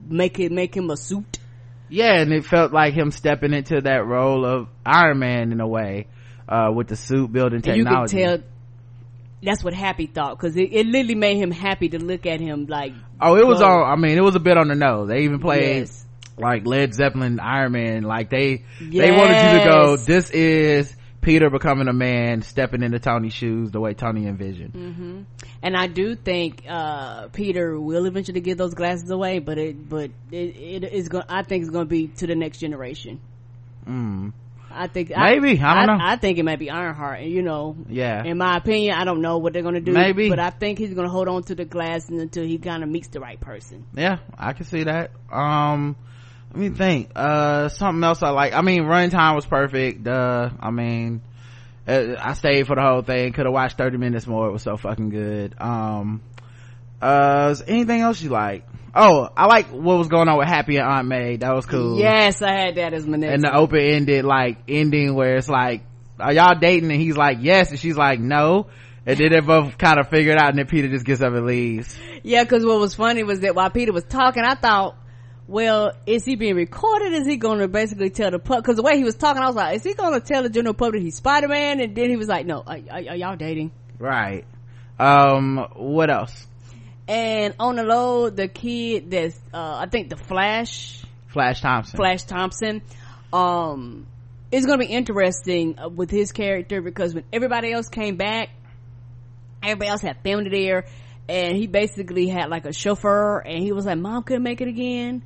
make 0.08 0.40
it, 0.40 0.52
make 0.52 0.76
him 0.76 0.90
a 0.90 0.98
suit. 0.98 1.40
yeah 1.90 2.20
and 2.20 2.32
it 2.32 2.46
felt 2.46 2.72
like 2.72 2.94
him 2.94 3.12
stepping 3.12 3.54
into 3.54 3.82
that 3.82 4.06
role 4.06 4.46
of 4.46 4.68
iron 4.86 5.20
man 5.20 5.52
in 5.52 5.60
a 5.62 5.68
way 5.68 6.08
uh 6.48 6.70
with 6.74 6.88
the 6.88 6.96
suit 6.96 7.32
building 7.32 7.62
And 7.66 7.78
you 7.78 7.84
technology 7.84 8.18
tell 8.18 8.38
that's 9.44 9.64
what 9.64 9.74
Happy 9.74 10.08
thought 10.08 10.38
because 10.38 10.56
it, 10.56 10.72
it 10.74 10.86
literally 10.86 11.16
made 11.16 11.38
him 11.38 11.52
happy 11.52 11.90
to 11.90 12.00
look 12.00 12.26
at 12.26 12.40
him 12.40 12.66
like 12.68 12.94
oh 13.22 13.36
it 13.36 13.46
was 13.46 13.60
go. 13.60 13.66
on 13.66 13.92
i 13.92 13.96
mean 13.96 14.18
it 14.18 14.24
was 14.24 14.36
a 14.36 14.40
bit 14.40 14.58
on 14.58 14.68
the 14.68 14.76
nose 14.76 15.08
they 15.10 15.24
even 15.24 15.40
played 15.40 15.80
Yes. 15.80 16.06
like 16.38 16.66
led 16.66 16.94
zeppelin 16.94 17.40
iron 17.40 17.74
man 17.74 18.04
like 18.04 18.30
they 18.30 18.64
they 18.82 19.12
wanted 19.12 19.36
you 19.54 19.60
to 19.60 19.66
go 19.66 19.98
this 19.98 20.30
is 20.32 20.96
peter 21.22 21.50
becoming 21.50 21.88
a 21.88 21.94
man 21.94 22.42
stepping 22.42 22.84
into 22.84 23.00
tony's 23.00 23.34
shoes 23.34 23.72
the 23.72 23.80
way 23.80 23.94
tony 23.94 24.28
envisioned 24.28 24.74
Mm. 24.74 25.26
and 25.62 25.78
I 25.78 25.88
do 25.88 26.16
think 26.16 26.64
uh 26.68 27.28
Peter 27.30 27.80
will 27.80 28.06
eventually 28.06 28.42
give 28.42 28.58
those 28.58 28.74
glasses 28.74 29.10
away 29.10 29.40
but 29.40 29.58
it 29.58 29.88
but 29.90 30.12
it, 30.32 30.36
it 30.58 30.84
is 30.92 31.08
going 31.10 31.24
I 31.30 31.44
think 31.44 31.62
it's 31.62 31.72
going 31.72 31.86
to 31.86 31.90
be 31.90 32.08
to 32.08 32.28
the 32.28 32.36
next 32.36 32.58
generation 32.60 33.22
mm. 33.88 34.34
I 34.74 34.88
think 34.88 35.10
maybe 35.10 35.60
I, 35.60 35.84
I 35.84 35.86
don't 35.86 35.98
know. 35.98 36.06
I 36.06 36.16
think 36.16 36.38
it 36.38 36.44
might 36.44 36.60
be 36.60 36.70
Ironheart. 36.70 37.22
And 37.22 37.32
you 37.32 37.42
know, 37.42 37.76
yeah. 37.88 38.24
In 38.24 38.38
my 38.38 38.58
opinion, 38.58 38.96
I 38.98 39.06
don't 39.06 39.22
know 39.22 39.38
what 39.38 39.54
they're 39.54 39.64
gonna 39.64 39.82
do. 39.82 39.92
Maybe, 39.92 40.30
but 40.30 40.40
I 40.40 40.50
think 40.50 40.80
he's 40.80 40.94
gonna 40.94 41.10
hold 41.10 41.28
on 41.28 41.44
to 41.44 41.56
the 41.56 41.66
glass 41.66 42.10
until 42.10 42.46
he 42.46 42.58
kind 42.58 42.84
of 42.84 42.90
meets 42.90 43.08
the 43.10 43.20
right 43.20 43.40
person. 43.40 43.86
Yeah, 43.96 44.20
I 44.38 44.54
can 44.54 44.66
see 44.66 44.84
that. 44.84 45.12
Um, 45.32 45.96
let 46.52 46.60
me 46.60 46.70
think. 46.70 47.12
Uh, 47.16 47.70
something 47.70 48.04
else 48.04 48.22
I 48.22 48.30
like. 48.30 48.54
I 48.54 48.62
mean, 48.62 48.84
runtime 48.84 49.36
was 49.36 49.46
perfect. 49.46 50.08
Uh, 50.08 50.50
I 50.60 50.72
mean, 50.72 51.22
uh, 51.88 52.16
I 52.20 52.34
stayed 52.34 52.68
for 52.68 52.76
the 52.76 52.82
whole 52.82 53.02
thing. 53.02 53.34
Could 53.34 53.46
have 53.46 53.54
watched 53.54 53.78
thirty 53.78 53.98
minutes 53.98 54.28
more. 54.28 54.48
It 54.48 54.52
was 54.52 54.64
so 54.64 54.78
fucking 54.78 55.10
good. 55.10 55.56
Um, 55.60 56.22
uh, 57.02 57.56
anything 57.68 58.02
else 58.02 58.22
you 58.22 58.30
like? 58.30 58.66
Oh, 58.96 59.28
I 59.36 59.48
like 59.48 59.68
what 59.70 59.98
was 59.98 60.08
going 60.08 60.28
on 60.28 60.38
with 60.38 60.48
Happy 60.48 60.78
and 60.78 60.88
Aunt 60.88 61.08
May. 61.08 61.38
That 61.38 61.56
was 61.56 61.66
cool. 61.66 61.98
Yes, 61.98 62.42
I 62.42 62.52
had 62.52 62.76
that 62.76 62.94
as 62.94 63.08
my 63.08 63.18
next. 63.18 63.34
And 63.34 63.44
the 63.44 63.56
open 63.56 63.80
ended 63.80 64.24
like 64.24 64.60
ending 64.68 65.16
where 65.16 65.38
it's 65.38 65.50
like, 65.50 65.82
are 66.20 66.32
y'all 66.32 66.60
dating? 66.60 66.92
And 66.92 67.02
he's 67.02 67.18
like, 67.18 67.40
yes. 67.42 67.72
And 67.72 67.80
she's 67.80 67.98
like, 67.98 68.20
no. 68.20 68.68
And 69.06 69.18
then 69.18 69.32
they 69.32 69.40
both 69.40 69.78
kind 69.78 70.00
of 70.00 70.10
figure 70.10 70.34
it 70.34 70.38
out 70.40 70.50
and 70.50 70.60
then 70.60 70.68
Peter 70.68 70.88
just 70.88 71.06
gets 71.06 71.22
up 71.22 71.34
and 71.34 71.46
leaves. 71.46 71.98
Yeah, 72.22 72.46
cause 72.46 72.64
what 72.64 72.80
was 72.80 72.94
funny 72.94 73.24
was 73.24 73.42
that 73.42 73.56
while 73.56 73.70
Peter 73.70 73.92
was 73.92 74.06
talking, 74.06 74.44
I 74.44 74.56
thought, 74.56 74.96
well, 75.48 75.92
is 76.06 76.24
he 76.24 76.36
being 76.36 76.56
recorded? 76.56 77.14
Is 77.14 77.28
he 77.28 77.36
going 77.36 77.60
to 77.60 77.68
basically 77.68 78.12
tell 78.12 78.32
the 78.32 78.40
public? 78.40 78.64
Cause 78.64 78.76
the 78.76 78.84
way 78.84 78.96
he 78.98 79.04
was 79.04 79.16
talking, 79.16 79.42
I 79.42 79.48
was 79.48 79.56
like, 79.56 79.76
is 79.76 79.84
he 79.84 79.94
going 79.94 80.14
to 80.14 80.26
tell 80.26 80.44
the 80.44 80.50
general 80.50 80.74
public 80.74 81.02
he's 81.02 81.16
Spider-Man? 81.16 81.82
And 81.82 81.96
then 81.96 82.10
he 82.10 82.16
was 82.16 82.28
like, 82.28 82.46
no, 82.46 82.64
are, 82.66 82.78
are, 82.92 82.98
are 83.10 83.16
y'all 83.16 83.36
dating? 83.36 83.72
Right. 83.98 84.46
Um, 85.00 85.68
what 85.76 86.10
else? 86.10 86.48
And 87.08 87.54
on 87.60 87.76
the 87.76 87.84
low 87.84 88.30
the 88.30 88.48
kid 88.48 89.12
that's 89.12 89.38
uh 89.54 89.78
i 89.82 89.88
think 89.88 90.10
the 90.10 90.18
flash. 90.18 91.04
Flash 91.28 91.62
thompson. 91.62 91.98
Flash 91.98 92.24
thompson. 92.24 92.82
Um 93.32 94.06
it's 94.52 94.66
gonna 94.66 94.78
be 94.78 94.86
interesting 94.86 95.80
uh, 95.80 95.90
with 95.90 96.12
his 96.12 96.32
character 96.32 96.82
because 96.82 97.14
when 97.14 97.24
everybody 97.34 97.72
else 97.72 97.90
came 97.90 98.18
back 98.18 98.50
everybody 99.64 99.90
else 99.90 100.02
had 100.02 100.22
family 100.24 100.50
there 100.50 100.86
and 101.28 101.58
he 101.58 101.68
basically 101.68 102.28
had 102.28 102.50
like 102.50 102.66
a 102.66 102.74
chauffeur 102.74 103.40
and 103.40 103.64
he 103.64 103.72
was 103.72 103.86
like 103.86 103.98
mom 103.98 104.24
couldn't 104.24 104.44
make 104.44 104.62
it 104.62 104.68
again. 104.68 105.24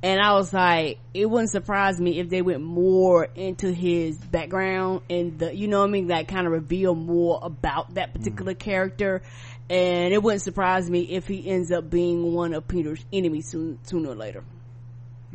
And 0.00 0.20
I 0.20 0.34
was 0.34 0.52
like, 0.52 1.00
it 1.12 1.28
wouldn't 1.28 1.50
surprise 1.50 2.00
me 2.00 2.20
if 2.20 2.28
they 2.28 2.40
went 2.40 2.62
more 2.62 3.24
into 3.24 3.72
his 3.72 4.16
background 4.16 5.00
and 5.10 5.36
the, 5.40 5.52
you 5.52 5.66
know 5.66 5.80
what 5.80 5.88
I 5.88 5.90
mean, 5.90 6.06
that 6.08 6.28
kind 6.28 6.46
of 6.46 6.52
reveal 6.52 6.94
more 6.94 7.40
about 7.42 7.94
that 7.94 8.14
particular 8.14 8.54
mm. 8.54 8.60
character 8.60 9.22
and 9.70 10.14
it 10.14 10.22
wouldn't 10.22 10.42
surprise 10.42 10.88
me 10.88 11.02
if 11.02 11.26
he 11.26 11.48
ends 11.48 11.70
up 11.70 11.90
being 11.90 12.32
one 12.32 12.54
of 12.54 12.66
Peter's 12.66 13.04
enemies 13.12 13.48
soon, 13.48 13.78
sooner 13.82 14.10
or 14.10 14.14
later. 14.14 14.44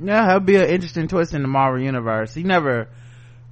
Yeah, 0.01 0.25
that'd 0.25 0.45
be 0.45 0.55
an 0.55 0.69
interesting 0.69 1.07
twist 1.07 1.33
in 1.33 1.43
the 1.43 1.47
Marvel 1.47 1.79
universe. 1.79 2.33
He 2.33 2.41
never, 2.41 2.89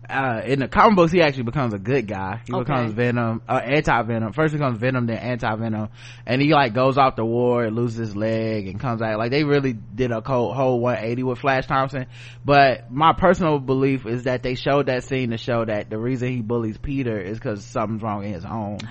uh, 0.10 0.42
in 0.44 0.60
the 0.60 0.68
comic 0.68 0.96
books, 0.96 1.12
he 1.12 1.22
actually 1.22 1.44
becomes 1.44 1.76
a 1.76 1.78
good 1.78 2.08
guy. 2.08 2.42
He 2.48 2.54
okay. 2.54 2.64
becomes 2.64 2.94
Venom, 2.94 3.44
uh, 3.48 3.62
anti-Venom. 3.64 4.34
First 4.34 4.54
becomes 4.54 4.80
Venom, 4.80 5.06
then 5.06 5.18
anti-Venom. 5.18 5.90
And 6.26 6.42
he 6.42 6.52
like 6.52 6.74
goes 6.74 6.98
off 6.98 7.16
the 7.16 7.24
war 7.24 7.64
and 7.64 7.76
loses 7.76 7.98
his 7.98 8.16
leg 8.16 8.68
and 8.68 8.80
comes 8.80 9.04
out. 9.04 9.20
Like 9.20 9.30
they 9.30 9.44
really 9.44 9.74
did 9.74 10.12
a 10.12 10.22
whole, 10.22 10.52
whole 10.52 10.80
180 10.80 11.22
with 11.22 11.38
Flash 11.38 11.68
Thompson. 11.68 12.08
But 12.44 12.92
my 12.92 13.14
personal 13.14 13.60
belief 13.60 14.08
is 14.08 14.24
that 14.24 14.42
they 14.42 14.56
showed 14.56 14.88
that 14.88 15.04
scene 15.04 15.30
to 15.30 15.38
show 15.38 15.64
that 15.64 15.92
the 15.92 16.00
reason 16.00 16.30
he 16.30 16.42
bullies 16.42 16.80
Peter 16.80 17.20
is 17.20 17.38
because 17.38 17.64
something's 17.64 18.02
wrong 18.02 18.24
in 18.24 18.34
his 18.34 18.44
home. 18.44 18.80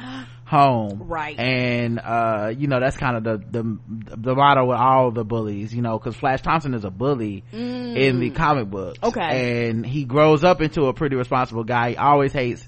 home. 0.51 1.05
Right. 1.07 1.39
And 1.39 2.01
uh 2.01 2.53
you 2.57 2.67
know 2.67 2.81
that's 2.81 2.97
kind 2.97 3.17
of 3.17 3.23
the 3.23 3.39
the 3.51 3.79
the 4.17 4.35
motto 4.35 4.67
with 4.67 4.79
all 4.79 5.13
the 5.13 5.25
bullies 5.25 5.73
you 5.73 5.81
know 5.81 5.97
because 5.97 6.17
flash 6.17 6.43
thompson 6.43 6.75
is 6.75 6.85
a 6.85 6.91
bully 6.91 7.45
mm. 7.53 7.97
in 7.97 8.19
the 8.19 8.31
comic 8.31 8.69
books. 8.69 8.99
Okay. 9.01 9.69
And 9.69 9.87
he 9.87 10.05
grows 10.05 10.43
up 10.43 10.61
into 10.61 10.87
a 10.87 10.93
pretty 10.93 11.15
responsible 11.15 11.63
guy. 11.63 11.91
He 11.91 11.97
always 11.97 12.33
hates 12.33 12.67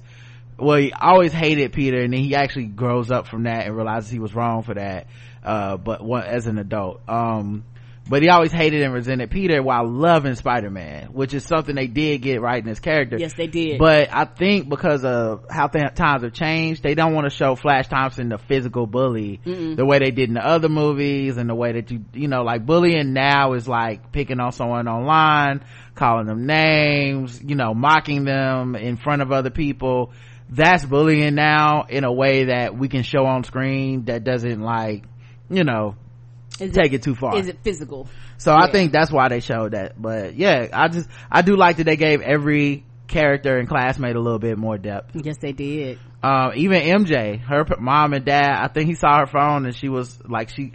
well 0.57 0.79
he 0.79 0.93
always 0.93 1.33
hated 1.33 1.73
peter 1.73 2.01
and 2.01 2.13
then 2.13 2.21
he 2.21 2.37
actually 2.37 2.67
grows 2.67 3.11
up 3.11 3.27
from 3.27 3.45
that 3.45 3.67
and 3.67 3.77
realizes 3.77 4.11
he 4.11 4.21
was 4.21 4.33
wrong 4.33 4.63
for 4.63 4.75
that 4.75 5.09
uh 5.43 5.77
but 5.77 6.05
one, 6.05 6.23
as 6.23 6.47
an 6.47 6.59
adult. 6.59 7.01
Um 7.09 7.65
but 8.09 8.23
he 8.23 8.29
always 8.29 8.51
hated 8.51 8.83
and 8.83 8.93
resented 8.93 9.31
Peter 9.31 9.63
while 9.63 9.89
loving 9.89 10.35
Spider-Man, 10.35 11.13
which 11.13 11.35
is 11.35 11.45
something 11.45 11.75
they 11.75 11.87
did 11.87 12.21
get 12.21 12.41
right 12.41 12.61
in 12.61 12.69
his 12.69 12.81
character. 12.81 13.17
Yes, 13.17 13.33
they 13.35 13.47
did. 13.47 13.79
But 13.79 14.09
I 14.13 14.25
think 14.25 14.69
because 14.69 15.05
of 15.05 15.47
how 15.49 15.69
th- 15.69 15.95
times 15.95 16.23
have 16.25 16.33
changed, 16.33 16.83
they 16.83 16.95
don't 16.95 17.15
want 17.15 17.31
to 17.31 17.37
show 17.37 17.55
Flash 17.55 17.89
Thompson 17.89 18.29
the 18.29 18.39
physical 18.39 18.87
bully 18.87 19.41
Mm-mm. 19.47 19.77
the 19.77 19.87
way 19.87 20.01
they 20.01 20.11
did 20.11 20.29
in 20.29 20.35
the 20.35 20.45
other 20.47 20.69
movies 20.69 21.37
and 21.37 21.49
the 21.49 21.55
way 21.55 21.73
that 21.73 21.91
you, 21.91 22.05
you 22.13 22.29
know, 22.29 22.43
like 22.43 22.67
bullying 22.67 23.13
now 23.13 23.53
is 23.53 23.69
like 23.69 24.11
picking 24.11 24.41
on 24.41 24.53
someone 24.53 24.89
online, 24.89 25.65
calling 25.95 26.27
them 26.27 26.47
names, 26.47 27.41
you 27.43 27.55
know, 27.55 27.73
mocking 27.73 28.25
them 28.25 28.75
in 28.75 28.97
front 28.97 29.23
of 29.23 29.31
other 29.31 29.51
people. 29.51 30.13
That's 30.51 30.85
bullying 30.85 31.35
now 31.35 31.85
in 31.89 32.05
a 32.05 32.13
way 32.13 32.47
that 32.47 32.77
we 32.77 32.89
can 32.89 33.05
show 33.05 33.25
on 33.25 33.45
screen 33.45 34.05
that 34.07 34.25
doesn't 34.25 34.61
like, 34.61 35.05
you 35.49 35.65
know, 35.65 35.95
is 36.63 36.73
take 36.73 36.93
it, 36.93 36.97
it, 36.97 37.03
too 37.03 37.15
far. 37.15 37.37
Is 37.37 37.49
it 37.49 37.59
physical? 37.63 38.09
So 38.39 38.53
yeah. 38.53 38.65
I 38.65 38.71
think 38.71 38.93
that's 38.93 39.11
why 39.11 39.29
they 39.29 39.41
showed 39.41 39.73
that. 39.73 40.01
But 40.01 40.37
yeah, 40.37 40.69
I 40.73 40.89
just 40.89 41.09
I 41.31 41.43
do 41.43 41.57
like 41.57 41.77
that 41.77 41.85
they 41.85 41.97
gave 41.97 42.21
every 42.21 42.85
character 43.07 43.59
and 43.59 43.69
classmate 43.69 44.17
a 44.17 44.21
little 44.21 44.39
bit 44.39 44.59
more 44.59 44.79
depth. 44.79 45.17
Yes, 45.23 45.37
they 45.39 45.53
did. 45.53 45.99
Uh, 46.23 46.51
even 46.55 46.83
MJ, 46.83 47.41
her 47.41 47.65
mom 47.79 48.13
and 48.15 48.25
dad. 48.25 48.53
I 48.53 48.69
think 48.69 48.89
he 48.89 48.95
saw 48.95 49.21
her 49.21 49.27
phone 49.27 49.67
and 49.67 49.75
she 49.75 49.89
was 49.89 50.19
like 50.29 50.49
she, 50.49 50.73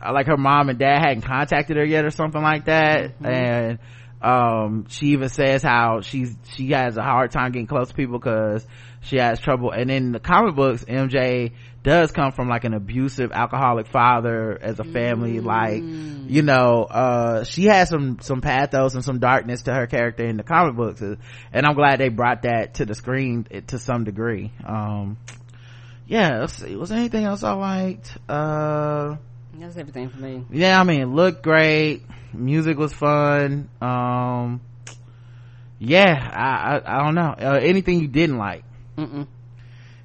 like 0.00 0.26
her 0.26 0.36
mom 0.36 0.68
and 0.68 0.78
dad 0.78 0.98
hadn't 0.98 1.22
contacted 1.22 1.76
her 1.76 1.84
yet 1.84 2.04
or 2.04 2.10
something 2.10 2.42
like 2.42 2.66
that. 2.66 3.18
Mm-hmm. 3.18 3.26
And 3.26 3.78
um, 4.22 4.86
she 4.88 5.08
even 5.08 5.28
says 5.28 5.62
how 5.62 6.00
she's 6.00 6.34
she 6.54 6.70
has 6.70 6.96
a 6.96 7.02
hard 7.02 7.30
time 7.30 7.52
getting 7.52 7.66
close 7.66 7.88
to 7.88 7.94
people 7.94 8.18
because 8.18 8.66
she 9.02 9.18
has 9.18 9.40
trouble. 9.40 9.70
And 9.70 9.90
in 9.90 10.12
the 10.12 10.20
comic 10.20 10.54
books, 10.54 10.84
MJ 10.84 11.52
does 11.86 12.10
come 12.10 12.32
from 12.32 12.48
like 12.48 12.64
an 12.64 12.74
abusive 12.74 13.30
alcoholic 13.30 13.86
father 13.86 14.58
as 14.60 14.80
a 14.80 14.84
family 14.84 15.34
mm. 15.34 15.44
like 15.44 15.84
you 16.28 16.42
know 16.42 16.82
uh 16.82 17.44
she 17.44 17.66
has 17.66 17.88
some 17.88 18.18
some 18.20 18.40
pathos 18.40 18.94
and 18.94 19.04
some 19.04 19.20
darkness 19.20 19.62
to 19.62 19.72
her 19.72 19.86
character 19.86 20.26
in 20.26 20.36
the 20.36 20.42
comic 20.42 20.74
books 20.74 21.00
and 21.00 21.64
i'm 21.64 21.74
glad 21.76 22.00
they 22.00 22.08
brought 22.08 22.42
that 22.42 22.74
to 22.74 22.84
the 22.84 22.94
screen 22.94 23.46
eh, 23.52 23.60
to 23.68 23.78
some 23.78 24.02
degree. 24.02 24.52
Um 24.66 25.16
yeah 26.08 26.40
let's 26.40 26.54
see 26.54 26.74
was 26.74 26.88
there 26.88 26.98
anything 26.98 27.24
else 27.24 27.44
i 27.44 27.52
liked? 27.52 28.18
Uh 28.28 29.16
that's 29.54 29.76
everything 29.76 30.08
for 30.08 30.18
me. 30.18 30.44
yeah 30.50 30.80
i 30.80 30.82
mean 30.82 31.00
it 31.02 31.06
looked 31.06 31.44
great. 31.44 32.02
Music 32.32 32.76
was 32.76 32.92
fun. 32.92 33.68
Um 33.80 34.60
yeah 35.78 36.30
i 36.34 36.78
i, 36.78 36.98
I 36.98 37.04
don't 37.04 37.14
know. 37.14 37.32
Uh, 37.38 37.60
anything 37.62 38.00
you 38.00 38.08
didn't 38.08 38.38
like? 38.38 38.64
Mm-mm 38.98 39.28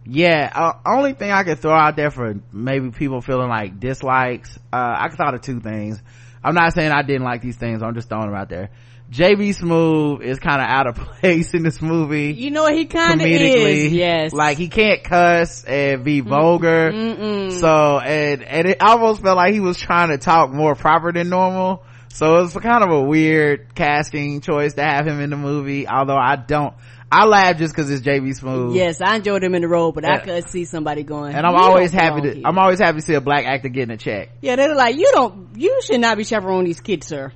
yeah 0.06 0.52
uh, 0.54 0.74
only 0.86 1.14
thing 1.14 1.32
i 1.32 1.44
could 1.44 1.60
throw 1.60 1.74
out 1.74 1.96
there 1.96 2.12
for 2.12 2.36
maybe 2.52 2.92
people 2.92 3.22
feeling 3.22 3.50
like 3.50 3.80
dislikes 3.80 4.58
uh, 4.74 4.96
i 5.00 5.10
thought 5.10 5.34
of 5.34 5.42
two 5.42 5.60
things 5.60 6.02
i'm 6.44 6.56
not 6.56 6.74
saying 6.74 6.92
i 6.92 7.02
didn't 7.02 7.24
like 7.24 7.42
these 7.42 7.58
things 7.58 7.84
i'm 7.84 7.94
just 7.94 8.10
throwing 8.10 8.28
them 8.28 8.36
out 8.36 8.50
there 8.50 8.70
JB 9.12 9.50
Smoove 9.58 10.22
is 10.22 10.40
kind 10.40 10.62
of 10.62 10.68
out 10.70 10.88
of 10.88 10.96
place 11.20 11.54
in 11.54 11.64
this 11.64 11.82
movie. 11.82 12.34
You 12.34 12.50
know 12.50 12.64
what 12.64 12.74
he 12.74 12.86
kind 12.86 13.20
of 13.20 13.28
is. 13.28 13.92
Yes. 13.92 14.32
Like 14.32 14.58
he 14.58 14.70
can't 14.70 15.04
cuss 15.04 15.66
and 15.66 16.06
be 16.06 16.22
vulgar. 16.22 16.92
Mm-mm. 16.94 17.52
So 17.60 18.00
and 18.00 18.42
and 18.42 18.70
it 18.70 18.82
almost 18.82 19.22
felt 19.22 19.36
like 19.36 19.54
he 19.54 19.60
was 19.60 19.78
trying 19.78 20.10
to 20.12 20.18
talk 20.18 20.52
more 20.52 20.76
proper 20.76 21.12
than 21.12 21.28
normal. 21.28 21.84
So 22.14 22.38
it's 22.38 22.54
kind 22.54 22.84
of 22.84 22.90
a 22.90 23.02
weird 23.02 23.76
casting 23.76 24.40
choice 24.40 24.74
to 24.76 24.84
have 24.84 25.08
him 25.08 25.20
in 25.20 25.30
the 25.30 25.38
movie. 25.38 25.88
Although 25.88 26.18
I 26.18 26.38
don't, 26.38 26.74
I 27.12 27.26
laugh 27.26 27.58
just 27.58 27.76
because 27.76 27.92
it's 27.92 28.06
JB 28.06 28.40
Smoove. 28.40 28.74
Yes, 28.74 29.02
I 29.02 29.18
enjoyed 29.18 29.44
him 29.44 29.54
in 29.54 29.62
the 29.62 29.68
role, 29.68 29.92
but 29.92 30.06
yeah. 30.06 30.16
I 30.16 30.20
could 30.20 30.50
see 30.50 30.64
somebody 30.64 31.04
going. 31.04 31.36
And 31.36 31.46
I'm 31.46 31.56
always 31.56 31.92
happy 31.92 32.22
to. 32.22 32.34
Here. 32.36 32.44
I'm 32.46 32.58
always 32.58 32.80
happy 32.80 33.00
to 33.00 33.06
see 33.06 33.16
a 33.16 33.22
black 33.22 33.46
actor 33.46 33.68
getting 33.68 33.92
a 33.92 33.98
check. 33.98 34.30
Yeah, 34.42 34.56
they're 34.56 34.74
like, 34.74 34.96
you 34.96 35.12
don't, 35.12 35.50
you 35.58 35.82
should 35.84 36.00
not 36.00 36.18
be 36.18 36.24
chaperoning 36.24 36.66
these 36.66 36.80
kids, 36.80 37.08
sir. 37.08 37.34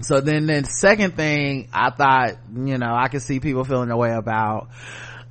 So 0.00 0.22
then, 0.22 0.46
then 0.46 0.64
second 0.64 1.16
thing, 1.16 1.68
I 1.72 1.90
thought, 1.90 2.38
you 2.54 2.78
know, 2.78 2.94
I 2.94 3.08
could 3.08 3.20
see 3.20 3.40
people 3.40 3.64
feeling 3.64 3.90
the 3.90 3.96
way 3.96 4.12
about. 4.12 4.68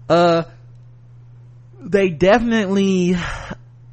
Uh, 0.07 0.43
they 1.81 2.09
definitely 2.09 3.15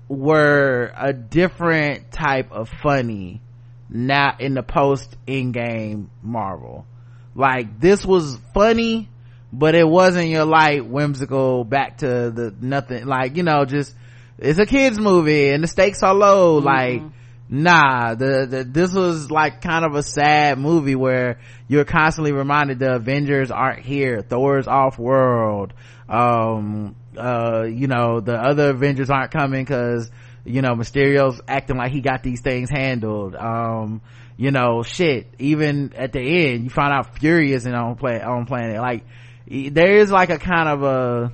were 0.09 0.93
a 0.95 1.13
different 1.15 2.13
type 2.13 2.53
of 2.53 2.69
funny 2.83 3.41
now 3.89 4.37
in 4.39 4.55
the 4.55 4.63
post 4.63 5.17
Endgame 5.27 6.09
Marvel. 6.23 6.87
Like 7.35 7.81
this 7.81 8.05
was 8.05 8.39
funny 8.53 9.09
but 9.53 9.75
it 9.75 9.89
wasn't 9.89 10.29
your 10.29 10.45
light 10.45 10.87
whimsical 10.87 11.65
back 11.65 11.99
to 11.99 12.07
the 12.07 12.55
nothing 12.61 13.07
like 13.07 13.37
you 13.37 13.43
know 13.43 13.65
just 13.65 13.95
it's 14.39 14.59
a 14.59 14.67
kids 14.67 14.99
movie 14.99 15.51
and 15.51 15.63
the 15.63 15.69
stakes 15.69 16.03
are 16.03 16.15
low 16.15 16.61
mm-hmm. 16.61 16.67
like 16.67 17.03
nah 17.49 18.15
the, 18.15 18.47
the 18.47 18.65
this 18.65 18.93
was 18.93 19.31
like 19.31 19.61
kind 19.61 19.85
of 19.85 19.95
a 19.95 20.03
sad 20.03 20.59
movie 20.59 20.97
where 20.97 21.39
you're 21.69 21.85
constantly 21.85 22.33
reminded 22.33 22.81
the 22.81 22.97
avengers 22.97 23.51
aren't 23.51 23.85
here 23.85 24.21
thor's 24.21 24.67
off 24.67 24.99
world 24.99 25.73
um 26.09 26.97
uh 27.17 27.63
you 27.63 27.87
know 27.87 28.21
the 28.21 28.35
other 28.35 28.71
avengers 28.71 29.11
aren't 29.11 29.31
coming 29.31 29.65
because 29.65 30.11
you 30.45 30.61
know 30.61 30.75
mysterio's 30.75 31.41
acting 31.47 31.77
like 31.77 31.93
he 31.93 32.01
got 32.01 32.23
these 32.25 32.41
things 32.41 32.69
handled 32.69 33.37
um 33.37 34.01
you 34.37 34.51
know 34.51 34.83
shit 34.83 35.33
even 35.39 35.93
at 35.95 36.13
the 36.13 36.21
end 36.21 36.65
you 36.65 36.71
find 36.71 36.93
out 36.93 37.17
fury 37.19 37.53
isn't 37.53 37.75
on 37.75 37.95
play 37.95 38.21
on 38.21 38.45
planet 38.47 38.81
like 38.81 39.05
there 39.49 39.97
is 39.97 40.11
like 40.11 40.31
a 40.31 40.39
kind 40.39 40.69
of 40.69 40.83
a 40.83 41.33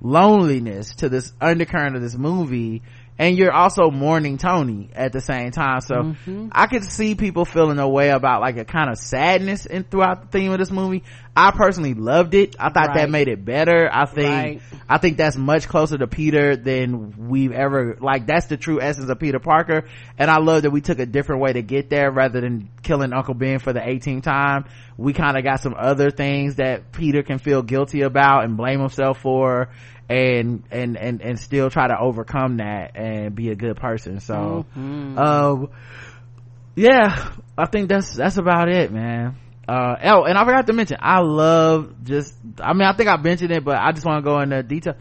loneliness 0.00 0.96
to 0.96 1.08
this 1.08 1.32
undercurrent 1.40 1.96
of 1.96 2.02
this 2.02 2.14
movie 2.14 2.82
and 3.16 3.36
you're 3.38 3.52
also 3.52 3.90
mourning 3.90 4.38
Tony 4.38 4.90
at 4.92 5.12
the 5.12 5.20
same 5.20 5.52
time. 5.52 5.80
So 5.80 5.94
mm-hmm. 5.94 6.48
I 6.50 6.66
could 6.66 6.84
see 6.84 7.14
people 7.14 7.44
feeling 7.44 7.78
a 7.78 7.88
way 7.88 8.08
about 8.08 8.40
like 8.40 8.56
a 8.56 8.64
kind 8.64 8.90
of 8.90 8.98
sadness 8.98 9.66
in 9.66 9.84
throughout 9.84 10.22
the 10.22 10.28
theme 10.28 10.50
of 10.50 10.58
this 10.58 10.70
movie. 10.70 11.04
I 11.36 11.52
personally 11.52 11.94
loved 11.94 12.34
it. 12.34 12.56
I 12.58 12.70
thought 12.70 12.88
right. 12.88 12.96
that 12.96 13.10
made 13.10 13.28
it 13.28 13.44
better. 13.44 13.88
I 13.92 14.06
think, 14.06 14.62
right. 14.62 14.80
I 14.88 14.98
think 14.98 15.16
that's 15.16 15.36
much 15.36 15.68
closer 15.68 15.96
to 15.98 16.06
Peter 16.06 16.56
than 16.56 17.28
we've 17.28 17.52
ever, 17.52 17.98
like 18.00 18.26
that's 18.26 18.46
the 18.46 18.56
true 18.56 18.80
essence 18.80 19.08
of 19.08 19.18
Peter 19.18 19.38
Parker. 19.38 19.84
And 20.18 20.30
I 20.30 20.38
love 20.38 20.62
that 20.62 20.70
we 20.70 20.80
took 20.80 20.98
a 20.98 21.06
different 21.06 21.40
way 21.40 21.52
to 21.52 21.62
get 21.62 21.90
there 21.90 22.10
rather 22.10 22.40
than 22.40 22.70
killing 22.82 23.12
Uncle 23.12 23.34
Ben 23.34 23.60
for 23.60 23.72
the 23.72 23.80
18th 23.80 24.22
time. 24.24 24.64
We 24.96 25.12
kind 25.12 25.36
of 25.36 25.44
got 25.44 25.60
some 25.60 25.74
other 25.76 26.10
things 26.10 26.56
that 26.56 26.92
Peter 26.92 27.22
can 27.22 27.38
feel 27.38 27.62
guilty 27.62 28.02
about 28.02 28.44
and 28.44 28.56
blame 28.56 28.80
himself 28.80 29.20
for 29.20 29.70
and 30.08 30.64
and 30.70 30.96
and 30.96 31.22
and 31.22 31.38
still 31.38 31.70
try 31.70 31.88
to 31.88 31.98
overcome 31.98 32.58
that 32.58 32.96
and 32.96 33.34
be 33.34 33.50
a 33.50 33.54
good 33.54 33.76
person. 33.76 34.20
So 34.20 34.66
mm-hmm. 34.76 35.18
um 35.18 35.68
yeah 36.76 37.32
i 37.56 37.66
think 37.66 37.88
that's 37.88 38.14
that's 38.14 38.36
about 38.36 38.68
it 38.68 38.92
man. 38.92 39.36
Uh 39.66 39.96
oh 40.04 40.24
and 40.24 40.36
i 40.36 40.44
forgot 40.44 40.66
to 40.66 40.74
mention 40.74 40.98
i 41.00 41.20
love 41.20 42.04
just 42.04 42.34
i 42.60 42.74
mean 42.74 42.82
i 42.82 42.92
think 42.94 43.08
i 43.08 43.16
mentioned 43.16 43.50
it 43.50 43.64
but 43.64 43.76
i 43.76 43.92
just 43.92 44.04
want 44.04 44.22
to 44.22 44.30
go 44.30 44.38
into 44.40 44.62
detail 44.62 44.94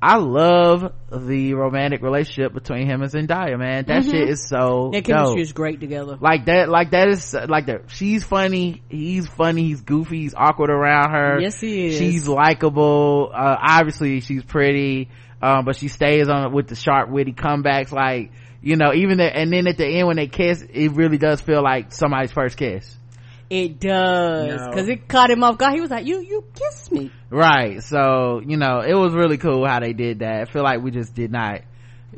I 0.00 0.18
love 0.18 0.92
the 1.10 1.54
romantic 1.54 2.02
relationship 2.02 2.52
between 2.52 2.86
him 2.86 3.02
and 3.02 3.10
Zendaya, 3.10 3.58
man. 3.58 3.86
That 3.86 4.02
mm-hmm. 4.02 4.10
shit 4.10 4.28
is 4.28 4.46
so. 4.46 4.90
Their 4.92 5.00
chemistry 5.00 5.40
is 5.40 5.52
great 5.52 5.80
together. 5.80 6.18
Like 6.20 6.46
that, 6.46 6.68
like 6.68 6.90
that 6.90 7.08
is 7.08 7.34
like 7.34 7.66
that. 7.66 7.90
She's 7.90 8.22
funny. 8.22 8.82
He's 8.90 9.26
funny. 9.26 9.62
He's 9.62 9.80
goofy. 9.80 10.22
He's 10.22 10.34
awkward 10.34 10.70
around 10.70 11.12
her. 11.12 11.40
Yes, 11.40 11.58
he 11.60 11.86
is. 11.86 11.98
She's 11.98 12.28
likable. 12.28 13.30
Uh, 13.34 13.56
obviously, 13.60 14.20
she's 14.20 14.44
pretty. 14.44 15.08
Um, 15.40 15.64
but 15.64 15.76
she 15.76 15.88
stays 15.88 16.28
on 16.28 16.52
with 16.52 16.68
the 16.68 16.76
sharp, 16.76 17.08
witty 17.08 17.32
comebacks. 17.32 17.90
Like 17.90 18.32
you 18.60 18.76
know, 18.76 18.92
even 18.92 19.16
there, 19.18 19.34
and 19.34 19.52
then 19.52 19.66
at 19.66 19.78
the 19.78 19.86
end 19.86 20.08
when 20.08 20.16
they 20.16 20.26
kiss, 20.26 20.62
it 20.62 20.92
really 20.92 21.18
does 21.18 21.40
feel 21.40 21.62
like 21.62 21.92
somebody's 21.92 22.32
first 22.32 22.56
kiss. 22.56 22.96
It 23.48 23.78
does 23.78 24.66
because 24.68 24.88
it 24.88 25.06
caught 25.08 25.30
him 25.30 25.44
off 25.44 25.58
guard. 25.58 25.74
He 25.74 25.80
was 25.80 25.90
like, 25.90 26.06
"You, 26.06 26.20
you 26.20 26.44
kissed 26.54 26.90
me." 26.90 27.10
Right. 27.30 27.82
So 27.82 28.40
you 28.44 28.56
know, 28.56 28.80
it 28.80 28.94
was 28.94 29.12
really 29.14 29.38
cool 29.38 29.66
how 29.66 29.80
they 29.80 29.92
did 29.92 30.20
that. 30.20 30.42
I 30.42 30.44
feel 30.46 30.62
like 30.62 30.82
we 30.82 30.90
just 30.90 31.14
did 31.14 31.30
not 31.30 31.62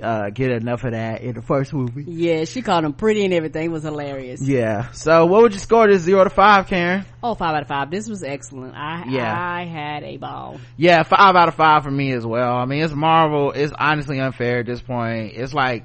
uh, 0.02 0.30
get 0.30 0.50
enough 0.50 0.84
of 0.84 0.92
that 0.92 1.22
in 1.22 1.34
the 1.34 1.42
first 1.42 1.72
movie. 1.72 2.04
Yeah, 2.06 2.44
she 2.44 2.62
called 2.62 2.84
him 2.84 2.92
pretty 2.92 3.24
and 3.24 3.34
everything. 3.34 3.66
It 3.66 3.70
was 3.70 3.82
hilarious. 3.82 4.40
Yeah. 4.40 4.90
So 4.92 5.26
what 5.26 5.42
would 5.42 5.52
you 5.52 5.58
score 5.58 5.86
this 5.88 6.02
zero 6.02 6.24
to 6.24 6.30
five, 6.30 6.66
Karen? 6.66 7.04
Oh, 7.22 7.34
five 7.34 7.54
out 7.54 7.62
of 7.62 7.68
five. 7.68 7.90
This 7.90 8.08
was 8.08 8.22
excellent. 8.22 8.74
I 8.74 9.04
yeah. 9.08 9.34
I 9.36 9.64
had 9.66 10.04
a 10.04 10.16
ball. 10.16 10.60
Yeah, 10.76 11.02
five 11.02 11.34
out 11.34 11.48
of 11.48 11.54
five 11.54 11.82
for 11.82 11.90
me 11.90 12.12
as 12.12 12.24
well. 12.24 12.56
I 12.56 12.64
mean, 12.64 12.82
it's 12.82 12.94
Marvel. 12.94 13.52
It's 13.52 13.72
honestly 13.76 14.20
unfair 14.20 14.60
at 14.60 14.66
this 14.66 14.80
point. 14.80 15.32
It's 15.34 15.54
like 15.54 15.84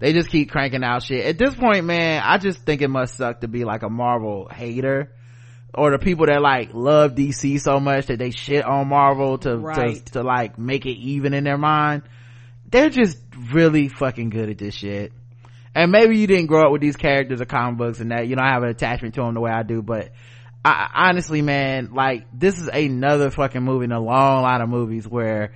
they 0.00 0.14
just 0.14 0.30
keep 0.30 0.50
cranking 0.50 0.82
out 0.82 1.02
shit. 1.02 1.24
At 1.26 1.38
this 1.38 1.54
point, 1.54 1.84
man, 1.84 2.22
I 2.24 2.38
just 2.38 2.60
think 2.62 2.82
it 2.82 2.88
must 2.88 3.16
suck 3.16 3.42
to 3.42 3.48
be 3.48 3.64
like 3.64 3.82
a 3.82 3.90
Marvel 3.90 4.48
hater. 4.50 5.12
Or 5.72 5.92
the 5.92 5.98
people 5.98 6.26
that 6.26 6.42
like 6.42 6.70
love 6.74 7.14
DC 7.14 7.60
so 7.60 7.78
much 7.78 8.06
that 8.06 8.18
they 8.18 8.30
shit 8.30 8.64
on 8.64 8.88
Marvel 8.88 9.38
to, 9.38 9.56
right. 9.56 10.04
to, 10.06 10.12
to 10.14 10.22
like 10.22 10.58
make 10.58 10.84
it 10.84 10.96
even 10.96 11.32
in 11.32 11.44
their 11.44 11.58
mind. 11.58 12.02
They're 12.68 12.90
just 12.90 13.18
really 13.52 13.88
fucking 13.88 14.30
good 14.30 14.48
at 14.48 14.58
this 14.58 14.74
shit. 14.74 15.12
And 15.74 15.92
maybe 15.92 16.18
you 16.18 16.26
didn't 16.26 16.46
grow 16.46 16.66
up 16.66 16.72
with 16.72 16.80
these 16.80 16.96
characters 16.96 17.40
or 17.40 17.44
comic 17.44 17.78
books 17.78 18.00
and 18.00 18.10
that 18.10 18.26
you 18.26 18.34
don't 18.34 18.44
have 18.44 18.64
an 18.64 18.70
attachment 18.70 19.14
to 19.14 19.20
them 19.20 19.34
the 19.34 19.40
way 19.40 19.52
I 19.52 19.62
do, 19.62 19.82
but 19.82 20.10
I, 20.64 20.90
honestly, 21.08 21.42
man, 21.42 21.90
like 21.92 22.26
this 22.32 22.58
is 22.58 22.68
another 22.68 23.30
fucking 23.30 23.62
movie 23.62 23.84
in 23.84 23.92
a 23.92 24.00
long 24.00 24.42
line 24.42 24.60
of 24.60 24.68
movies 24.68 25.06
where 25.06 25.52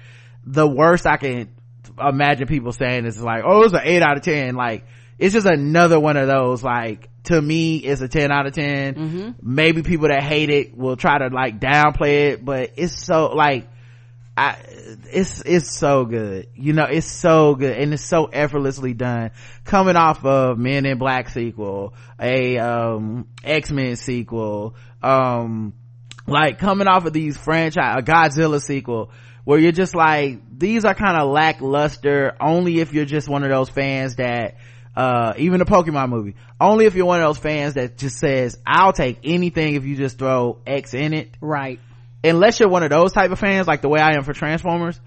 the 0.47 0.67
worst 0.67 1.07
I 1.07 1.17
can 1.17 1.55
imagine 1.99 2.47
people 2.47 2.73
saying 2.73 3.07
is 3.07 3.21
like, 3.21 3.43
oh, 3.47 3.63
it's 3.63 3.75
an 3.75 3.81
eight 3.85 4.03
out 4.03 4.17
of 4.17 4.23
10. 4.23 4.55
Like, 4.55 4.85
it's 5.19 5.33
just 5.33 5.47
another 5.47 5.99
one 6.01 6.17
of 6.17 6.27
those, 6.27 6.63
like, 6.63 7.09
to 7.25 7.41
me, 7.41 7.77
it's 7.77 8.01
a 8.01 8.09
10 8.09 8.31
out 8.31 8.47
of 8.47 8.53
10. 8.53 8.95
Mm-hmm. 8.95 9.31
Maybe 9.43 9.83
people 9.83 10.09
that 10.09 10.23
hate 10.23 10.51
it 10.51 10.77
will 10.77 10.97
try 10.97 11.19
to 11.19 11.29
like 11.29 11.61
downplay 11.61 12.33
it, 12.33 12.45
but 12.45 12.73
it's 12.77 13.05
so, 13.05 13.29
like, 13.35 13.69
I, 14.37 14.57
it's, 15.13 15.41
it's 15.43 15.77
so 15.77 16.05
good. 16.05 16.49
You 16.55 16.73
know, 16.73 16.85
it's 16.85 17.07
so 17.07 17.55
good 17.55 17.77
and 17.77 17.95
it's 17.95 18.05
so 18.05 18.27
effortlessly 18.27 18.93
done. 18.93 19.31
Coming 19.65 19.97
off 19.97 20.25
of 20.25 20.59
Men 20.59 20.87
in 20.87 20.99
Black 20.99 21.29
sequel, 21.29 21.95
a, 22.21 22.59
um, 22.59 23.29
X-Men 23.45 23.97
sequel, 23.97 24.75
um, 25.03 25.73
like 26.27 26.59
coming 26.59 26.89
off 26.89 27.05
of 27.05 27.13
these 27.13 27.37
franchise, 27.37 27.97
a 27.99 28.03
Godzilla 28.03 28.61
sequel, 28.61 29.11
where 29.45 29.59
you're 29.59 29.73
just 29.73 29.95
like 29.95 30.41
these 30.59 30.85
are 30.85 30.95
kind 30.95 31.17
of 31.17 31.31
lackluster 31.31 32.35
only 32.41 32.81
if 32.81 32.93
you're 32.93 33.05
just 33.05 33.29
one 33.29 33.45
of 33.45 33.51
those 33.51 33.69
fans 33.69 34.17
that 34.17 34.57
uh, 34.97 35.35
even 35.39 35.59
the 35.59 35.65
pokemon 35.65 36.09
movie. 36.09 36.37
Only 36.61 36.87
if 36.87 36.95
you're 36.95 37.05
one 37.05 37.21
of 37.21 37.27
those 37.27 37.39
fans 37.39 37.75
that 37.75 37.99
just 37.99 38.19
says 38.19 38.59
i'll 38.67 38.93
take 38.93 39.19
anything 39.25 39.75
if 39.75 39.85
you 39.85 39.97
just 39.97 40.19
throw 40.19 40.59
x 40.67 40.95
in 40.95 41.13
it. 41.13 41.37
Right. 41.41 41.81
Unless 42.23 42.61
you're 42.61 42.69
one 42.69 42.83
of 42.83 42.91
those 42.91 43.13
type 43.13 43.31
of 43.31 43.39
fans 43.39 43.67
like 43.67 43.83
the 43.83 43.89
way 43.89 44.01
i 44.01 44.15
am 44.15 44.25
for 44.25 44.33
transformers 44.33 45.01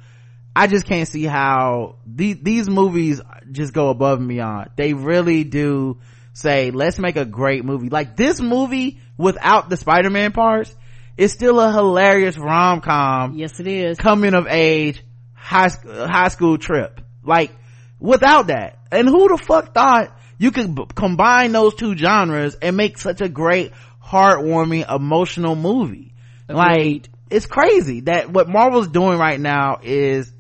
i 0.56 0.68
just 0.68 0.86
can't 0.86 1.08
see 1.08 1.24
how 1.24 1.96
these 2.06 2.38
these 2.42 2.70
movies 2.70 3.22
just 3.52 3.74
go 3.74 3.90
above 3.90 4.20
and 4.20 4.28
beyond. 4.28 4.72
They 4.76 4.94
really 4.94 5.44
do 5.44 6.00
say 6.34 6.72
let's 6.72 7.00
make 7.00 7.16
a 7.16 7.26
great 7.26 7.66
movie. 7.66 7.90
Like 7.90 8.16
this 8.16 8.40
movie 8.40 9.00
without 9.18 9.70
the 9.70 9.78
spider-man 9.78 10.32
parts 10.32 10.76
it's 11.18 11.34
still 11.34 11.60
a 11.60 11.72
hilarious 11.72 12.38
rom-com. 12.38 13.34
Yes, 13.36 13.60
it 13.60 13.68
is. 13.68 13.98
Coming 13.98 14.34
of 14.34 14.48
age, 14.48 15.04
high, 15.34 15.70
high 15.86 16.28
school 16.30 16.58
trip. 16.58 17.02
Like, 17.24 17.52
without 18.00 18.48
that. 18.48 18.80
And 18.92 19.08
who 19.08 19.28
the 19.28 19.38
fuck 19.38 19.74
thought 19.74 20.18
you 20.38 20.52
could 20.52 20.76
b- 20.76 20.86
combine 20.96 21.52
those 21.52 21.76
two 21.76 21.98
genres 21.98 22.56
and 22.56 22.78
make 22.78 22.98
such 22.98 23.22
a 23.22 23.28
great, 23.28 23.74
heartwarming, 24.06 24.94
emotional 24.94 25.56
movie? 25.56 26.14
Agreed. 26.48 26.58
Like, 26.58 27.10
it's 27.30 27.46
crazy 27.46 28.02
that 28.02 28.30
what 28.30 28.48
Marvel's 28.48 28.88
doing 28.88 29.18
right 29.18 29.40
now 29.40 29.80
is 29.82 30.32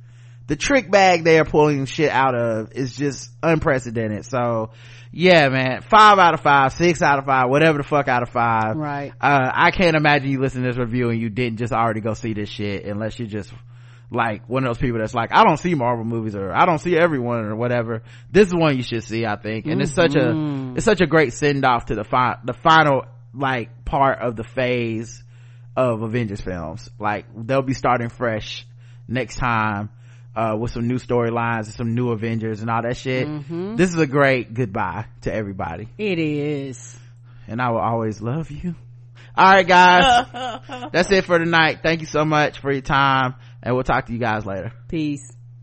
the 0.48 0.56
trick 0.56 0.89
bag 0.89 1.24
they 1.24 1.39
are 1.39 1.45
pulling 1.45 1.86
shit 1.86 2.10
out 2.10 2.36
of 2.36 2.72
is 2.74 2.95
just 2.95 3.30
unprecedented. 3.43 4.26
So, 4.26 4.72
yeah 5.12 5.50
man 5.50 5.82
five 5.82 6.20
out 6.20 6.34
of 6.34 6.41
five 6.41 6.74
six 6.74 7.02
out 7.02 7.20
of 7.20 7.26
five 7.26 7.50
whatever 7.50 7.78
the 7.78 7.84
fuck 7.84 8.08
out 8.08 8.24
of 8.24 8.30
five. 8.30 8.76
Right. 8.76 9.12
Uh, 9.20 9.52
i 9.54 9.72
can't 9.72 9.95
imagine 9.95 10.30
you 10.30 10.39
listening 10.39 10.66
to 10.66 10.72
this 10.72 10.78
review 10.78 11.10
and 11.10 11.20
you 11.20 11.30
didn't 11.30 11.58
just 11.58 11.74
already 11.74 12.02
go 12.02 12.14
see 12.14 12.34
this 12.34 12.50
shit 12.50 12.86
unless 12.86 13.18
you 13.20 13.26
just 13.26 13.52
like 14.12 14.48
one 14.48 14.64
of 14.64 14.70
those 14.70 14.78
people 14.78 15.00
that's 15.00 15.14
like 15.14 15.34
i 15.34 15.43
don't 15.43 15.58
see 15.58 15.74
marvel 15.76 16.06
movies 16.06 16.36
or 16.36 16.54
i 16.54 16.66
don't 16.66 16.80
see 16.80 16.95
everyone 16.98 17.45
or 17.45 17.56
whatever. 17.56 18.04
This 18.32 18.48
is 18.48 18.56
one 18.56 18.78
you 18.78 18.84
should 18.84 19.04
see 19.04 19.26
i 19.26 19.36
think. 19.38 19.66
And 19.66 19.76
mm-hmm. 19.76 19.82
it's 19.82 19.93
such 19.93 20.16
a 20.16 20.74
it's 20.76 20.86
such 20.86 21.02
a 21.02 21.08
great 21.08 21.34
send-off 21.34 21.86
to 21.86 21.95
the 21.95 22.04
fi- 22.04 22.38
the 22.43 22.54
final 22.54 23.06
like 23.34 23.86
part 23.86 24.20
of 24.20 24.36
the 24.36 24.43
phase 24.43 25.24
of 25.76 26.02
avengers 26.02 26.41
films. 26.41 26.89
Like 27.00 27.26
they'll 27.36 27.62
be 27.62 27.74
starting 27.74 28.10
fresh 28.10 28.66
next 29.08 29.38
time 29.38 29.89
uh, 30.38 30.55
with 30.55 30.71
some 30.71 30.88
new 30.88 30.99
storylines 30.99 31.65
and 31.65 31.73
some 31.73 31.95
new 31.95 32.11
Avengers 32.11 32.61
and 32.61 32.69
all 32.69 32.83
that 32.83 32.95
shit. 32.95 33.27
Mm-hmm. 33.27 33.75
This 33.75 33.89
is 33.89 33.99
a 33.99 34.05
great 34.05 34.53
goodbye 34.53 35.05
to 35.21 35.33
everybody. 35.33 35.89
It 35.97 36.19
is. 36.19 36.95
And 37.47 37.59
I 37.59 37.71
will 37.71 37.79
always 37.79 38.21
love 38.21 38.51
you. 38.51 38.75
All 39.35 39.51
right, 39.51 39.67
guys. 39.67 40.27
That's 40.91 41.11
it 41.11 41.25
for 41.25 41.39
tonight. 41.39 41.79
Thank 41.81 42.01
you 42.01 42.07
so 42.07 42.23
much 42.23 42.59
for 42.59 42.71
your 42.71 42.81
time 42.81 43.35
and 43.63 43.73
we'll 43.73 43.83
talk 43.83 44.05
to 44.07 44.13
you 44.13 44.19
guys 44.19 44.45
later. 44.45 44.73
Peace. 44.88 45.36